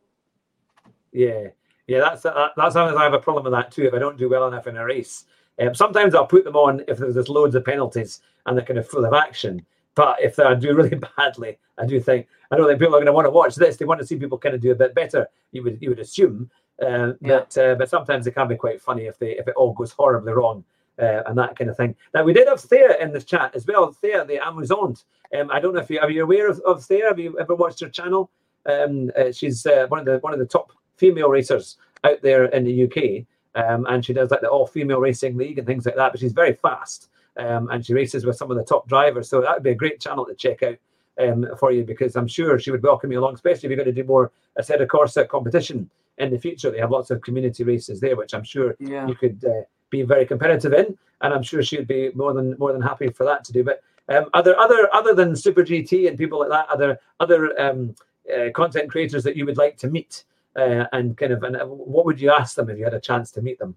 Yeah, 1.12 1.48
yeah, 1.90 1.98
that's 1.98 2.22
that, 2.22 2.52
that's 2.56 2.74
sometimes 2.74 2.96
I 2.96 3.02
have 3.02 3.14
a 3.14 3.18
problem 3.18 3.42
with 3.42 3.52
that 3.52 3.72
too. 3.72 3.82
If 3.82 3.94
I 3.94 3.98
don't 3.98 4.16
do 4.16 4.28
well 4.28 4.46
enough 4.46 4.68
in 4.68 4.76
a 4.76 4.84
race, 4.84 5.24
um, 5.60 5.74
sometimes 5.74 6.14
I'll 6.14 6.24
put 6.24 6.44
them 6.44 6.54
on 6.54 6.84
if 6.86 6.98
there's, 6.98 7.28
loads 7.28 7.56
of 7.56 7.64
penalties 7.64 8.20
and 8.46 8.56
they're 8.56 8.64
kind 8.64 8.78
of 8.78 8.88
full 8.88 9.04
of 9.04 9.12
action. 9.12 9.66
But 9.96 10.22
if 10.22 10.38
I 10.38 10.54
do 10.54 10.72
really 10.76 11.00
badly, 11.16 11.58
I 11.78 11.86
do 11.86 11.98
think 11.98 12.28
I 12.52 12.56
don't 12.56 12.68
think 12.68 12.78
people 12.78 12.94
are 12.94 12.98
going 12.98 13.06
to 13.06 13.12
want 13.12 13.26
to 13.26 13.32
watch 13.32 13.56
this. 13.56 13.76
They 13.76 13.86
want 13.86 14.00
to 14.00 14.06
see 14.06 14.14
people 14.14 14.38
kind 14.38 14.54
of 14.54 14.60
do 14.60 14.70
a 14.70 14.74
bit 14.76 14.94
better. 14.94 15.26
You 15.50 15.64
would 15.64 15.78
you 15.80 15.88
would 15.88 15.98
assume, 15.98 16.48
uh, 16.80 17.14
Yeah. 17.20 17.40
but 17.40 17.58
uh, 17.58 17.74
but 17.74 17.90
sometimes 17.90 18.28
it 18.28 18.36
can 18.36 18.46
be 18.46 18.54
quite 18.54 18.80
funny 18.80 19.06
if 19.06 19.18
they 19.18 19.32
if 19.32 19.48
it 19.48 19.56
all 19.56 19.72
goes 19.72 19.90
horribly 19.90 20.32
wrong. 20.32 20.62
Uh, 20.96 21.22
and 21.26 21.36
that 21.36 21.56
kind 21.58 21.70
of 21.70 21.76
thing. 21.76 21.96
Now 22.14 22.22
we 22.22 22.32
did 22.32 22.46
have 22.46 22.60
Thea 22.60 22.98
in 23.00 23.10
this 23.12 23.24
chat 23.24 23.56
as 23.56 23.66
well. 23.66 23.90
Thea, 23.90 24.24
the 24.24 24.38
Amazon. 24.46 24.96
Um, 25.36 25.50
I 25.50 25.58
don't 25.58 25.74
know 25.74 25.80
if 25.80 25.90
you 25.90 25.98
are 25.98 26.10
you 26.10 26.22
aware 26.22 26.48
of, 26.48 26.60
of 26.60 26.84
Thea. 26.84 27.08
Have 27.08 27.18
you 27.18 27.36
ever 27.40 27.56
watched 27.56 27.80
her 27.80 27.88
channel? 27.88 28.30
Um, 28.66 29.10
uh, 29.18 29.32
she's 29.32 29.66
uh, 29.66 29.86
one 29.88 29.98
of 30.00 30.04
the 30.06 30.18
one 30.18 30.32
of 30.32 30.38
the 30.38 30.46
top 30.46 30.70
female 31.00 31.30
racers 31.30 31.78
out 32.04 32.22
there 32.22 32.44
in 32.44 32.64
the 32.64 32.84
UK, 32.84 33.26
um, 33.54 33.86
and 33.86 34.04
she 34.04 34.12
does 34.12 34.30
like 34.30 34.42
the 34.42 34.48
all 34.48 34.66
female 34.66 35.00
racing 35.00 35.36
league 35.36 35.58
and 35.58 35.66
things 35.66 35.86
like 35.86 35.96
that. 35.96 36.12
But 36.12 36.20
she's 36.20 36.32
very 36.32 36.52
fast, 36.52 37.08
um, 37.38 37.68
and 37.70 37.84
she 37.84 37.94
races 37.94 38.24
with 38.24 38.36
some 38.36 38.50
of 38.50 38.56
the 38.56 38.64
top 38.64 38.86
drivers. 38.88 39.28
So 39.28 39.40
that 39.40 39.54
would 39.54 39.62
be 39.62 39.70
a 39.70 39.74
great 39.74 40.00
channel 40.00 40.26
to 40.26 40.34
check 40.34 40.62
out 40.62 40.76
um, 41.20 41.46
for 41.58 41.72
you 41.72 41.84
because 41.84 42.16
I'm 42.16 42.28
sure 42.28 42.58
she 42.58 42.70
would 42.70 42.82
welcome 42.82 43.10
you 43.10 43.18
along, 43.18 43.34
especially 43.34 43.66
if 43.66 43.70
you're 43.70 43.84
going 43.84 43.94
to 43.94 44.02
do 44.02 44.06
more 44.06 44.30
Assetto 44.60 44.86
Corsa 44.86 45.26
competition 45.26 45.90
in 46.18 46.30
the 46.30 46.38
future. 46.38 46.70
They 46.70 46.78
have 46.78 46.90
lots 46.90 47.10
of 47.10 47.22
community 47.22 47.64
races 47.64 48.00
there, 48.00 48.16
which 48.16 48.34
I'm 48.34 48.44
sure 48.44 48.76
yeah, 48.78 49.06
you 49.06 49.14
could 49.14 49.44
uh, 49.44 49.62
be 49.90 50.02
very 50.02 50.26
competitive 50.26 50.72
in, 50.72 50.96
and 51.22 51.34
I'm 51.34 51.42
sure 51.42 51.62
she'd 51.62 51.88
be 51.88 52.10
more 52.14 52.32
than 52.32 52.56
more 52.58 52.72
than 52.72 52.82
happy 52.82 53.08
for 53.08 53.24
that 53.24 53.44
to 53.44 53.52
do. 53.52 53.64
But 53.64 53.82
um, 54.08 54.26
are 54.34 54.42
there 54.42 54.58
other 54.58 54.92
other 54.94 55.14
than 55.14 55.36
Super 55.36 55.62
GT 55.62 56.08
and 56.08 56.18
people 56.18 56.38
like 56.38 56.50
that? 56.50 56.68
Are 56.68 56.78
there 56.78 56.98
other 57.20 57.58
um, 57.60 57.94
uh, 58.32 58.50
content 58.54 58.90
creators 58.90 59.24
that 59.24 59.36
you 59.36 59.46
would 59.46 59.56
like 59.56 59.76
to 59.78 59.88
meet? 59.88 60.24
Uh, 60.56 60.84
and 60.92 61.16
kind 61.16 61.32
of, 61.32 61.42
and 61.44 61.56
uh, 61.56 61.64
what 61.64 62.04
would 62.04 62.20
you 62.20 62.30
ask 62.30 62.56
them 62.56 62.68
if 62.70 62.78
you 62.78 62.84
had 62.84 62.94
a 62.94 63.00
chance 63.00 63.30
to 63.30 63.42
meet 63.42 63.58
them? 63.58 63.76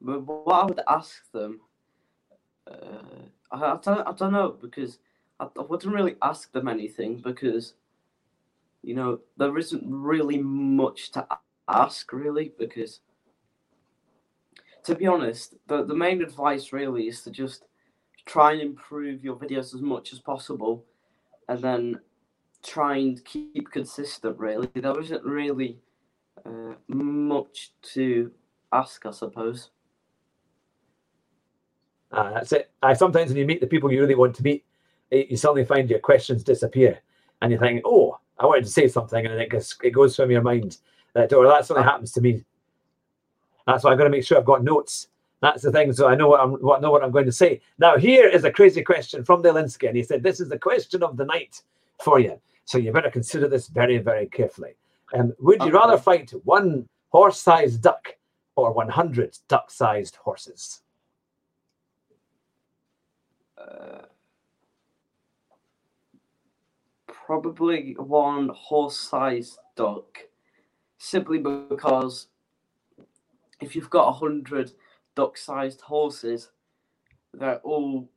what 0.00 0.52
I 0.52 0.64
would 0.64 0.80
ask 0.88 1.30
them, 1.30 1.60
uh, 2.68 3.22
I, 3.52 3.56
I 3.56 3.78
don't 3.80 4.08
I 4.08 4.12
don't 4.12 4.32
know 4.32 4.56
because 4.60 4.98
I, 5.38 5.44
I 5.44 5.62
wouldn't 5.62 5.94
really 5.94 6.16
ask 6.22 6.50
them 6.50 6.66
anything 6.66 7.18
because 7.18 7.74
you 8.82 8.94
know, 8.94 9.20
there 9.36 9.56
isn't 9.56 9.84
really 9.86 10.38
much 10.38 11.12
to 11.12 11.26
ask, 11.68 12.12
really, 12.12 12.52
because 12.58 13.00
to 14.84 14.94
be 14.94 15.06
honest, 15.06 15.54
the, 15.68 15.84
the 15.84 15.94
main 15.94 16.20
advice 16.22 16.72
really 16.72 17.06
is 17.06 17.22
to 17.22 17.30
just 17.30 17.64
try 18.26 18.52
and 18.52 18.60
improve 18.60 19.24
your 19.24 19.36
videos 19.36 19.74
as 19.74 19.80
much 19.80 20.12
as 20.12 20.18
possible 20.18 20.84
and 21.48 21.60
then 21.60 22.00
try 22.62 22.96
and 22.96 23.24
keep 23.24 23.70
consistent, 23.70 24.38
really. 24.38 24.68
There 24.74 24.92
wasn't 24.92 25.24
really 25.24 25.78
uh, 26.44 26.74
much 26.88 27.72
to 27.94 28.30
ask, 28.72 29.04
I 29.06 29.10
suppose. 29.10 29.70
Uh, 32.12 32.30
that's 32.34 32.52
it. 32.52 32.70
I 32.82 32.92
sometimes 32.92 33.30
when 33.30 33.38
you 33.38 33.46
meet 33.46 33.60
the 33.60 33.66
people 33.66 33.90
you 33.90 34.00
really 34.00 34.14
want 34.14 34.34
to 34.36 34.42
meet, 34.42 34.64
you 35.10 35.36
suddenly 35.36 35.64
find 35.64 35.88
your 35.88 35.98
questions 35.98 36.44
disappear, 36.44 37.00
and 37.40 37.50
you 37.50 37.58
think, 37.58 37.82
"Oh, 37.84 38.18
I 38.38 38.46
wanted 38.46 38.64
to 38.64 38.70
say 38.70 38.86
something," 38.88 39.24
and 39.24 39.40
it 39.40 39.48
goes 39.48 39.76
it 39.82 39.90
goes 39.90 40.14
from 40.14 40.30
your 40.30 40.42
mind. 40.42 40.78
That 41.14 41.32
or 41.32 41.46
that 41.46 41.66
something 41.66 41.84
happens 41.84 42.12
to 42.12 42.20
me. 42.20 42.44
That's 43.66 43.84
why 43.84 43.92
I've 43.92 43.98
got 43.98 44.04
to 44.04 44.10
make 44.10 44.24
sure 44.24 44.38
I've 44.38 44.44
got 44.44 44.64
notes. 44.64 45.08
That's 45.40 45.62
the 45.62 45.72
thing, 45.72 45.92
so 45.92 46.06
I 46.06 46.14
know 46.14 46.28
what 46.28 46.40
I'm 46.40 46.52
what 46.52 46.82
know 46.82 46.90
what 46.90 47.02
I'm 47.02 47.10
going 47.10 47.26
to 47.26 47.32
say. 47.32 47.60
Now, 47.78 47.96
here 47.96 48.28
is 48.28 48.44
a 48.44 48.52
crazy 48.52 48.82
question 48.82 49.24
from 49.24 49.42
Delinsky, 49.42 49.88
and 49.88 49.96
he 49.96 50.02
said, 50.02 50.22
"This 50.22 50.38
is 50.38 50.48
the 50.48 50.58
question 50.58 51.02
of 51.02 51.16
the 51.16 51.24
night 51.24 51.62
for 52.02 52.20
you, 52.20 52.40
so 52.64 52.78
you 52.78 52.92
better 52.92 53.10
consider 53.10 53.48
this 53.48 53.68
very, 53.68 53.98
very 53.98 54.26
carefully. 54.26 54.76
Um, 55.14 55.34
would 55.40 55.62
you 55.62 55.72
rather 55.72 55.98
fight 55.98 56.32
one 56.44 56.88
horse-sized 57.10 57.82
duck 57.82 58.16
or 58.56 58.72
100 58.72 59.38
duck-sized 59.48 60.16
horses?" 60.16 60.82
Uh, 63.58 64.02
probably 67.06 67.94
one 67.98 68.50
horse-sized 68.54 69.58
duck, 69.76 70.18
simply 70.98 71.38
because 71.38 72.28
if 73.60 73.76
you've 73.76 73.90
got 73.90 74.08
a 74.08 74.12
hundred 74.12 74.72
duck-sized 75.14 75.80
horses, 75.80 76.50
they're 77.32 77.60
all 77.60 78.08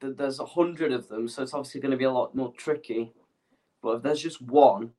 there's 0.00 0.38
a 0.38 0.46
hundred 0.46 0.92
of 0.92 1.08
them, 1.08 1.28
so 1.28 1.42
it's 1.42 1.54
obviously 1.54 1.80
going 1.80 1.90
to 1.90 1.96
be 1.96 2.04
a 2.04 2.10
lot 2.10 2.34
more 2.34 2.52
tricky. 2.56 3.12
But 3.82 3.96
if 3.96 4.02
there's 4.02 4.22
just 4.22 4.42
one, 4.42 4.90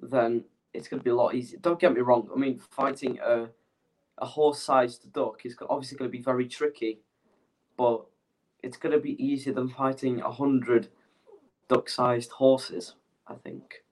then 0.00 0.44
it's 0.72 0.88
going 0.88 1.00
to 1.00 1.04
be 1.04 1.10
a 1.10 1.14
lot 1.14 1.34
easier. 1.34 1.58
Don't 1.60 1.80
get 1.80 1.94
me 1.94 2.00
wrong. 2.00 2.28
I 2.34 2.38
mean, 2.38 2.58
fighting 2.70 3.18
a 3.24 3.48
a 4.18 4.26
horse-sized 4.26 5.12
duck 5.12 5.44
is 5.44 5.56
obviously 5.68 5.98
going 5.98 6.08
to 6.08 6.16
be 6.16 6.22
very 6.22 6.46
tricky, 6.46 7.00
but 7.76 8.04
it's 8.62 8.76
going 8.76 8.92
to 8.92 9.00
be 9.00 9.22
easier 9.22 9.52
than 9.52 9.68
fighting 9.68 10.20
a 10.20 10.30
hundred 10.30 10.88
duck-sized 11.68 12.30
horses. 12.30 12.94
I 13.26 13.34
think. 13.34 13.82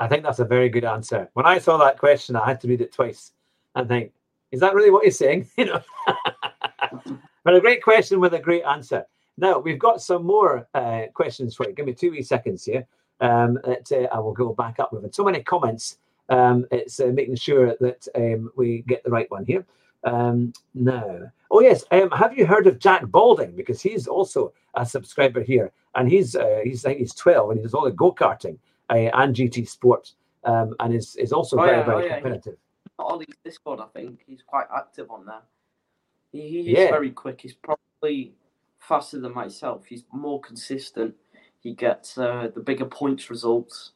I 0.00 0.08
think 0.08 0.22
that's 0.22 0.38
a 0.38 0.44
very 0.44 0.68
good 0.68 0.84
answer. 0.84 1.28
When 1.34 1.46
I 1.46 1.58
saw 1.58 1.76
that 1.78 1.98
question, 1.98 2.34
I 2.34 2.46
had 2.46 2.60
to 2.62 2.68
read 2.68 2.80
it 2.80 2.92
twice 2.92 3.32
and 3.74 3.86
think, 3.86 4.12
is 4.50 4.60
that 4.60 4.74
really 4.74 4.90
what 4.90 5.04
he's 5.04 5.18
saying? 5.18 5.48
You 5.56 5.66
know. 5.66 5.82
but 7.44 7.54
a 7.54 7.60
great 7.60 7.82
question 7.82 8.18
with 8.18 8.34
a 8.34 8.38
great 8.38 8.64
answer. 8.64 9.04
Now 9.36 9.58
we've 9.58 9.78
got 9.78 10.02
some 10.02 10.24
more 10.24 10.66
uh, 10.74 11.02
questions 11.14 11.54
for 11.54 11.68
you. 11.68 11.74
Give 11.74 11.86
me 11.86 11.94
two 11.94 12.10
wee 12.10 12.22
seconds 12.22 12.64
here. 12.64 12.86
Um, 13.20 13.58
that, 13.64 13.90
uh, 13.92 14.14
I 14.14 14.18
will 14.18 14.32
go 14.32 14.52
back 14.54 14.80
up. 14.80 14.92
We've 14.92 15.02
had 15.02 15.14
so 15.14 15.24
many 15.24 15.42
comments. 15.42 15.98
Um, 16.28 16.66
it's 16.70 17.00
uh, 17.00 17.06
making 17.06 17.36
sure 17.36 17.76
that 17.80 18.06
um, 18.14 18.50
we 18.56 18.82
get 18.86 19.04
the 19.04 19.10
right 19.10 19.30
one 19.30 19.44
here. 19.44 19.66
Um, 20.04 20.52
now, 20.74 21.30
oh 21.50 21.60
yes, 21.60 21.84
um, 21.90 22.10
have 22.12 22.36
you 22.36 22.46
heard 22.46 22.66
of 22.66 22.78
Jack 22.78 23.06
Balding? 23.06 23.54
Because 23.54 23.82
he's 23.82 24.06
also 24.06 24.52
a 24.74 24.86
subscriber 24.86 25.42
here, 25.42 25.72
and 25.94 26.08
he's 26.08 26.34
uh, 26.34 26.60
he's 26.64 26.84
I 26.84 26.90
think 26.90 27.00
he's 27.00 27.14
twelve, 27.14 27.50
and 27.50 27.58
he 27.58 27.62
does 27.62 27.74
all 27.74 27.84
the 27.84 27.90
go 27.90 28.12
karting 28.12 28.58
uh, 28.88 28.94
and 28.94 29.34
GT 29.34 29.68
Sport, 29.68 30.12
um, 30.44 30.74
and 30.80 30.94
is 30.94 31.16
is 31.16 31.32
also 31.32 31.58
oh, 31.58 31.64
very 31.64 31.78
yeah, 31.78 31.84
very 31.84 32.04
oh, 32.04 32.06
yeah. 32.06 32.20
competitive. 32.20 32.56
On 32.98 33.18
his 33.18 33.36
Discord, 33.44 33.80
I 33.80 33.86
think 33.94 34.20
he's 34.26 34.42
quite 34.46 34.66
active 34.74 35.10
on 35.10 35.26
there. 35.26 35.42
He, 36.32 36.62
he's 36.62 36.78
yeah. 36.78 36.90
very 36.90 37.10
quick. 37.10 37.40
He's 37.40 37.54
probably 37.54 38.34
faster 38.78 39.20
than 39.20 39.34
myself. 39.34 39.84
He's 39.86 40.04
more 40.12 40.40
consistent. 40.40 41.14
He 41.60 41.74
gets 41.74 42.18
uh, 42.18 42.48
the 42.54 42.60
bigger 42.60 42.86
points 42.86 43.30
results. 43.30 43.92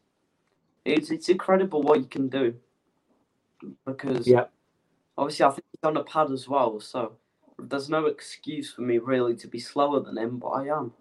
It's 0.85 1.11
it's 1.11 1.29
incredible 1.29 1.83
what 1.83 1.99
you 1.99 2.07
can 2.07 2.29
do 2.29 2.55
because 3.87 4.27
yeah 4.27 4.45
Obviously, 5.17 5.47
I 5.47 5.51
think 5.51 5.65
he's 5.71 5.89
on 5.89 5.97
a 5.97 6.05
pad 6.05 6.33
as 6.33 6.49
well, 6.49 6.81
so 6.81 7.13
there's 7.59 7.89
no 7.89 8.07
excuse 8.07 8.73
for 8.73 8.83
me 8.83 8.99
really 8.99 9.37
to 9.37 9.47
be 9.47 9.61
slower 9.61 10.01
than 10.01 10.19
him, 10.19 10.39
but 10.39 10.49
I 10.49 10.67
am. 10.77 10.93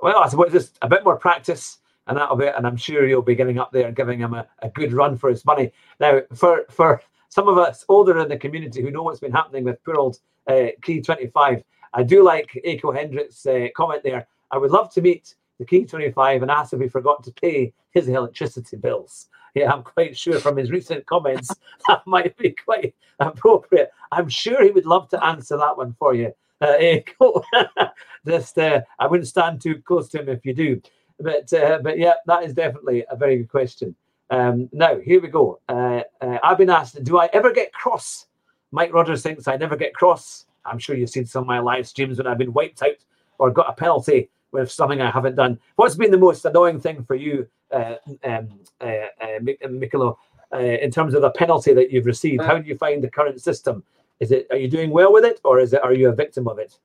Well, 0.00 0.18
I 0.18 0.28
suppose 0.28 0.52
just 0.52 0.78
a 0.82 0.88
bit 0.88 1.04
more 1.04 1.16
practice, 1.16 1.78
and 2.06 2.16
that'll 2.16 2.36
be 2.36 2.46
it. 2.46 2.54
And 2.56 2.66
I'm 2.66 2.76
sure 2.76 3.06
you'll 3.06 3.22
be 3.22 3.36
getting 3.36 3.58
up 3.58 3.70
there 3.72 3.86
and 3.86 3.96
giving 3.96 4.18
him 4.18 4.34
a, 4.34 4.46
a 4.60 4.68
good 4.70 4.92
run 4.92 5.16
for 5.16 5.30
his 5.30 5.44
money. 5.44 5.72
Now, 6.00 6.20
for 6.34 6.64
for 6.70 7.00
some 7.28 7.46
of 7.46 7.56
us 7.56 7.84
older 7.88 8.18
in 8.18 8.28
the 8.28 8.36
community 8.36 8.82
who 8.82 8.90
know 8.90 9.02
what's 9.04 9.20
been 9.20 9.32
happening 9.32 9.64
with 9.64 9.82
poor 9.84 9.94
old 9.94 10.18
uh, 10.48 10.68
Key 10.82 11.00
25, 11.00 11.62
I 11.94 12.02
do 12.02 12.24
like 12.24 12.60
Aiko 12.66 12.94
Hendricks' 12.94 13.46
uh, 13.46 13.68
comment 13.76 14.02
there. 14.02 14.26
I 14.50 14.58
would 14.58 14.70
love 14.70 14.92
to 14.94 15.02
meet 15.02 15.34
the 15.58 15.64
Key 15.64 15.84
25 15.84 16.42
and 16.42 16.50
ask 16.50 16.72
if 16.72 16.80
he 16.80 16.88
forgot 16.88 17.24
to 17.24 17.32
pay 17.32 17.72
his 17.90 18.08
electricity 18.08 18.76
bills 18.76 19.28
yeah, 19.54 19.72
I'm 19.72 19.82
quite 19.82 20.16
sure 20.16 20.38
from 20.38 20.56
his 20.56 20.70
recent 20.70 21.06
comments 21.06 21.54
that 21.88 22.06
might 22.06 22.36
be 22.36 22.50
quite 22.50 22.94
appropriate. 23.18 23.90
I'm 24.12 24.28
sure 24.28 24.62
he 24.62 24.70
would 24.70 24.86
love 24.86 25.08
to 25.10 25.24
answer 25.24 25.56
that 25.56 25.76
one 25.76 25.94
for 25.98 26.14
you. 26.14 26.32
Uh, 26.60 26.76
Just, 28.26 28.58
uh, 28.58 28.82
I 28.98 29.06
wouldn't 29.06 29.28
stand 29.28 29.60
too 29.60 29.80
close 29.82 30.08
to 30.10 30.20
him 30.20 30.28
if 30.28 30.44
you 30.44 30.54
do. 30.54 30.80
But, 31.20 31.52
uh, 31.52 31.80
but 31.82 31.98
yeah, 31.98 32.14
that 32.26 32.44
is 32.44 32.52
definitely 32.52 33.04
a 33.10 33.16
very 33.16 33.38
good 33.38 33.48
question. 33.48 33.94
Um, 34.30 34.68
now, 34.72 34.98
here 34.98 35.20
we 35.20 35.28
go. 35.28 35.60
Uh, 35.68 36.02
uh, 36.20 36.38
I've 36.42 36.58
been 36.58 36.70
asked, 36.70 37.02
do 37.02 37.18
I 37.18 37.28
ever 37.32 37.52
get 37.52 37.72
cross? 37.72 38.26
Mike 38.70 38.92
Rogers 38.92 39.22
thinks 39.22 39.48
I 39.48 39.56
never 39.56 39.76
get 39.76 39.94
cross. 39.94 40.46
I'm 40.64 40.78
sure 40.78 40.94
you've 40.94 41.10
seen 41.10 41.26
some 41.26 41.42
of 41.42 41.46
my 41.46 41.60
live 41.60 41.88
streams 41.88 42.18
when 42.18 42.26
I've 42.26 42.38
been 42.38 42.52
wiped 42.52 42.82
out 42.82 42.98
or 43.38 43.50
got 43.50 43.70
a 43.70 43.72
penalty 43.72 44.28
with 44.52 44.70
something 44.70 45.00
I 45.00 45.10
haven't 45.10 45.36
done. 45.36 45.58
What's 45.76 45.94
been 45.94 46.10
the 46.10 46.18
most 46.18 46.44
annoying 46.44 46.80
thing 46.80 47.04
for 47.04 47.14
you, 47.14 47.46
uh, 47.70 47.96
um, 48.24 48.48
uh, 48.80 48.84
uh, 49.20 49.38
Mikolo, 49.42 50.16
uh, 50.52 50.58
in 50.58 50.90
terms 50.90 51.14
of 51.14 51.22
the 51.22 51.30
penalty 51.30 51.74
that 51.74 51.90
you've 51.90 52.06
received? 52.06 52.42
How 52.42 52.58
do 52.58 52.66
you 52.66 52.76
find 52.76 53.02
the 53.02 53.10
current 53.10 53.40
system? 53.40 53.84
Is 54.20 54.32
it 54.32 54.46
are 54.50 54.56
you 54.56 54.68
doing 54.68 54.90
well 54.90 55.12
with 55.12 55.24
it, 55.24 55.40
or 55.44 55.60
is 55.60 55.72
it 55.72 55.82
are 55.82 55.92
you 55.92 56.08
a 56.08 56.14
victim 56.14 56.48
of 56.48 56.58
it? 56.58 56.78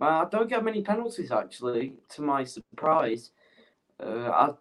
I 0.00 0.26
don't 0.30 0.48
get 0.48 0.64
many 0.64 0.82
penalties 0.82 1.32
actually. 1.32 1.94
To 2.10 2.22
my 2.22 2.44
surprise, 2.44 3.30
I 3.98 4.52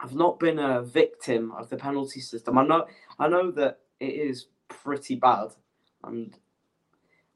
I've 0.00 0.14
not 0.14 0.38
been 0.38 0.58
a 0.58 0.82
victim 0.82 1.52
of 1.52 1.70
the 1.70 1.76
penalty 1.76 2.20
system. 2.20 2.58
I 2.58 2.66
know 2.66 2.86
I 3.18 3.28
know 3.28 3.50
that 3.52 3.78
it 4.00 4.14
is 4.14 4.46
pretty 4.68 5.16
bad, 5.16 5.48
and 6.04 6.36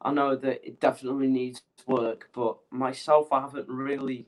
I 0.02 0.12
know 0.12 0.36
that 0.36 0.66
it 0.66 0.80
definitely 0.80 1.28
needs 1.28 1.62
work, 1.86 2.28
but 2.34 2.56
myself, 2.70 3.32
I 3.32 3.40
haven't 3.40 3.68
really 3.68 4.26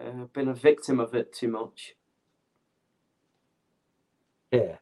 uh, 0.00 0.24
been 0.32 0.48
a 0.48 0.54
victim 0.54 1.00
of 1.00 1.14
it 1.14 1.32
too 1.32 1.48
much. 1.48 1.94
Yeah. 4.50 4.76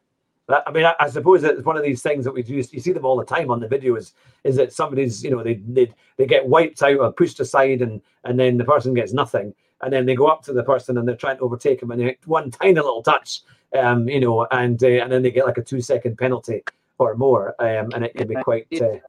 I 0.49 0.71
mean, 0.71 0.85
I, 0.85 0.93
I, 0.99 1.09
suppose 1.09 1.43
it's 1.43 1.65
one 1.65 1.75
of 1.75 1.83
these 1.83 2.01
things 2.01 2.23
that 2.23 2.31
we 2.31 2.41
do. 2.41 2.55
You 2.55 2.63
see 2.63 2.93
them 2.93 3.05
all 3.05 3.17
the 3.17 3.25
time 3.25 3.51
on 3.51 3.59
the 3.59 3.67
videos. 3.67 4.13
Is 4.45 4.55
that 4.55 4.71
somebody's, 4.71 5.21
you 5.21 5.29
know, 5.29 5.43
they 5.43 5.55
they, 5.55 5.93
they 6.15 6.25
get 6.25 6.47
wiped 6.47 6.81
out 6.81 6.99
or 6.99 7.11
pushed 7.11 7.41
aside, 7.41 7.81
and 7.81 8.01
and 8.23 8.39
then 8.39 8.57
the 8.57 8.63
person 8.63 8.93
gets 8.93 9.11
nothing, 9.11 9.53
and 9.81 9.91
then 9.91 10.05
they 10.05 10.15
go 10.15 10.27
up 10.27 10.43
to 10.43 10.53
the 10.53 10.63
person 10.63 10.97
and 10.97 11.05
they're 11.05 11.17
trying 11.17 11.35
to 11.37 11.43
overtake 11.43 11.81
them, 11.81 11.91
and 11.91 11.99
they 11.99 12.17
one 12.25 12.49
tiny 12.49 12.75
little 12.75 13.03
touch, 13.03 13.41
um, 13.77 14.07
you 14.07 14.21
know, 14.21 14.47
and 14.51 14.81
uh, 14.81 14.87
and 14.87 15.11
then 15.11 15.21
they 15.21 15.31
get 15.31 15.45
like 15.45 15.57
a 15.57 15.63
two 15.63 15.81
second 15.81 16.17
penalty 16.17 16.63
or 16.97 17.15
more, 17.15 17.53
um, 17.59 17.91
and 17.93 18.05
it 18.05 18.15
can 18.15 18.27
be 18.29 18.35
quite. 18.35 18.67
Uh, 18.81 18.99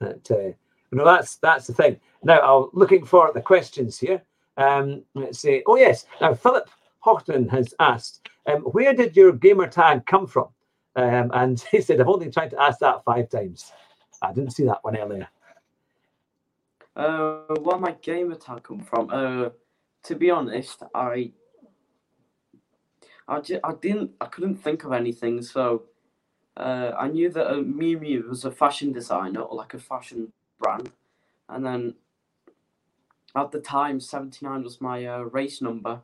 That, 0.00 0.30
uh, 0.30 0.52
know, 0.94 1.04
that's 1.04 1.36
that's 1.36 1.66
the 1.66 1.74
thing. 1.74 2.00
Now, 2.22 2.40
I'm 2.40 2.70
looking 2.72 3.04
for 3.04 3.30
the 3.32 3.40
questions 3.40 3.98
here. 3.98 4.22
Um, 4.56 5.02
let's 5.14 5.38
see. 5.38 5.62
Oh 5.66 5.76
yes. 5.76 6.06
Now, 6.20 6.34
Philip 6.34 6.70
Hochton 7.04 7.50
has 7.50 7.74
asked, 7.80 8.28
um, 8.46 8.62
where 8.62 8.94
did 8.94 9.16
your 9.16 9.32
gamer 9.32 9.66
tag 9.66 10.06
come 10.06 10.26
from? 10.26 10.48
Um, 10.96 11.30
and 11.34 11.60
he 11.70 11.80
said, 11.80 12.00
I've 12.00 12.08
only 12.08 12.30
tried 12.30 12.50
to 12.50 12.62
ask 12.62 12.78
that 12.80 13.04
five 13.04 13.28
times. 13.28 13.72
I 14.22 14.32
didn't 14.32 14.52
see 14.52 14.64
that 14.64 14.82
one 14.82 14.96
earlier. 14.96 15.28
Uh, 16.96 17.54
where 17.60 17.78
my 17.78 17.96
gamer 18.00 18.36
tag 18.36 18.62
come 18.62 18.80
from? 18.80 19.10
Uh, 19.10 19.50
to 20.04 20.14
be 20.14 20.30
honest, 20.30 20.82
I, 20.94 21.32
I, 23.26 23.40
just, 23.40 23.60
I 23.64 23.72
didn't, 23.74 24.12
I 24.20 24.26
couldn't 24.26 24.56
think 24.56 24.84
of 24.84 24.92
anything. 24.92 25.42
So 25.42 25.84
uh, 26.56 26.92
I 26.98 27.08
knew 27.08 27.30
that 27.30 27.46
uh, 27.48 27.56
Miu 27.56 27.98
Miu 27.98 28.28
was 28.28 28.44
a 28.44 28.50
fashion 28.50 28.92
designer 28.92 29.40
or 29.40 29.56
like 29.56 29.74
a 29.74 29.78
fashion 29.78 30.32
brand, 30.60 30.90
and 31.48 31.64
then 31.64 31.94
at 33.36 33.50
the 33.50 33.60
time, 33.60 33.98
79 34.00 34.62
was 34.62 34.80
my 34.80 35.04
uh, 35.06 35.18
race 35.18 35.60
number, 35.60 36.00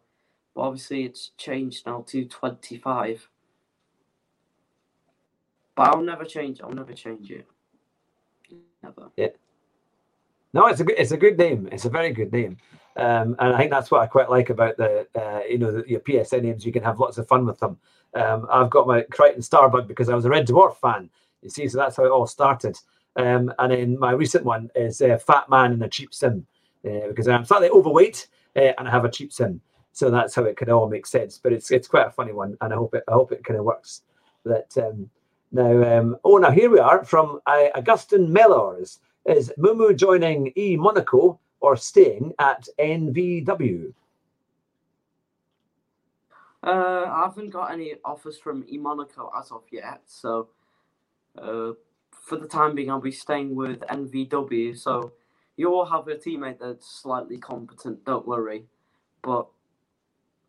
but 0.54 0.60
obviously 0.62 1.04
it's 1.04 1.30
changed 1.36 1.86
now 1.86 2.04
to 2.08 2.24
25. 2.24 3.28
But 5.76 5.88
I'll 5.88 6.02
never 6.02 6.24
change. 6.24 6.60
I'll 6.60 6.72
never 6.72 6.92
change 6.92 7.30
it. 7.30 7.46
Never. 8.82 9.10
Yeah. 9.16 9.28
No, 10.52 10.66
it's 10.66 10.80
a 10.80 10.84
good. 10.84 10.96
It's 10.98 11.12
a 11.12 11.16
good 11.16 11.38
name. 11.38 11.68
It's 11.70 11.84
a 11.84 11.90
very 11.90 12.12
good 12.12 12.32
name. 12.32 12.56
Um, 12.96 13.36
and 13.38 13.54
I 13.54 13.58
think 13.58 13.70
that's 13.70 13.90
what 13.90 14.02
I 14.02 14.06
quite 14.06 14.30
like 14.30 14.50
about 14.50 14.76
the, 14.76 15.06
uh, 15.14 15.40
you 15.48 15.58
know, 15.58 15.72
the, 15.72 15.84
your 15.88 16.00
PSN 16.00 16.42
names. 16.42 16.66
You 16.66 16.72
can 16.72 16.82
have 16.82 17.00
lots 17.00 17.18
of 17.18 17.28
fun 17.28 17.46
with 17.46 17.58
them. 17.58 17.78
Um, 18.14 18.46
I've 18.50 18.70
got 18.70 18.86
my 18.86 19.02
Kryten 19.02 19.38
Starbug 19.38 19.86
because 19.86 20.08
I 20.08 20.14
was 20.14 20.24
a 20.24 20.30
Red 20.30 20.46
Dwarf 20.46 20.76
fan. 20.76 21.08
You 21.42 21.50
see, 21.50 21.68
so 21.68 21.78
that's 21.78 21.96
how 21.96 22.04
it 22.04 22.10
all 22.10 22.26
started. 22.26 22.78
Um, 23.16 23.52
and 23.58 23.72
then 23.72 23.98
my 23.98 24.12
recent 24.12 24.44
one 24.44 24.70
is 24.74 25.00
uh, 25.00 25.18
Fat 25.18 25.48
Man 25.48 25.72
in 25.72 25.82
a 25.82 25.88
Cheap 25.88 26.12
Sim 26.12 26.46
uh, 26.84 27.08
because 27.08 27.28
I'm 27.28 27.44
slightly 27.44 27.70
overweight 27.70 28.28
uh, 28.56 28.72
and 28.78 28.88
I 28.88 28.90
have 28.90 29.04
a 29.04 29.10
cheap 29.10 29.32
sim. 29.32 29.60
So 29.92 30.10
that's 30.10 30.34
how 30.34 30.44
it 30.44 30.56
can 30.56 30.70
all 30.70 30.88
make 30.88 31.06
sense. 31.06 31.38
But 31.38 31.52
it's 31.52 31.70
it's 31.70 31.88
quite 31.88 32.06
a 32.06 32.12
funny 32.12 32.32
one, 32.32 32.56
and 32.60 32.72
I 32.72 32.76
hope 32.76 32.94
it 32.94 33.04
I 33.08 33.12
hope 33.12 33.32
it 33.32 33.44
kind 33.44 33.58
of 33.58 33.64
works. 33.64 34.02
That 34.44 34.76
um, 34.78 35.10
now 35.52 35.98
um, 35.98 36.16
oh 36.24 36.38
now 36.38 36.50
here 36.50 36.70
we 36.70 36.78
are 36.78 37.04
from 37.04 37.40
uh, 37.46 37.68
Augustin 37.74 38.28
Mellors. 38.28 38.98
Is 39.26 39.52
Mumu 39.58 39.94
joining 39.94 40.52
E 40.56 40.76
Monaco 40.76 41.38
or 41.60 41.76
staying 41.76 42.34
at 42.38 42.68
NVW? 42.78 43.92
Uh, 46.62 47.06
I 47.08 47.22
haven't 47.24 47.50
got 47.50 47.72
any 47.72 47.94
offers 48.04 48.38
from 48.38 48.64
E 48.68 48.76
Monaco 48.76 49.30
as 49.38 49.50
of 49.50 49.62
yet, 49.70 50.02
so 50.06 50.48
uh, 51.38 51.72
for 52.10 52.36
the 52.36 52.46
time 52.46 52.74
being, 52.74 52.90
I'll 52.90 53.00
be 53.00 53.10
staying 53.10 53.54
with 53.54 53.80
NVW. 53.80 54.76
So 54.78 55.12
you 55.56 55.72
all 55.72 55.86
have 55.86 56.06
a 56.08 56.16
teammate 56.16 56.58
that's 56.60 56.86
slightly 56.86 57.38
competent. 57.38 58.04
Don't 58.04 58.26
worry, 58.26 58.66
but 59.22 59.48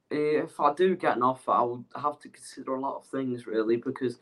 if 0.10 0.60
I 0.60 0.74
do 0.74 0.98
get 0.98 1.16
an 1.16 1.24
offer, 1.24 1.52
I 1.52 1.62
would 1.62 1.86
have 1.96 2.20
to 2.20 2.30
consider 2.30 2.76
a 2.76 2.80
lot 2.82 2.98
of 2.98 3.06
things 3.06 3.48
really 3.48 3.78
because 3.78 4.20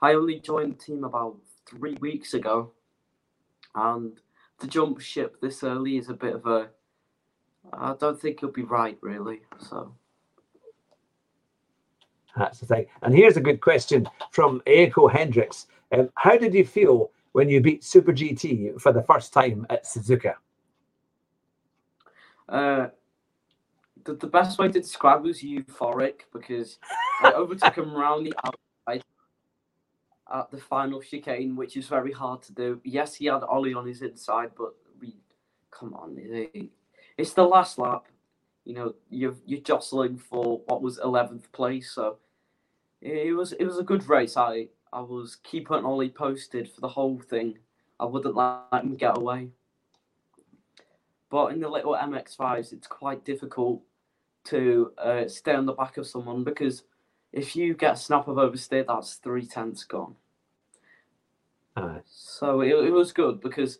I 0.00 0.14
only 0.14 0.38
joined 0.38 0.74
the 0.74 0.84
team 0.84 1.02
about 1.02 1.36
three 1.66 1.94
weeks 2.00 2.34
ago, 2.34 2.70
and 3.74 4.12
to 4.62 4.68
jump 4.68 5.00
ship 5.00 5.40
this 5.40 5.62
early 5.62 5.98
is 5.98 6.08
a 6.08 6.14
bit 6.14 6.34
of 6.34 6.46
a. 6.46 6.68
I 7.72 7.94
don't 7.98 8.20
think 8.20 8.38
it'll 8.38 8.50
be 8.50 8.62
right, 8.62 8.98
really. 9.00 9.40
So. 9.58 9.94
That's 12.36 12.60
the 12.60 12.66
thing. 12.66 12.86
And 13.02 13.14
here's 13.14 13.36
a 13.36 13.40
good 13.40 13.60
question 13.60 14.08
from 14.30 14.62
Echo 14.66 15.06
Hendricks. 15.06 15.66
Um, 15.92 16.08
how 16.16 16.38
did 16.38 16.54
you 16.54 16.64
feel 16.64 17.10
when 17.32 17.48
you 17.48 17.60
beat 17.60 17.84
Super 17.84 18.12
GT 18.12 18.80
for 18.80 18.92
the 18.92 19.02
first 19.02 19.32
time 19.32 19.66
at 19.68 19.84
Suzuka? 19.84 20.34
Uh, 22.48 22.88
the, 24.04 24.14
the 24.14 24.26
best 24.26 24.58
way 24.58 24.68
to 24.68 24.80
describe 24.80 25.24
it 25.24 25.28
was 25.28 25.42
euphoric 25.42 26.22
because 26.32 26.78
I 27.22 27.32
overtook 27.32 27.76
him 27.76 27.94
around 27.94 28.24
the 28.24 28.34
at 30.32 30.50
the 30.50 30.58
final 30.58 31.00
chicane, 31.00 31.56
which 31.56 31.76
is 31.76 31.88
very 31.88 32.12
hard 32.12 32.42
to 32.42 32.52
do. 32.52 32.80
Yes, 32.84 33.14
he 33.14 33.26
had 33.26 33.42
Ollie 33.42 33.74
on 33.74 33.86
his 33.86 34.02
inside, 34.02 34.50
but 34.56 34.74
we 35.00 35.16
come 35.70 35.94
on, 35.94 36.16
it's 37.18 37.34
the 37.34 37.44
last 37.44 37.78
lap. 37.78 38.06
You 38.64 38.74
know, 38.74 38.94
you're 39.10 39.36
you're 39.44 39.60
jostling 39.60 40.18
for 40.18 40.62
what 40.66 40.82
was 40.82 40.98
eleventh 40.98 41.50
place, 41.52 41.92
so 41.92 42.18
it 43.00 43.36
was 43.36 43.52
it 43.52 43.64
was 43.64 43.78
a 43.78 43.82
good 43.82 44.08
race. 44.08 44.36
I 44.36 44.68
I 44.92 45.00
was 45.00 45.36
keeping 45.42 45.84
Ollie 45.84 46.10
posted 46.10 46.70
for 46.70 46.80
the 46.80 46.88
whole 46.88 47.18
thing. 47.18 47.58
I 47.98 48.04
wouldn't 48.04 48.36
let 48.36 48.82
him 48.84 48.96
get 48.96 49.18
away. 49.18 49.50
But 51.30 51.52
in 51.52 51.60
the 51.60 51.68
little 51.68 51.94
MX5s, 51.94 52.72
it's 52.72 52.86
quite 52.86 53.24
difficult 53.24 53.82
to 54.44 54.92
uh, 54.98 55.28
stay 55.28 55.54
on 55.54 55.66
the 55.66 55.72
back 55.72 55.96
of 55.96 56.06
someone 56.06 56.44
because 56.44 56.84
if 57.32 57.56
you 57.56 57.74
get 57.74 57.94
a 57.94 57.96
snap 57.96 58.28
of 58.28 58.36
oversteer, 58.36 58.86
that's 58.86 59.14
three 59.14 59.46
tenths 59.46 59.84
gone. 59.84 60.14
So 62.06 62.60
it, 62.60 62.68
it 62.68 62.92
was 62.92 63.12
good 63.12 63.40
because, 63.40 63.78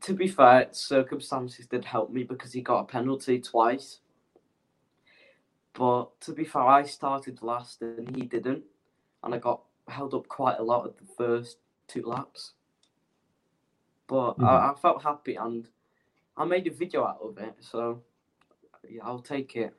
to 0.00 0.14
be 0.14 0.28
fair, 0.28 0.68
circumstances 0.72 1.66
did 1.66 1.84
help 1.84 2.10
me 2.10 2.22
because 2.22 2.52
he 2.52 2.62
got 2.62 2.80
a 2.80 2.84
penalty 2.84 3.40
twice. 3.40 3.98
But 5.74 6.18
to 6.22 6.32
be 6.32 6.44
fair, 6.44 6.62
I 6.62 6.82
started 6.84 7.42
last 7.42 7.82
and 7.82 8.14
he 8.16 8.22
didn't, 8.22 8.64
and 9.22 9.34
I 9.34 9.38
got 9.38 9.62
held 9.88 10.14
up 10.14 10.28
quite 10.28 10.58
a 10.58 10.62
lot 10.62 10.86
at 10.86 10.96
the 10.96 11.06
first 11.16 11.58
two 11.88 12.02
laps. 12.02 12.52
But 14.06 14.32
mm-hmm. 14.32 14.44
I, 14.44 14.70
I 14.70 14.74
felt 14.80 15.02
happy 15.02 15.36
and 15.36 15.68
I 16.36 16.44
made 16.44 16.66
a 16.66 16.70
video 16.70 17.04
out 17.04 17.20
of 17.22 17.38
it, 17.38 17.54
so 17.60 18.02
yeah, 18.88 19.02
I'll 19.04 19.20
take 19.20 19.56
it. 19.56 19.74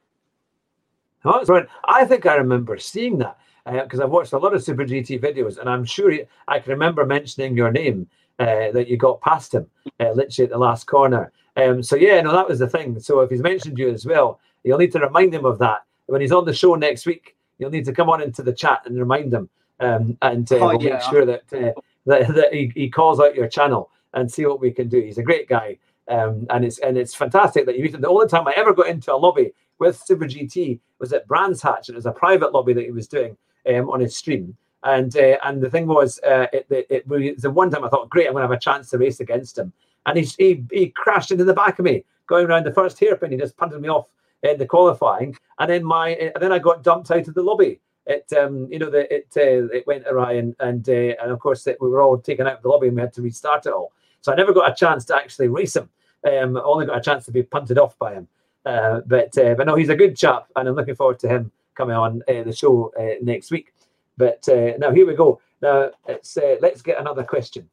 Oh, 1.26 1.34
that's 1.38 1.50
right. 1.50 1.68
I 1.86 2.06
think 2.06 2.26
I 2.26 2.36
remember 2.36 2.78
seeing 2.78 3.18
that 3.20 3.38
because 3.66 4.00
uh, 4.00 4.04
I've 4.04 4.10
watched 4.10 4.34
a 4.34 4.38
lot 4.38 4.54
of 4.54 4.64
Super 4.64 4.84
GT 4.84 5.22
videos, 5.22 5.58
and 5.58 5.70
I'm 5.70 5.86
sure 5.86 6.14
I 6.48 6.60
can 6.60 6.72
remember 6.72 7.06
mentioning 7.06 7.56
your 7.56 7.72
name 7.72 8.08
uh, 8.40 8.72
that 8.72 8.88
you 8.88 8.98
got 8.98 9.22
past 9.22 9.54
him 9.54 9.68
uh, 10.00 10.12
literally 10.12 10.46
at 10.46 10.50
the 10.50 10.58
last 10.58 10.86
corner. 10.86 11.32
Um, 11.56 11.82
so 11.82 11.96
yeah, 11.96 12.20
no, 12.22 12.34
that 12.34 12.48
was 12.48 12.60
the 12.60 12.68
thing. 12.68 13.00
So 13.00 13.22
if 13.22 13.30
he's 13.30 13.42
mentioned 13.42 13.78
you 13.78 13.90
as 13.90 14.06
well, 14.06 14.40
you'll 14.64 14.80
need 14.80 14.92
to 14.94 15.00
remind 15.00 15.34
him 15.34 15.46
of 15.46 15.60
that 15.60 15.84
when 16.08 16.20
he's 16.20 16.32
on 16.32 16.46
the 16.46 16.54
show 16.54 16.76
next 16.76 17.06
week. 17.06 17.36
You'll 17.60 17.70
need 17.70 17.86
to 17.86 17.94
come 17.94 18.10
on 18.10 18.22
into 18.22 18.44
the 18.44 18.52
chat 18.54 18.82
and 18.86 18.98
remind 18.98 19.34
him, 19.34 19.50
um, 19.80 20.18
and 20.22 20.52
uh, 20.52 20.56
oh, 20.56 20.68
we'll 20.70 20.84
yeah. 20.84 20.94
make 20.94 21.04
sure 21.04 21.26
that 21.26 21.44
uh, 21.54 21.80
that, 22.06 22.36
that 22.36 22.54
he, 22.54 22.72
he 22.76 22.90
calls 22.90 23.20
out 23.20 23.36
your 23.36 23.48
channel 23.48 23.92
and 24.14 24.30
see 24.30 24.46
what 24.46 24.60
we 24.60 24.72
can 24.72 24.90
do. 24.90 25.00
He's 25.00 25.18
a 25.18 25.24
great 25.24 25.48
guy. 25.48 25.78
Um, 26.10 26.48
and 26.50 26.66
it's 26.66 26.80
and 26.80 26.98
it's 26.98 27.16
fantastic 27.16 27.66
that 27.66 27.78
you 27.78 27.84
meet 27.84 27.94
him. 27.94 28.02
The 28.02 28.10
only 28.10 28.28
time 28.28 28.46
I 28.46 28.54
ever 28.58 28.74
got 28.74 28.88
into 28.88 29.14
a 29.14 29.16
lobby 29.16 29.54
with 29.80 29.98
Super 29.98 30.26
GT 30.26 30.80
was 31.00 31.14
at 31.14 31.28
Brands 31.28 31.62
Hatch, 31.62 31.90
and 31.90 31.96
it 31.96 31.98
was 31.98 32.06
a 32.06 32.12
private 32.12 32.54
lobby 32.54 32.74
that 32.74 32.86
he 32.86 32.92
was 32.92 33.08
doing 33.08 33.38
um, 33.68 33.90
on 33.90 34.00
his 34.00 34.16
stream. 34.16 34.56
And 34.84 35.16
uh, 35.16 35.38
and 35.44 35.62
the 35.62 35.70
thing 35.70 35.88
was, 35.88 36.20
uh, 36.28 36.48
it, 36.52 36.68
it, 36.70 36.88
it, 36.90 37.08
was 37.08 37.42
the 37.42 37.52
one 37.52 37.70
time 37.70 37.84
I 37.84 37.90
thought, 37.90 38.10
great, 38.10 38.28
I'm 38.28 38.34
going 38.34 38.44
to 38.44 38.48
have 38.48 38.58
a 38.58 38.60
chance 38.60 38.90
to 38.90 38.98
race 38.98 39.20
against 39.20 39.58
him. 39.58 39.72
And 40.06 40.18
he, 40.18 40.26
he, 40.38 40.64
he 40.72 40.88
crashed 40.90 41.32
into 41.32 41.46
the 41.46 41.54
back 41.54 41.80
of 41.80 41.86
me 41.86 42.04
going 42.28 42.48
around 42.48 42.66
the 42.66 42.74
first 42.74 43.00
hairpin. 43.00 43.32
He 43.32 43.38
just 43.38 43.56
punted 43.56 43.82
me 43.82 43.88
off 43.88 44.08
in 44.44 44.58
the 44.58 44.66
qualifying, 44.66 45.38
and 45.60 45.70
then 45.70 45.84
my 45.84 46.10
and 46.10 46.42
then 46.42 46.52
I 46.52 46.60
got 46.60 46.84
dumped 46.84 47.12
out 47.12 47.28
of 47.28 47.34
the 47.34 47.44
lobby. 47.44 47.80
It 48.06 48.32
um 48.38 48.68
you 48.70 48.80
know 48.80 48.90
that 48.90 49.14
it 49.14 49.28
uh, 49.38 49.74
it 49.74 49.88
went 49.88 50.06
awry 50.06 50.34
and 50.34 50.56
and 50.60 50.88
uh, 50.90 51.16
and 51.22 51.32
of 51.32 51.40
course 51.40 51.66
we 51.66 51.88
were 51.88 52.02
all 52.02 52.18
taken 52.18 52.46
out 52.46 52.58
of 52.58 52.62
the 52.62 52.68
lobby 52.68 52.88
and 52.88 52.98
we 52.98 53.02
had 53.02 53.14
to 53.14 53.22
restart 53.22 53.66
it 53.66 53.74
all. 53.74 53.94
So 54.20 54.32
I 54.32 54.36
never 54.36 54.54
got 54.54 54.70
a 54.70 54.76
chance 54.76 55.06
to 55.06 55.16
actually 55.16 55.48
race 55.48 55.76
him. 55.76 55.90
Um, 56.26 56.58
only 56.58 56.86
got 56.86 56.98
a 56.98 57.02
chance 57.02 57.26
to 57.26 57.32
be 57.32 57.44
punted 57.44 57.78
off 57.78 57.98
by 57.98 58.14
him. 58.14 58.28
Uh, 58.66 59.02
but 59.06 59.38
uh, 59.38 59.56
but 59.56 59.68
no, 59.68 59.76
he's 59.76 59.90
a 59.90 59.96
good 59.96 60.16
chap, 60.16 60.48
and 60.56 60.68
I'm 60.68 60.76
looking 60.76 60.96
forward 60.96 61.20
to 61.20 61.28
him 61.28 61.52
coming 61.76 61.96
on 61.96 62.22
uh, 62.28 62.44
the 62.44 62.54
show 62.54 62.94
uh, 63.00 63.16
next 63.22 63.52
week. 63.52 63.74
But 64.18 64.48
uh, 64.48 64.78
now 64.78 64.92
here 64.92 65.06
we 65.06 65.16
go. 65.16 65.42
Now 65.62 65.92
it's 66.08 66.38
uh, 66.38 66.56
let's 66.62 66.82
get 66.82 67.00
another 67.00 67.24
question 67.24 67.70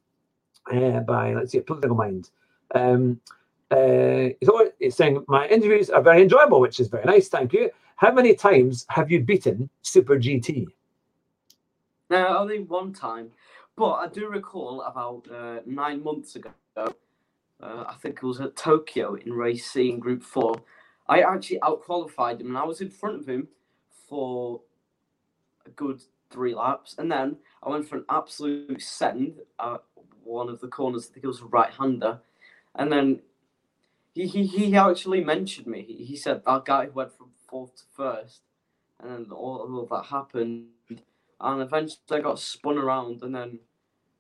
by 0.69 1.33
let's 1.35 1.53
see, 1.53 1.61
political 1.61 1.97
mind. 1.97 2.31
Um, 2.75 3.21
it's 3.71 4.97
saying 4.97 5.25
my 5.29 5.47
interviews 5.47 5.91
are 5.91 6.03
very 6.03 6.23
enjoyable, 6.23 6.61
which 6.61 6.81
is 6.81 6.89
very 6.89 7.05
nice. 7.05 7.29
Thank 7.29 7.53
you. 7.53 7.71
How 7.97 8.13
many 8.13 8.35
times 8.35 8.87
have 8.89 9.11
you 9.11 9.21
beaten 9.21 9.69
Super 9.83 10.17
GT? 10.17 10.67
No, 12.09 12.39
only 12.39 12.61
one 12.61 12.93
time. 12.93 13.31
But 13.77 13.93
I 13.93 14.09
do 14.09 14.29
recall 14.29 14.83
about 14.83 15.27
nine 15.67 16.03
months 16.03 16.37
ago, 16.37 16.51
I 16.77 17.95
think 18.01 18.17
it 18.17 18.27
was 18.27 18.41
at 18.41 18.57
Tokyo 18.57 19.15
in 19.15 19.33
race 19.33 19.71
C 19.71 19.91
in 19.91 20.01
Group 20.01 20.23
4. 20.23 20.61
I 21.11 21.23
actually 21.23 21.59
outqualified 21.59 22.41
him 22.41 22.47
and 22.47 22.57
I 22.57 22.63
was 22.63 22.81
in 22.81 22.89
front 22.89 23.21
of 23.21 23.29
him 23.29 23.49
for 24.09 24.61
a 25.67 25.71
good 25.71 26.01
three 26.31 26.55
laps. 26.55 26.95
And 26.99 27.11
then 27.11 27.37
I 27.65 27.69
went 27.69 27.89
for 27.89 27.97
an 27.97 28.05
absolute 28.09 28.81
send 28.81 29.41
at 29.59 29.83
one 30.23 30.49
of 30.49 30.61
the 30.61 30.69
corners. 30.69 31.09
I 31.11 31.15
think 31.15 31.25
it 31.25 31.27
was 31.27 31.41
a 31.41 31.47
right 31.47 31.73
hander. 31.73 32.21
And 32.77 32.93
then 32.93 33.23
he, 34.15 34.29
he, 34.29 34.47
he 34.47 34.77
actually 34.77 35.25
mentioned 35.25 35.67
me. 35.67 35.83
He, 35.83 36.05
he 36.05 36.17
said 36.17 36.43
that 36.47 36.65
guy 36.65 36.87
went 36.95 37.13
from 37.19 37.31
fourth 37.49 37.75
to 37.75 37.83
first. 37.93 38.43
And 39.03 39.11
then 39.11 39.33
all, 39.33 39.83
of 39.83 39.89
that 39.89 40.05
happened. 40.05 40.67
And 41.41 41.61
eventually 41.61 41.99
I 42.13 42.21
got 42.21 42.39
spun 42.39 42.79
around 42.79 43.25
and 43.25 43.35
then 43.35 43.59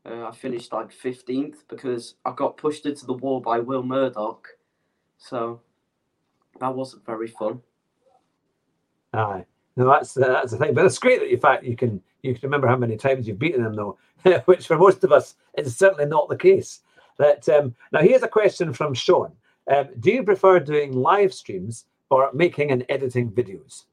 uh, 0.04 0.26
I 0.26 0.32
finished 0.32 0.72
like 0.72 0.90
15th 0.90 1.58
because 1.68 2.16
I 2.24 2.32
got 2.32 2.56
pushed 2.56 2.84
into 2.84 3.06
the 3.06 3.12
wall 3.12 3.38
by 3.38 3.60
Will 3.60 3.84
Murdoch. 3.84 4.48
So 5.18 5.60
that 6.60 6.74
wasn't 6.74 7.04
very 7.04 7.26
fun. 7.26 7.60
Aye. 9.12 9.44
No, 9.76 9.88
that's 9.88 10.16
uh, 10.16 10.28
that's 10.28 10.52
the 10.52 10.58
thing. 10.58 10.74
But 10.74 10.84
it's 10.84 10.98
great 10.98 11.20
that 11.20 11.30
you 11.30 11.38
fact 11.38 11.64
you 11.64 11.76
can 11.76 12.02
you 12.22 12.34
can 12.34 12.42
remember 12.42 12.68
how 12.68 12.76
many 12.76 12.96
times 12.96 13.26
you've 13.26 13.38
beaten 13.38 13.62
them 13.62 13.74
though, 13.74 13.98
which 14.44 14.66
for 14.66 14.76
most 14.76 15.04
of 15.04 15.12
us 15.12 15.36
is 15.56 15.76
certainly 15.76 16.06
not 16.06 16.28
the 16.28 16.36
case. 16.36 16.80
That 17.18 17.48
um, 17.48 17.74
now 17.92 18.00
here's 18.00 18.22
a 18.22 18.28
question 18.28 18.72
from 18.72 18.94
Sean. 18.94 19.32
Um, 19.70 19.88
do 20.00 20.10
you 20.10 20.22
prefer 20.22 20.58
doing 20.60 20.92
live 20.92 21.32
streams 21.32 21.86
or 22.10 22.30
making 22.32 22.72
and 22.72 22.84
editing 22.88 23.30
videos? 23.30 23.84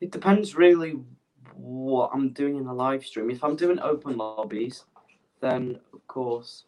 It 0.00 0.12
depends 0.12 0.54
really 0.54 1.00
what 1.54 2.10
I'm 2.12 2.30
doing 2.30 2.56
in 2.56 2.66
a 2.66 2.74
live 2.74 3.04
stream. 3.04 3.30
If 3.30 3.42
I'm 3.42 3.56
doing 3.56 3.80
open 3.80 4.16
lobbies, 4.16 4.84
then 5.40 5.80
of 5.92 6.06
course 6.06 6.64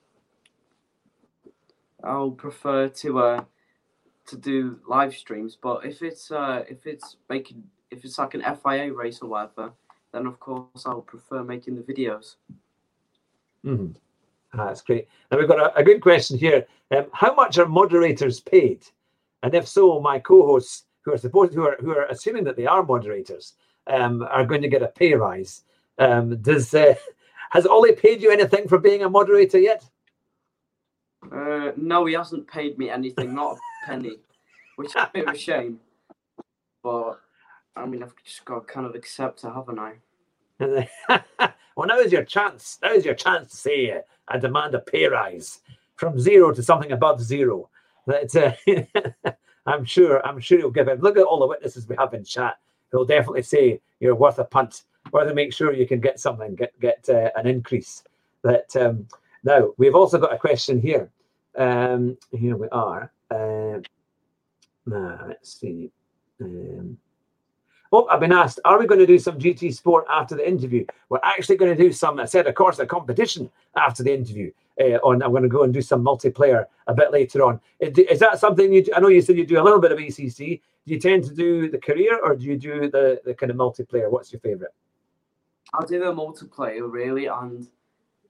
I'll 2.05 2.31
prefer 2.31 2.89
to 2.89 3.19
uh 3.19 3.45
to 4.27 4.37
do 4.37 4.79
live 4.89 5.15
streams. 5.15 5.57
But 5.61 5.85
if 5.85 6.03
it's 6.03 6.31
uh 6.31 6.65
if 6.69 6.87
it's 6.87 7.17
making 7.29 7.63
if 7.91 8.05
it's 8.05 8.19
like 8.19 8.35
an 8.35 8.43
FIA 8.63 8.93
race 8.93 9.21
or 9.21 9.29
whatever, 9.29 9.73
then 10.13 10.27
of 10.27 10.39
course 10.41 10.87
I'll 10.87 11.03
prefer 11.03 11.43
making 11.43 11.77
the 11.77 11.83
videos. 11.83 12.37
Mm-hmm. 13.65 13.93
Ah, 14.55 14.67
that's 14.67 14.83
great. 14.83 15.09
Now 15.31 15.39
we've 15.39 15.49
got 15.49 15.61
a, 15.61 15.77
a 15.77 15.85
good 15.85 16.01
question 16.01 16.39
here. 16.39 16.67
Um, 16.91 17.07
how 17.13 17.35
much 17.35 17.59
are 17.59 17.67
moderators 17.67 18.41
paid? 18.41 18.85
And 19.43 19.55
if 19.55 19.69
so, 19.69 20.01
my 20.01 20.19
co-hosts 20.19 20.85
who 21.03 21.13
are 21.13 21.19
supposed 21.19 21.55
who 21.55 21.65
are 21.65 21.77
who 21.81 21.91
are 21.91 22.07
assuming 22.07 22.45
that 22.45 22.57
they 22.57 22.67
are 22.67 22.83
moderators 22.83 23.55
um, 23.87 24.23
are 24.31 24.45
going 24.45 24.63
to 24.63 24.69
get 24.69 24.83
a 24.83 24.89
pay 24.89 25.15
rise. 25.15 25.65
Um, 25.99 26.41
does 26.43 26.73
uh, 26.75 26.95
has 27.51 27.67
Ollie 27.67 27.93
paid 27.93 28.23
you 28.23 28.31
anything 28.31 28.69
for 28.69 28.79
being 28.79 29.03
a 29.03 29.11
moderator 29.11 29.59
yet? 29.59 29.85
Uh, 31.33 31.73
no, 31.77 32.07
he 32.07 32.15
hasn't 32.15 32.49
paid 32.49 32.79
me 32.79 32.91
anything, 32.91 33.35
not 33.35 33.57
a 33.57 33.61
penny, 33.87 34.19
which 34.77 34.89
is 34.89 34.95
a 34.97 35.11
bit 35.13 35.29
of 35.29 35.35
a 35.35 35.39
shame. 35.39 35.79
But 36.83 37.21
I 37.77 37.87
mean, 37.87 38.03
I've 38.03 38.15
just 38.25 38.45
got 38.45 38.67
to 38.67 38.73
kind 38.73 38.87
of 38.87 38.95
accept 38.95 39.45
it, 39.45 39.53
haven't 39.53 39.79
I? 39.79 39.95
well, 41.77 41.87
now 41.87 41.99
is 41.99 42.13
your 42.13 42.25
chance. 42.25 42.79
Now 42.83 42.93
is 42.93 43.05
your 43.05 43.15
chance 43.15 43.51
to 43.51 43.57
say 43.57 43.91
uh, 43.93 44.01
I 44.29 44.39
demand 44.39 44.75
a 44.75 44.81
pay 44.81 45.07
rise 45.07 45.61
from 45.97 46.19
zero 46.19 46.53
to 46.53 46.63
something 46.63 46.93
above 46.93 47.23
zero. 47.23 47.71
That 48.07 48.35
uh, 48.37 49.31
I'm 49.67 49.85
sure. 49.85 50.25
I'm 50.27 50.41
sure 50.41 50.59
you'll 50.59 50.71
give 50.71 50.89
it. 50.89 51.03
Look 51.03 51.17
at 51.17 51.25
all 51.25 51.39
the 51.39 51.47
witnesses 51.47 51.89
we 51.89 51.97
have 51.99 52.15
in 52.15 52.25
chat. 52.25 52.59
He'll 52.91 53.05
definitely 53.05 53.43
say 53.43 53.81
you're 54.01 54.15
worth 54.15 54.39
a 54.39 54.45
punt. 54.45 54.83
Worth 55.13 55.29
to 55.29 55.35
make 55.35 55.53
sure 55.53 55.73
you 55.73 55.87
can 55.87 56.01
get 56.01 56.21
something, 56.21 56.55
get 56.55 56.79
get 56.81 57.09
uh, 57.09 57.31
an 57.37 57.47
increase. 57.47 58.03
That 58.43 58.75
um, 58.77 59.07
now 59.45 59.73
we've 59.79 59.95
also 59.95 60.19
got 60.19 60.35
a 60.35 60.39
question 60.39 60.81
here. 60.81 61.11
Um, 61.57 62.17
here 62.33 62.57
we 62.57 62.69
are. 62.69 63.13
Uh, 63.31 63.81
let's 64.87 65.59
see. 65.61 65.91
Um, 66.41 66.99
Oh, 67.93 68.07
I've 68.09 68.21
been 68.21 68.33
asked, 68.33 68.61
are 68.65 68.79
we 68.79 68.87
going 68.87 69.01
to 69.01 69.07
do 69.07 69.19
some 69.19 69.37
GT 69.37 69.75
Sport 69.75 70.05
after 70.09 70.37
the 70.37 70.49
interview? 70.49 70.87
We're 71.09 71.19
actually 71.25 71.57
going 71.57 71.77
to 71.77 71.83
do 71.83 71.93
some, 71.93 72.21
I 72.21 72.25
said, 72.25 72.47
of 72.47 72.55
course, 72.55 72.79
a 72.79 72.87
competition 72.87 73.51
after 73.77 74.05
the 74.05 74.15
interview. 74.15 74.53
Uh, 74.81 74.99
on, 75.03 75.23
I'm 75.23 75.31
going 75.31 75.43
to 75.43 75.49
go 75.49 75.65
and 75.65 75.75
do 75.75 75.83
some 75.83 76.03
multiplayer 76.03 76.67
a 76.87 76.95
bit 76.95 77.11
later 77.11 77.43
on. 77.45 77.61
Is 77.81 78.21
that 78.21 78.39
something 78.39 78.73
you? 78.73 78.85
Do? 78.85 78.93
I 78.95 79.01
know 79.01 79.09
you 79.09 79.21
said 79.21 79.37
you 79.37 79.45
do 79.45 79.61
a 79.61 79.65
little 79.65 79.81
bit 79.81 79.93
of 79.93 79.99
ACC. 79.99 80.37
Do 80.87 80.95
you 80.95 80.99
tend 80.99 81.25
to 81.25 81.35
do 81.35 81.69
the 81.69 81.79
career, 81.79 82.19
or 82.23 82.35
do 82.35 82.47
you 82.47 82.57
do 82.57 82.89
the 82.89 83.21
the 83.23 83.35
kind 83.35 83.51
of 83.51 83.57
multiplayer? 83.57 84.11
What's 84.11 84.33
your 84.33 84.41
favorite? 84.41 84.71
I 85.75 85.85
do 85.85 85.99
the 85.99 86.15
multiplayer 86.15 86.91
really, 86.91 87.27
and 87.27 87.69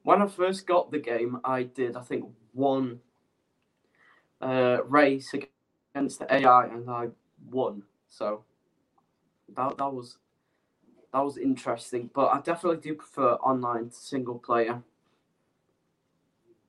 when 0.03 0.23
I 0.23 0.27
first 0.27 0.67
got 0.67 0.91
the 0.91 0.99
game, 0.99 1.39
I 1.45 1.63
did 1.63 1.95
I 1.97 2.03
think 2.03 2.25
one 2.53 2.99
uh, 4.41 4.79
race 4.87 5.35
against 5.35 6.21
the 6.21 6.33
AI, 6.33 6.67
and 6.67 6.89
I 6.91 7.09
won. 7.51 7.83
So 8.09 8.45
that 9.57 9.77
that 9.79 9.93
was 9.93 10.19
that 11.13 11.21
was 11.21 11.39
interesting. 11.39 12.11
But 12.15 12.29
I 12.29 12.41
definitely 12.41 12.81
do 12.81 12.95
prefer 12.95 13.35
online 13.35 13.91
single 13.91 14.39
player. 14.39 14.83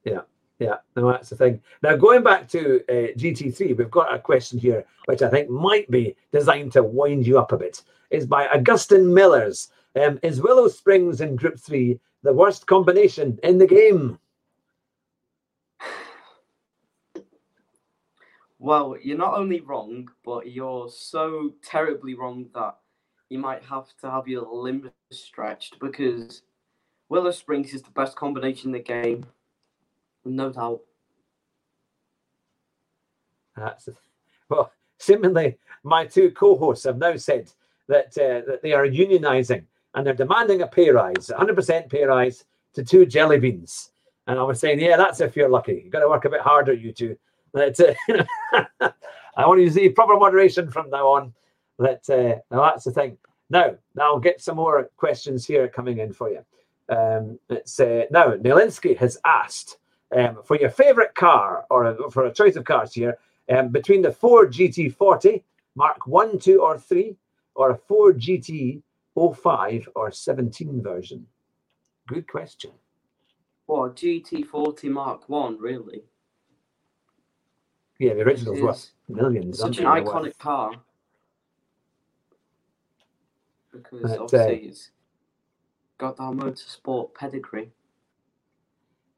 Yeah, 0.03 0.21
yeah, 0.59 0.77
no, 0.95 1.11
that's 1.11 1.29
the 1.29 1.35
thing. 1.35 1.61
Now 1.83 1.95
going 1.95 2.23
back 2.23 2.47
to 2.49 2.81
uh, 2.89 3.13
GT3, 3.17 3.77
we've 3.77 3.91
got 3.91 4.13
a 4.13 4.19
question 4.19 4.59
here 4.59 4.85
which 5.05 5.21
I 5.21 5.29
think 5.29 5.49
might 5.49 5.89
be 5.89 6.15
designed 6.31 6.71
to 6.73 6.83
wind 6.83 7.25
you 7.25 7.39
up 7.39 7.51
a 7.51 7.57
bit. 7.57 7.83
Is 8.09 8.25
by 8.25 8.47
Augustin 8.47 9.13
Millers. 9.13 9.69
Um, 9.95 10.19
is 10.23 10.41
Willow 10.41 10.67
Springs 10.67 11.21
in 11.21 11.35
Group 11.35 11.59
Three 11.59 11.99
the 12.23 12.33
worst 12.33 12.67
combination 12.67 13.39
in 13.43 13.57
the 13.57 13.67
game? 13.67 14.19
Well, 18.61 18.95
you're 19.01 19.17
not 19.17 19.33
only 19.33 19.59
wrong, 19.59 20.07
but 20.23 20.51
you're 20.51 20.87
so 20.87 21.51
terribly 21.63 22.13
wrong 22.13 22.45
that 22.53 22.77
you 23.27 23.39
might 23.39 23.63
have 23.63 23.87
to 24.01 24.11
have 24.11 24.27
your 24.27 24.47
limbs 24.53 24.91
stretched 25.11 25.79
because 25.79 26.43
Willow 27.09 27.31
Springs 27.31 27.73
is 27.73 27.81
the 27.81 27.89
best 27.89 28.15
combination 28.15 28.67
in 28.67 28.73
the 28.73 28.79
game, 28.79 29.25
no 30.25 30.51
doubt. 30.51 30.81
That's 33.57 33.89
well, 34.47 34.71
seemingly 34.99 35.57
my 35.83 36.05
two 36.05 36.29
co-hosts 36.29 36.85
have 36.85 36.99
now 36.99 37.15
said 37.15 37.51
that 37.87 38.15
uh, 38.15 38.45
that 38.45 38.59
they 38.61 38.73
are 38.73 38.85
unionizing 38.85 39.65
and 39.95 40.05
they're 40.05 40.13
demanding 40.13 40.61
a 40.61 40.67
pay 40.67 40.91
rise, 40.91 41.31
100% 41.35 41.89
pay 41.89 42.03
rise 42.03 42.45
to 42.73 42.83
two 42.83 43.07
jelly 43.07 43.39
beans. 43.39 43.91
And 44.27 44.37
I 44.37 44.43
was 44.43 44.59
saying, 44.59 44.79
yeah, 44.79 44.97
that's 44.97 45.19
if 45.19 45.35
you're 45.35 45.49
lucky. 45.49 45.81
You've 45.83 45.91
got 45.91 46.01
to 46.01 46.09
work 46.09 46.25
a 46.25 46.29
bit 46.29 46.41
harder, 46.41 46.73
you 46.73 46.93
two. 46.93 47.17
That 47.53 47.79
uh, 48.81 48.89
I 49.37 49.45
want 49.45 49.59
to 49.59 49.71
see 49.71 49.89
proper 49.89 50.17
moderation 50.17 50.69
from 50.69 50.89
now 50.89 51.07
on. 51.07 51.33
That 51.79 52.09
uh, 52.09 52.39
now 52.53 52.63
that's 52.63 52.85
the 52.85 52.91
thing. 52.91 53.17
Now, 53.49 53.75
now 53.95 54.03
I'll 54.13 54.19
get 54.19 54.41
some 54.41 54.55
more 54.55 54.89
questions 54.95 55.45
here 55.45 55.67
coming 55.67 55.97
in 55.97 56.13
for 56.13 56.29
you. 56.29 56.45
Um, 56.87 57.39
it's 57.49 57.79
uh, 57.79 58.05
now 58.09 58.31
Nilinski 58.31 58.97
has 58.97 59.17
asked 59.25 59.77
um, 60.15 60.39
for 60.43 60.57
your 60.57 60.69
favorite 60.69 61.15
car 61.15 61.65
or 61.69 62.09
for 62.11 62.25
a 62.25 62.33
choice 62.33 62.55
of 62.55 62.63
cars 62.63 62.93
here 62.93 63.17
um, 63.49 63.69
between 63.69 64.01
the 64.01 64.11
Ford 64.11 64.53
GT40 64.53 65.43
Mark 65.75 66.07
One, 66.07 66.39
Two, 66.39 66.61
or 66.61 66.77
Three, 66.77 67.15
or 67.55 67.71
a 67.71 67.77
Ford 67.77 68.19
GT 68.19 68.81
05 69.15 69.89
or 69.95 70.11
17 70.11 70.81
version. 70.81 71.25
Good 72.07 72.27
question. 72.27 72.71
What 73.65 73.95
GT40 73.95 74.83
Mark 74.85 75.29
One, 75.29 75.57
really? 75.59 76.03
Yeah, 78.01 78.15
the 78.15 78.21
original's 78.21 78.59
worth 78.59 78.89
millions. 79.07 79.59
Such 79.59 79.77
an 79.77 79.85
iconic 79.85 80.35
car. 80.39 80.71
Because 83.71 84.01
but, 84.01 84.19
obviously 84.21 84.65
uh, 84.65 84.69
it's 84.69 84.89
got 85.99 86.17
that 86.17 86.23
motorsport 86.23 87.13
pedigree. 87.13 87.69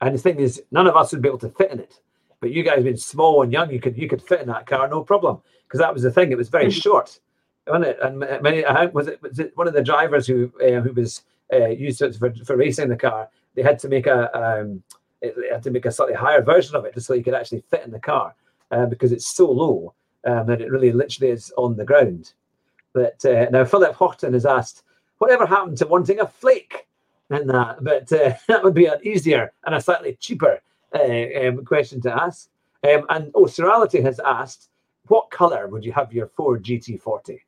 And 0.01 0.13
the 0.13 0.19
thing 0.19 0.37
is, 0.37 0.63
none 0.69 0.85
of 0.85 0.97
us 0.97 1.13
would 1.13 1.21
be 1.21 1.29
able 1.29 1.37
to 1.39 1.49
fit 1.49 1.71
in 1.71 1.79
it. 1.79 2.01
But 2.41 2.51
you 2.51 2.61
guys 2.61 2.83
being 2.83 2.97
small 2.97 3.41
and 3.41 3.53
young, 3.53 3.71
you 3.71 3.79
could 3.79 3.97
you 3.97 4.09
could 4.09 4.21
fit 4.21 4.41
in 4.41 4.47
that 4.47 4.67
car 4.67 4.85
no 4.89 5.01
problem. 5.01 5.41
Because 5.65 5.79
that 5.79 5.93
was 5.93 6.03
the 6.03 6.11
thing; 6.11 6.33
it 6.33 6.37
was 6.37 6.49
very 6.49 6.69
short, 6.85 7.21
wasn't 7.65 7.85
it? 7.85 7.99
And 8.01 8.19
many 8.19 8.65
was 8.91 9.07
it 9.07 9.21
was 9.21 9.39
it 9.39 9.55
one 9.55 9.69
of 9.69 9.73
the 9.73 9.81
drivers 9.81 10.27
who 10.27 10.51
uh, 10.61 10.81
who 10.81 10.91
was 10.91 11.21
uh, 11.53 11.67
used 11.67 12.01
it 12.01 12.17
for, 12.17 12.33
for 12.45 12.57
racing 12.57 12.89
the 12.89 12.97
car. 12.97 13.29
They 13.55 13.61
had 13.61 13.79
to 13.79 13.87
make 13.87 14.07
a 14.07 14.37
um, 14.37 14.83
they 15.21 15.31
had 15.49 15.63
to 15.63 15.71
make 15.71 15.85
a 15.85 15.91
slightly 15.91 16.15
higher 16.15 16.41
version 16.41 16.75
of 16.75 16.83
it 16.83 16.95
just 16.95 17.07
so 17.07 17.13
you 17.13 17.23
could 17.23 17.33
actually 17.33 17.63
fit 17.69 17.85
in 17.85 17.91
the 17.91 17.99
car 17.99 18.35
uh, 18.73 18.85
because 18.87 19.11
it's 19.11 19.27
so 19.27 19.49
low 19.49 19.93
um, 20.25 20.47
that 20.47 20.61
it 20.61 20.71
really 20.71 20.91
literally 20.91 21.31
is 21.31 21.53
on 21.57 21.75
the 21.75 21.85
ground. 21.85 22.33
But 22.93 23.23
uh, 23.25 23.49
now 23.51 23.65
Philip 23.65 23.95
Horton 23.95 24.33
has 24.33 24.45
asked, 24.45 24.83
whatever 25.17 25.45
happened 25.45 25.77
to 25.77 25.87
wanting 25.87 26.19
a 26.19 26.27
flake? 26.27 26.87
And 27.29 27.49
that, 27.49 27.83
but 27.83 28.11
uh, 28.11 28.33
that 28.47 28.63
would 28.63 28.73
be 28.73 28.85
an 28.85 28.99
easier 29.03 29.53
and 29.65 29.75
a 29.75 29.81
slightly 29.81 30.17
cheaper 30.19 30.61
uh, 30.93 31.47
um, 31.47 31.65
question 31.65 32.01
to 32.01 32.23
ask. 32.23 32.49
Um, 32.83 33.05
and 33.09 33.33
Australity 33.35 34.01
has 34.01 34.19
asked, 34.19 34.69
what 35.07 35.29
color 35.31 35.67
would 35.67 35.85
you 35.85 35.91
have 35.93 36.13
your 36.13 36.27
Ford 36.27 36.63
GT40? 36.63 37.39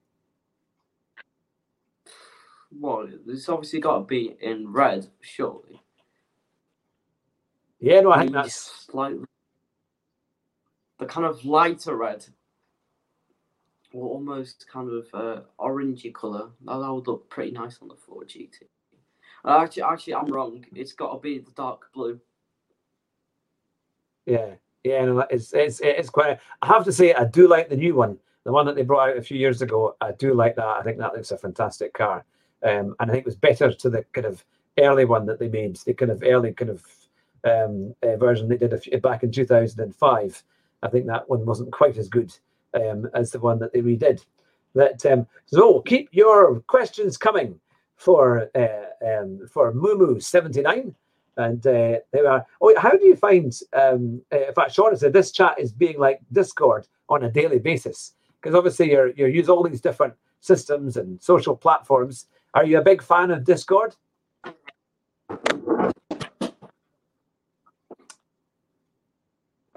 Well, 2.77 3.07
it's 3.27 3.47
obviously 3.47 3.79
got 3.79 3.99
to 3.99 4.03
be 4.03 4.35
in 4.41 4.71
red, 4.71 5.07
surely. 5.21 5.81
Yeah, 7.79 8.01
no, 8.01 8.11
I 8.11 8.21
think 8.21 8.33
that's 8.33 8.85
slightly 8.87 9.25
the 10.99 11.05
kind 11.05 11.25
of 11.25 11.43
lighter 11.45 11.95
red, 11.95 12.25
or 13.93 14.09
almost 14.09 14.65
kind 14.71 14.89
of 14.91 15.07
uh, 15.13 15.41
orangey 15.59 16.13
color. 16.13 16.49
That, 16.65 16.77
would 16.77 17.07
look 17.07 17.29
pretty 17.29 17.51
nice 17.51 17.79
on 17.81 17.87
the 17.87 17.95
Ford 17.95 18.29
GT. 18.29 18.63
Uh, 19.43 19.59
actually, 19.61 19.83
actually, 19.83 20.15
I'm 20.15 20.31
wrong. 20.31 20.65
It's 20.73 20.93
got 20.93 21.13
to 21.13 21.19
be 21.19 21.39
the 21.39 21.51
dark 21.51 21.91
blue. 21.93 22.19
Yeah, 24.25 24.55
yeah, 24.83 25.05
no, 25.05 25.19
it's 25.29 25.53
it's 25.53 25.79
it's 25.81 26.09
quite. 26.09 26.39
I 26.61 26.67
have 26.67 26.85
to 26.85 26.91
say, 26.91 27.13
I 27.13 27.25
do 27.25 27.47
like 27.47 27.69
the 27.69 27.75
new 27.75 27.95
one, 27.95 28.17
the 28.43 28.51
one 28.51 28.65
that 28.65 28.75
they 28.75 28.83
brought 28.83 29.09
out 29.09 29.17
a 29.17 29.21
few 29.21 29.37
years 29.37 29.61
ago. 29.61 29.95
I 30.01 30.13
do 30.13 30.33
like 30.33 30.55
that. 30.55 30.65
I 30.65 30.81
think 30.81 30.97
that 30.97 31.13
looks 31.13 31.31
a 31.31 31.37
fantastic 31.37 31.93
car, 31.93 32.25
um, 32.63 32.95
and 32.99 33.09
I 33.09 33.13
think 33.13 33.19
it 33.19 33.25
was 33.25 33.35
better 33.35 33.71
to 33.71 33.89
the 33.89 34.03
kind 34.13 34.25
of 34.25 34.43
early 34.79 35.05
one 35.05 35.25
that 35.27 35.39
they 35.39 35.47
made, 35.47 35.75
the 35.77 35.93
kind 35.93 36.11
of 36.11 36.23
early 36.25 36.53
kind 36.53 36.71
of 36.71 36.83
um, 37.43 37.95
uh, 38.03 38.15
version 38.17 38.47
they 38.47 38.57
did 38.57 38.79
few, 38.81 38.99
back 38.99 39.23
in 39.23 39.31
2005. 39.31 40.43
I 40.83 40.89
think 40.89 41.07
that 41.07 41.29
one 41.29 41.45
wasn't 41.45 41.71
quite 41.71 41.97
as 41.97 42.07
good 42.07 42.33
um, 42.73 43.09
as 43.13 43.31
the 43.31 43.39
one 43.39 43.59
that 43.59 43.73
they 43.73 43.81
redid. 43.81 44.23
That 44.73 45.05
um, 45.05 45.27
so 45.45 45.79
keep 45.81 46.09
your 46.11 46.59
questions 46.61 47.17
coming 47.17 47.59
for 47.95 48.49
uh, 48.55 49.05
um, 49.05 49.47
for 49.51 49.71
Mumu 49.71 50.21
seventy 50.21 50.61
nine, 50.61 50.93
and 51.37 51.65
uh, 51.65 51.99
they 52.11 52.19
are. 52.19 52.45
Oh, 52.61 52.73
how 52.77 52.91
do 52.91 53.05
you 53.05 53.15
find? 53.15 53.53
Um, 53.73 54.21
uh, 54.33 54.47
in 54.47 54.53
fact, 54.53 54.73
Sean 54.73 54.95
said 54.97 55.13
this 55.13 55.31
chat 55.31 55.59
is 55.59 55.71
being 55.71 55.97
like 55.97 56.19
Discord 56.31 56.87
on 57.07 57.23
a 57.23 57.31
daily 57.31 57.59
basis 57.59 58.13
because 58.41 58.55
obviously 58.55 58.91
you're 58.91 59.09
you 59.15 59.27
use 59.27 59.49
all 59.49 59.63
these 59.63 59.81
different 59.81 60.13
systems 60.41 60.97
and 60.97 61.21
social 61.21 61.55
platforms. 61.55 62.27
Are 62.53 62.65
you 62.65 62.77
a 62.77 62.83
big 62.83 63.01
fan 63.01 63.31
of 63.31 63.43
Discord? 63.43 63.95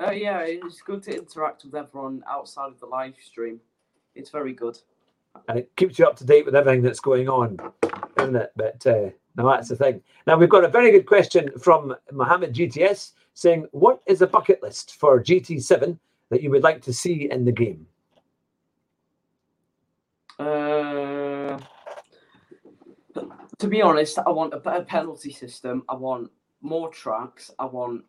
Uh, 0.08 0.12
yeah, 0.12 0.40
it's 0.40 0.80
good 0.80 1.02
to 1.02 1.14
interact 1.14 1.64
with 1.64 1.74
everyone 1.74 2.24
outside 2.26 2.68
of 2.68 2.80
the 2.80 2.86
live 2.86 3.14
stream. 3.22 3.60
It's 4.14 4.30
very 4.30 4.54
good. 4.54 4.78
and 5.48 5.58
it 5.58 5.70
keeps 5.76 5.98
you 5.98 6.06
up 6.06 6.16
to 6.16 6.24
date 6.24 6.46
with 6.46 6.56
everything 6.56 6.80
that's 6.80 6.98
going 7.00 7.28
on, 7.28 7.58
isn't 8.18 8.36
it? 8.36 8.50
But 8.56 8.86
uh, 8.86 9.10
no, 9.36 9.50
that's 9.50 9.68
the 9.68 9.76
thing. 9.76 10.00
Now 10.26 10.38
we've 10.38 10.48
got 10.48 10.64
a 10.64 10.68
very 10.68 10.90
good 10.92 11.04
question 11.04 11.50
from 11.58 11.94
Mohammed 12.10 12.54
GTS 12.54 13.12
saying, 13.34 13.66
"What 13.72 14.00
is 14.06 14.22
a 14.22 14.26
bucket 14.26 14.62
list 14.62 14.96
for 14.96 15.22
GT7 15.22 15.98
that 16.30 16.42
you 16.42 16.50
would 16.52 16.62
like 16.62 16.80
to 16.82 16.92
see 16.92 17.30
in 17.30 17.44
the 17.44 17.52
game?" 17.52 17.86
Uh, 20.38 21.58
to 23.58 23.66
be 23.68 23.82
honest, 23.82 24.18
I 24.18 24.30
want 24.30 24.54
a 24.54 24.58
better 24.58 24.84
penalty 24.84 25.32
system. 25.32 25.82
I 25.86 25.96
want 25.96 26.30
more 26.62 26.88
tracks. 26.88 27.50
I 27.58 27.66
want 27.66 28.04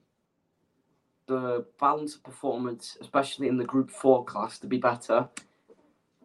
the 1.29 1.63
balance 1.79 2.15
of 2.15 2.23
performance, 2.23 2.97
especially 2.99 3.47
in 3.47 3.55
the 3.55 3.63
Group 3.63 3.91
Four 3.91 4.25
class, 4.25 4.57
to 4.59 4.67
be 4.67 4.77
better. 4.77 5.29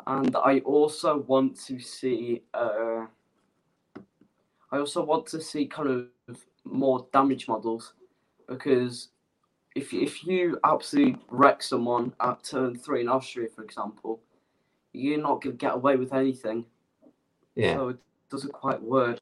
And 0.06 0.34
I 0.34 0.60
also 0.60 1.18
want 1.18 1.60
to 1.66 1.78
see. 1.78 2.42
Uh, 2.52 3.06
I 4.72 4.78
also 4.78 5.04
want 5.04 5.26
to 5.26 5.40
see 5.40 5.66
kind 5.66 5.88
of 6.28 6.38
more 6.64 7.06
damage 7.12 7.46
models 7.46 7.92
because 8.48 9.08
if 9.76 9.92
if 9.92 10.24
you 10.24 10.58
absolutely 10.64 11.16
wreck 11.28 11.62
someone 11.62 12.12
at 12.20 12.42
turn 12.42 12.76
three 12.76 13.02
in 13.02 13.08
Austria, 13.08 13.48
for 13.54 13.62
example, 13.62 14.20
you're 14.92 15.20
not 15.20 15.42
going 15.42 15.56
to 15.56 15.66
get 15.66 15.74
away 15.74 15.96
with 15.96 16.14
anything. 16.14 16.64
Yeah. 17.54 17.74
So 17.74 17.88
it 17.90 17.98
doesn't 18.30 18.52
quite 18.52 18.82
work. 18.82 19.20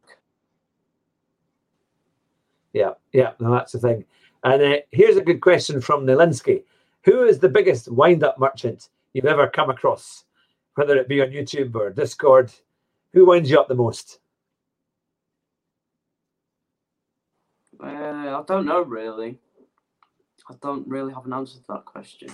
Yeah, 2.72 2.92
yeah, 3.12 3.32
no, 3.38 3.50
that's 3.50 3.72
the 3.72 3.80
thing. 3.80 4.04
And 4.44 4.62
uh, 4.62 4.76
here's 4.90 5.16
a 5.16 5.22
good 5.22 5.40
question 5.40 5.80
from 5.80 6.06
Nelinsky. 6.06 6.64
Who 7.04 7.24
is 7.24 7.38
the 7.38 7.48
biggest 7.48 7.90
wind-up 7.90 8.38
merchant 8.38 8.88
you've 9.12 9.24
ever 9.24 9.48
come 9.48 9.70
across, 9.70 10.24
whether 10.74 10.96
it 10.96 11.08
be 11.08 11.20
on 11.20 11.28
YouTube 11.28 11.74
or 11.74 11.90
Discord? 11.90 12.52
Who 13.12 13.26
winds 13.26 13.50
you 13.50 13.60
up 13.60 13.68
the 13.68 13.74
most? 13.74 14.20
Uh, 17.82 17.86
I 17.86 18.42
don't 18.46 18.66
know 18.66 18.82
really. 18.82 19.38
I 20.48 20.54
don't 20.60 20.86
really 20.88 21.12
have 21.12 21.26
an 21.26 21.32
answer 21.32 21.58
to 21.58 21.64
that 21.68 21.84
question. 21.84 22.30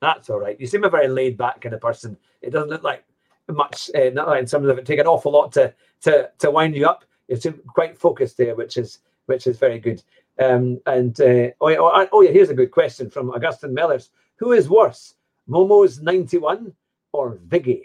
That's 0.00 0.30
all 0.30 0.38
right. 0.38 0.58
You 0.60 0.66
seem 0.66 0.84
a 0.84 0.90
very 0.90 1.08
laid 1.08 1.36
back 1.36 1.60
kind 1.60 1.74
of 1.74 1.80
person. 1.80 2.16
It 2.42 2.50
doesn't 2.50 2.70
look 2.70 2.82
like 2.82 3.04
much, 3.48 3.90
uh, 3.94 4.10
not 4.12 4.28
like 4.28 4.40
in 4.40 4.46
terms 4.46 4.68
of 4.68 4.78
it 4.78 4.86
take 4.86 5.00
an 5.00 5.06
awful 5.06 5.32
lot 5.32 5.52
to 5.52 5.74
to 6.02 6.30
to 6.38 6.50
wind 6.50 6.74
you 6.74 6.86
up. 6.86 7.04
You 7.28 7.36
seem 7.36 7.60
quite 7.66 7.98
focused 7.98 8.36
there, 8.36 8.54
which 8.54 8.76
is 8.76 9.00
which 9.26 9.46
is 9.46 9.58
very 9.58 9.78
good. 9.78 10.02
Um, 10.38 10.80
and 10.86 11.18
uh, 11.20 11.50
oh, 11.60 11.68
yeah, 11.68 11.78
oh, 11.80 12.08
oh 12.12 12.22
yeah, 12.22 12.30
here's 12.30 12.50
a 12.50 12.54
good 12.54 12.70
question 12.70 13.10
from 13.10 13.30
Augustin 13.30 13.74
Mellers. 13.74 14.10
Who 14.36 14.52
is 14.52 14.70
worse, 14.70 15.14
Momo's 15.48 16.00
91 16.00 16.72
or 17.12 17.38
Viggy? 17.48 17.82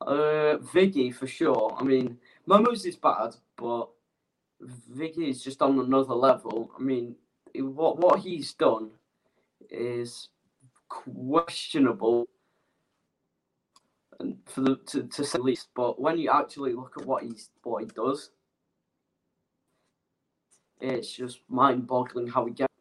Uh, 0.00 0.58
Viggy 0.72 1.12
for 1.12 1.26
sure. 1.26 1.76
I 1.78 1.82
mean, 1.82 2.18
Momo's 2.46 2.86
is 2.86 2.96
bad, 2.96 3.34
but 3.56 3.88
Viggy 4.62 5.28
is 5.28 5.42
just 5.42 5.60
on 5.60 5.78
another 5.80 6.14
level. 6.14 6.70
I 6.78 6.82
mean, 6.82 7.16
what 7.54 7.98
what 7.98 8.20
he's 8.20 8.54
done 8.54 8.90
is 9.68 10.28
questionable, 10.88 12.28
for 14.46 14.60
the 14.60 14.76
to, 14.86 15.02
to 15.04 15.24
say 15.24 15.38
the 15.38 15.44
least. 15.44 15.68
But 15.74 16.00
when 16.00 16.18
you 16.18 16.30
actually 16.30 16.72
look 16.72 16.94
at 16.98 17.06
what 17.06 17.22
he's 17.22 17.50
what 17.62 17.82
he 17.82 17.88
does, 17.88 18.30
it's 20.80 21.10
just 21.10 21.40
mind-boggling 21.48 22.28
how 22.28 22.46
he 22.46 22.52
gets. 22.52 22.72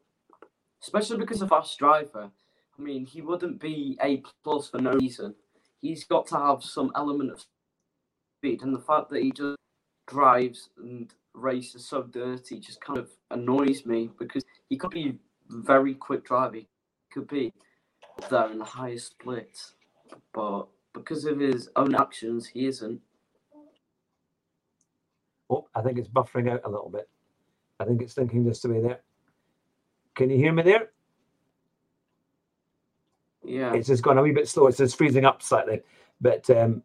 Especially 0.82 1.18
because 1.18 1.42
of 1.42 1.50
fast 1.50 1.78
driver. 1.80 2.30
I 2.78 2.82
mean, 2.82 3.06
he 3.06 3.22
wouldn't 3.22 3.60
be 3.60 3.98
a 4.04 4.22
plus 4.44 4.70
for 4.70 4.80
no 4.80 4.94
reason. 4.94 5.34
He's 5.82 6.04
got 6.04 6.28
to 6.28 6.38
have 6.38 6.64
some 6.64 6.92
element 6.96 7.32
of 7.32 7.46
speed, 8.38 8.62
and 8.64 8.76
the 8.76 8.80
fact 8.80 9.10
that 9.10 9.22
he 9.22 9.32
just 9.32 9.58
drives 10.08 10.70
and 10.78 11.14
races 11.34 11.88
so 11.88 12.04
dirty 12.04 12.60
just 12.60 12.82
kind 12.82 13.00
of 13.00 13.10
annoys 13.32 13.86
me 13.86 14.10
because 14.20 14.44
he 14.70 14.78
could 14.78 14.92
be 14.92 15.18
very 15.50 15.94
quick 15.94 16.26
driver. 16.26 16.56
He 16.56 16.68
could 17.12 17.28
be 17.28 17.54
there 18.30 18.52
in 18.52 18.60
the 18.60 18.66
highest 18.66 19.12
splits, 19.12 19.74
but 20.34 20.68
because 20.96 21.26
of 21.26 21.40
his 21.40 21.70
own 21.76 21.94
actions, 21.94 22.48
he 22.48 22.66
isn't. 22.66 23.00
Oh, 25.50 25.68
I 25.76 25.82
think 25.82 26.00
it's 26.00 26.08
buffering 26.08 26.50
out 26.52 26.62
a 26.64 26.70
little 26.70 26.90
bit. 26.90 27.08
I 27.80 27.86
think 27.86 28.02
it's 28.02 28.14
thinking 28.14 28.44
this 28.44 28.62
to 28.62 28.70
be 28.70 28.80
there. 28.80 29.02
Can 30.16 30.30
you 30.32 30.38
hear 30.38 30.54
me 30.54 30.64
there? 30.64 30.90
Yeah. 33.44 33.74
It's 33.74 33.88
just 33.88 34.02
gone 34.02 34.18
a 34.18 34.24
wee 34.24 34.32
bit 34.32 34.48
slow. 34.48 34.68
It's 34.68 34.78
just 34.78 34.98
freezing 34.98 35.26
up 35.26 35.44
slightly. 35.44 35.82
But 36.20 36.50
um, 36.50 36.82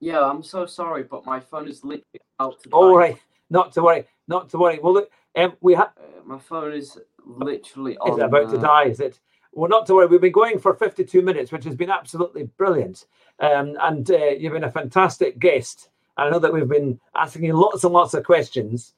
Yeah, 0.00 0.20
I'm 0.22 0.42
so 0.42 0.66
sorry, 0.66 1.04
but 1.04 1.24
my 1.26 1.38
phone 1.38 1.68
is 1.68 1.84
literally 1.84 2.20
out 2.40 2.60
to 2.62 2.70
all 2.70 2.96
right, 2.96 3.18
not 3.50 3.72
to 3.74 3.82
worry, 3.82 4.06
not 4.26 4.48
to 4.50 4.58
worry. 4.58 4.80
Well, 4.82 4.94
look, 4.94 5.10
um, 5.36 5.52
we 5.60 5.74
have. 5.74 5.92
Uh, 5.96 6.24
my 6.24 6.38
phone 6.38 6.72
is 6.72 6.98
literally 7.24 7.92
Is 7.92 7.98
on. 8.00 8.20
it 8.20 8.24
about 8.24 8.50
to 8.50 8.56
uh, 8.56 8.62
die? 8.62 8.84
Is 8.84 9.00
it? 9.00 9.20
Well, 9.54 9.70
not 9.70 9.86
to 9.86 9.94
worry. 9.94 10.06
We've 10.06 10.20
been 10.20 10.32
going 10.32 10.58
for 10.58 10.74
52 10.74 11.22
minutes, 11.22 11.52
which 11.52 11.64
has 11.64 11.76
been 11.76 11.90
absolutely 11.90 12.44
brilliant. 12.56 13.06
Um, 13.40 13.76
and 13.80 14.10
uh, 14.10 14.30
you've 14.38 14.52
been 14.52 14.64
a 14.64 14.70
fantastic 14.70 15.38
guest. 15.38 15.88
I 16.16 16.30
know 16.30 16.38
that 16.38 16.52
we've 16.52 16.68
been 16.68 17.00
asking 17.14 17.44
you 17.44 17.54
lots 17.54 17.84
and 17.84 17.92
lots 17.92 18.14
of 18.14 18.24
questions, 18.24 18.94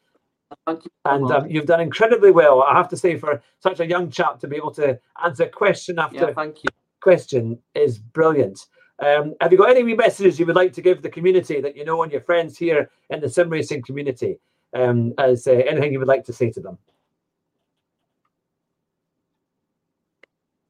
Thank 0.66 0.84
you 0.84 0.90
so 1.04 1.14
and 1.14 1.30
um, 1.32 1.50
you've 1.50 1.66
done 1.66 1.80
incredibly 1.80 2.30
well. 2.30 2.62
I 2.62 2.76
have 2.76 2.88
to 2.90 2.96
say, 2.96 3.16
for 3.16 3.42
such 3.58 3.80
a 3.80 3.86
young 3.86 4.10
chap 4.10 4.38
to 4.40 4.48
be 4.48 4.56
able 4.56 4.70
to 4.72 4.98
answer 5.24 5.46
question 5.46 5.98
after 5.98 6.28
yeah, 6.28 6.34
thank 6.34 6.62
you. 6.62 6.70
question 7.00 7.58
is 7.74 7.98
brilliant. 7.98 8.66
Um, 8.98 9.34
have 9.40 9.52
you 9.52 9.58
got 9.58 9.70
any 9.70 9.82
messages 9.94 10.38
you 10.38 10.46
would 10.46 10.56
like 10.56 10.72
to 10.74 10.82
give 10.82 11.02
the 11.02 11.10
community 11.10 11.60
that 11.60 11.76
you 11.76 11.84
know 11.84 12.02
and 12.02 12.12
your 12.12 12.20
friends 12.20 12.56
here 12.56 12.90
in 13.10 13.20
the 13.20 13.28
sim 13.28 13.50
racing 13.50 13.82
community? 13.82 14.38
Um, 14.74 15.14
as 15.18 15.46
uh, 15.46 15.52
anything 15.52 15.92
you 15.92 15.98
would 15.98 16.08
like 16.08 16.24
to 16.24 16.32
say 16.32 16.50
to 16.50 16.60
them? 16.60 16.78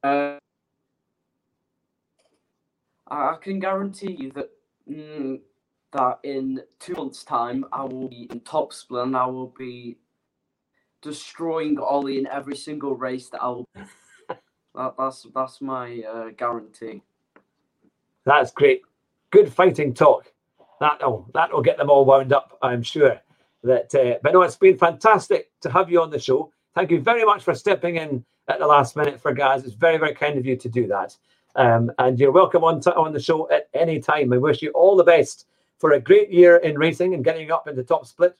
Uh, 0.07 0.37
I 3.09 3.35
can 3.41 3.59
guarantee 3.59 4.15
you 4.19 4.31
that 4.31 4.49
mm, 4.89 5.39
that 5.93 6.19
in 6.23 6.61
two 6.79 6.93
months' 6.93 7.23
time 7.23 7.65
I 7.71 7.83
will 7.83 8.09
be 8.09 8.27
in 8.31 8.39
top 8.41 8.73
split 8.73 9.05
and 9.05 9.15
I 9.17 9.25
will 9.25 9.53
be 9.57 9.97
destroying 11.01 11.77
Ollie 11.79 12.19
in 12.19 12.27
every 12.27 12.55
single 12.55 12.95
race 12.95 13.29
that 13.29 13.41
I 13.41 13.47
will. 13.47 13.69
that, 14.75 14.93
that's 14.97 15.25
that's 15.33 15.61
my 15.61 16.01
uh, 16.01 16.29
guarantee. 16.37 17.01
That's 18.25 18.51
great. 18.51 18.81
Good 19.31 19.51
fighting 19.51 19.93
talk. 19.93 20.31
That'll 20.79 21.29
that'll 21.33 21.61
get 21.61 21.77
them 21.77 21.89
all 21.89 22.05
wound 22.05 22.33
up, 22.33 22.57
I'm 22.61 22.83
sure. 22.83 23.19
That 23.63 23.93
uh, 23.95 24.19
but 24.21 24.33
no, 24.33 24.41
it's 24.41 24.55
been 24.57 24.77
fantastic 24.77 25.51
to 25.61 25.71
have 25.71 25.89
you 25.89 26.01
on 26.01 26.11
the 26.11 26.19
show. 26.19 26.51
Thank 26.75 26.91
you 26.91 27.01
very 27.01 27.25
much 27.25 27.43
for 27.43 27.55
stepping 27.55 27.95
in 27.95 28.23
at 28.47 28.59
the 28.59 28.67
last 28.67 28.95
minute 28.95 29.19
for 29.19 29.33
Gaz. 29.33 29.65
It's 29.65 29.73
very, 29.73 29.97
very 29.97 30.13
kind 30.13 30.37
of 30.37 30.45
you 30.45 30.55
to 30.55 30.69
do 30.69 30.87
that. 30.87 31.15
Um, 31.55 31.91
and 31.97 32.19
you're 32.19 32.31
welcome 32.31 32.63
on 32.63 32.81
on 32.95 33.13
the 33.13 33.19
show 33.19 33.49
at 33.49 33.67
any 33.73 33.99
time. 33.99 34.31
I 34.31 34.37
wish 34.37 34.61
you 34.61 34.71
all 34.71 34.95
the 34.95 35.03
best 35.03 35.47
for 35.79 35.93
a 35.93 35.99
great 35.99 36.31
year 36.31 36.57
in 36.57 36.77
racing 36.77 37.13
and 37.13 37.23
getting 37.23 37.51
up 37.51 37.67
into 37.67 37.83
top 37.83 38.05
split 38.05 38.35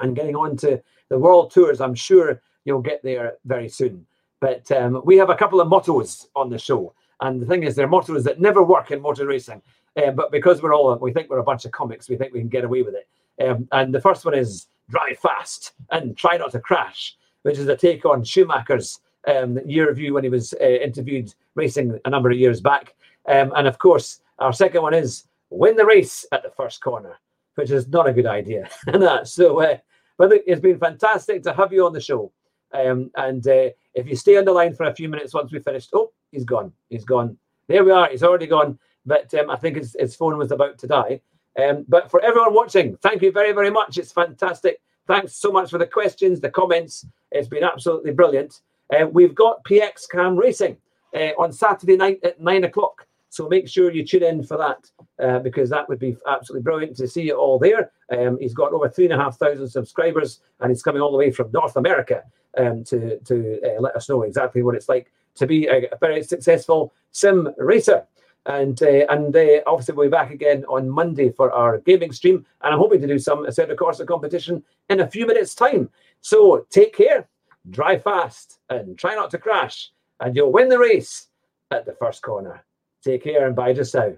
and 0.00 0.16
getting 0.16 0.36
on 0.36 0.56
to 0.58 0.82
the 1.08 1.18
world 1.18 1.50
tours. 1.50 1.80
I'm 1.80 1.94
sure 1.94 2.40
you'll 2.64 2.80
get 2.80 3.02
there 3.02 3.34
very 3.44 3.68
soon. 3.68 4.06
But 4.40 4.70
um, 4.72 5.02
we 5.04 5.16
have 5.18 5.30
a 5.30 5.36
couple 5.36 5.60
of 5.60 5.68
mottos 5.68 6.28
on 6.34 6.50
the 6.50 6.58
show. 6.58 6.94
And 7.20 7.40
the 7.40 7.46
thing 7.46 7.62
is, 7.62 7.76
they're 7.76 7.86
mottos 7.86 8.24
that 8.24 8.40
never 8.40 8.62
work 8.62 8.90
in 8.90 9.00
motor 9.00 9.26
racing. 9.26 9.62
Uh, 9.96 10.10
but 10.10 10.32
because 10.32 10.62
we're 10.62 10.74
all, 10.74 10.96
we 10.96 11.12
think 11.12 11.30
we're 11.30 11.38
a 11.38 11.44
bunch 11.44 11.64
of 11.64 11.70
comics, 11.70 12.08
we 12.08 12.16
think 12.16 12.32
we 12.32 12.40
can 12.40 12.48
get 12.48 12.64
away 12.64 12.82
with 12.82 12.94
it. 12.94 13.08
Um, 13.44 13.68
and 13.70 13.94
the 13.94 14.00
first 14.00 14.24
one 14.24 14.34
is 14.34 14.66
drive 14.90 15.18
fast 15.18 15.74
and 15.90 16.16
try 16.16 16.36
not 16.36 16.50
to 16.52 16.60
crash, 16.60 17.16
which 17.42 17.58
is 17.58 17.68
a 17.68 17.76
take 17.76 18.04
on 18.04 18.24
Schumacher's 18.24 19.00
um, 19.26 19.58
year 19.66 19.92
view 19.92 20.14
when 20.14 20.24
he 20.24 20.30
was 20.30 20.54
uh, 20.60 20.64
interviewed 20.64 21.34
racing 21.54 21.98
a 22.04 22.10
number 22.10 22.30
of 22.30 22.38
years 22.38 22.60
back. 22.60 22.94
Um, 23.26 23.52
and 23.56 23.66
of 23.66 23.78
course, 23.78 24.20
our 24.38 24.52
second 24.52 24.82
one 24.82 24.94
is 24.94 25.24
win 25.50 25.76
the 25.76 25.86
race 25.86 26.26
at 26.32 26.42
the 26.42 26.50
first 26.50 26.80
corner, 26.80 27.18
which 27.54 27.70
is 27.70 27.88
not 27.88 28.08
a 28.08 28.12
good 28.12 28.26
idea. 28.26 28.68
so, 29.24 29.60
uh, 29.60 29.78
but 30.18 30.30
look, 30.30 30.42
it's 30.46 30.60
been 30.60 30.78
fantastic 30.78 31.42
to 31.44 31.52
have 31.52 31.72
you 31.72 31.86
on 31.86 31.92
the 31.92 32.00
show. 32.00 32.32
Um, 32.72 33.10
and 33.16 33.46
uh, 33.46 33.68
if 33.94 34.08
you 34.08 34.16
stay 34.16 34.38
on 34.38 34.44
the 34.44 34.52
line 34.52 34.74
for 34.74 34.84
a 34.84 34.94
few 34.94 35.08
minutes 35.08 35.34
once 35.34 35.52
we 35.52 35.58
finished, 35.60 35.90
oh, 35.92 36.12
he's 36.30 36.44
gone. 36.44 36.72
He's 36.88 37.04
gone. 37.04 37.36
There 37.68 37.84
we 37.84 37.90
are. 37.90 38.08
He's 38.08 38.22
already 38.22 38.46
gone. 38.46 38.78
But 39.04 39.32
um, 39.34 39.50
I 39.50 39.56
think 39.56 39.76
his, 39.76 39.96
his 39.98 40.16
phone 40.16 40.38
was 40.38 40.52
about 40.52 40.78
to 40.78 40.86
die. 40.86 41.20
Um, 41.60 41.84
but 41.88 42.10
for 42.10 42.22
everyone 42.22 42.54
watching, 42.54 42.96
thank 42.96 43.20
you 43.20 43.30
very, 43.30 43.52
very 43.52 43.70
much. 43.70 43.98
It's 43.98 44.12
fantastic. 44.12 44.80
Thanks 45.06 45.34
so 45.34 45.50
much 45.50 45.70
for 45.70 45.78
the 45.78 45.86
questions, 45.86 46.40
the 46.40 46.50
comments. 46.50 47.06
It's 47.30 47.48
been 47.48 47.64
absolutely 47.64 48.12
brilliant. 48.12 48.60
Uh, 48.92 49.06
we've 49.06 49.34
got 49.34 49.64
PX 49.64 50.08
Cam 50.10 50.36
Racing 50.36 50.76
uh, 51.14 51.30
on 51.38 51.52
Saturday 51.52 51.96
night 51.96 52.20
at 52.22 52.40
nine 52.40 52.64
o'clock. 52.64 53.06
So 53.30 53.48
make 53.48 53.66
sure 53.66 53.90
you 53.90 54.04
tune 54.04 54.24
in 54.24 54.42
for 54.42 54.58
that 54.58 54.90
uh, 55.24 55.38
because 55.38 55.70
that 55.70 55.88
would 55.88 55.98
be 55.98 56.16
absolutely 56.28 56.64
brilliant 56.64 56.96
to 56.98 57.08
see 57.08 57.22
you 57.22 57.34
all 57.34 57.58
there. 57.58 57.90
Um, 58.10 58.38
he's 58.38 58.52
got 58.52 58.74
over 58.74 58.90
three 58.90 59.04
and 59.04 59.14
a 59.14 59.16
half 59.16 59.38
thousand 59.38 59.68
subscribers 59.68 60.40
and 60.60 60.70
he's 60.70 60.82
coming 60.82 61.00
all 61.00 61.10
the 61.10 61.16
way 61.16 61.30
from 61.30 61.50
North 61.50 61.76
America 61.76 62.24
um, 62.58 62.84
to, 62.84 63.18
to 63.20 63.58
uh, 63.64 63.80
let 63.80 63.96
us 63.96 64.10
know 64.10 64.22
exactly 64.22 64.62
what 64.62 64.74
it's 64.74 64.88
like 64.90 65.10
to 65.36 65.46
be 65.46 65.66
a, 65.66 65.86
a 65.90 65.96
very 65.98 66.22
successful 66.22 66.92
sim 67.12 67.48
racer. 67.56 68.06
And 68.44 68.82
uh, 68.82 69.06
and 69.08 69.34
uh, 69.34 69.62
obviously 69.66 69.94
we'll 69.94 70.08
be 70.08 70.10
back 70.10 70.32
again 70.32 70.64
on 70.64 70.90
Monday 70.90 71.30
for 71.30 71.52
our 71.52 71.78
gaming 71.78 72.12
stream, 72.12 72.44
and 72.60 72.74
I'm 72.74 72.80
hoping 72.80 73.00
to 73.00 73.06
do 73.06 73.18
some 73.18 73.46
Assetto 73.46 73.76
Corsa 73.76 74.04
competition 74.04 74.64
in 74.90 74.98
a 74.98 75.06
few 75.06 75.28
minutes' 75.28 75.54
time. 75.54 75.88
So 76.22 76.66
take 76.68 76.92
care, 76.92 77.28
drive 77.70 78.02
fast, 78.02 78.58
and 78.70 78.98
try 78.98 79.14
not 79.14 79.30
to 79.30 79.38
crash, 79.38 79.90
and 80.20 80.34
you'll 80.34 80.52
win 80.52 80.68
the 80.68 80.78
race 80.78 81.28
at 81.70 81.86
the 81.86 81.92
first 81.92 82.22
corner. 82.22 82.64
Take 83.04 83.24
care 83.24 83.46
and 83.46 83.56
bye 83.56 83.72
just 83.72 83.94
now. 83.94 84.12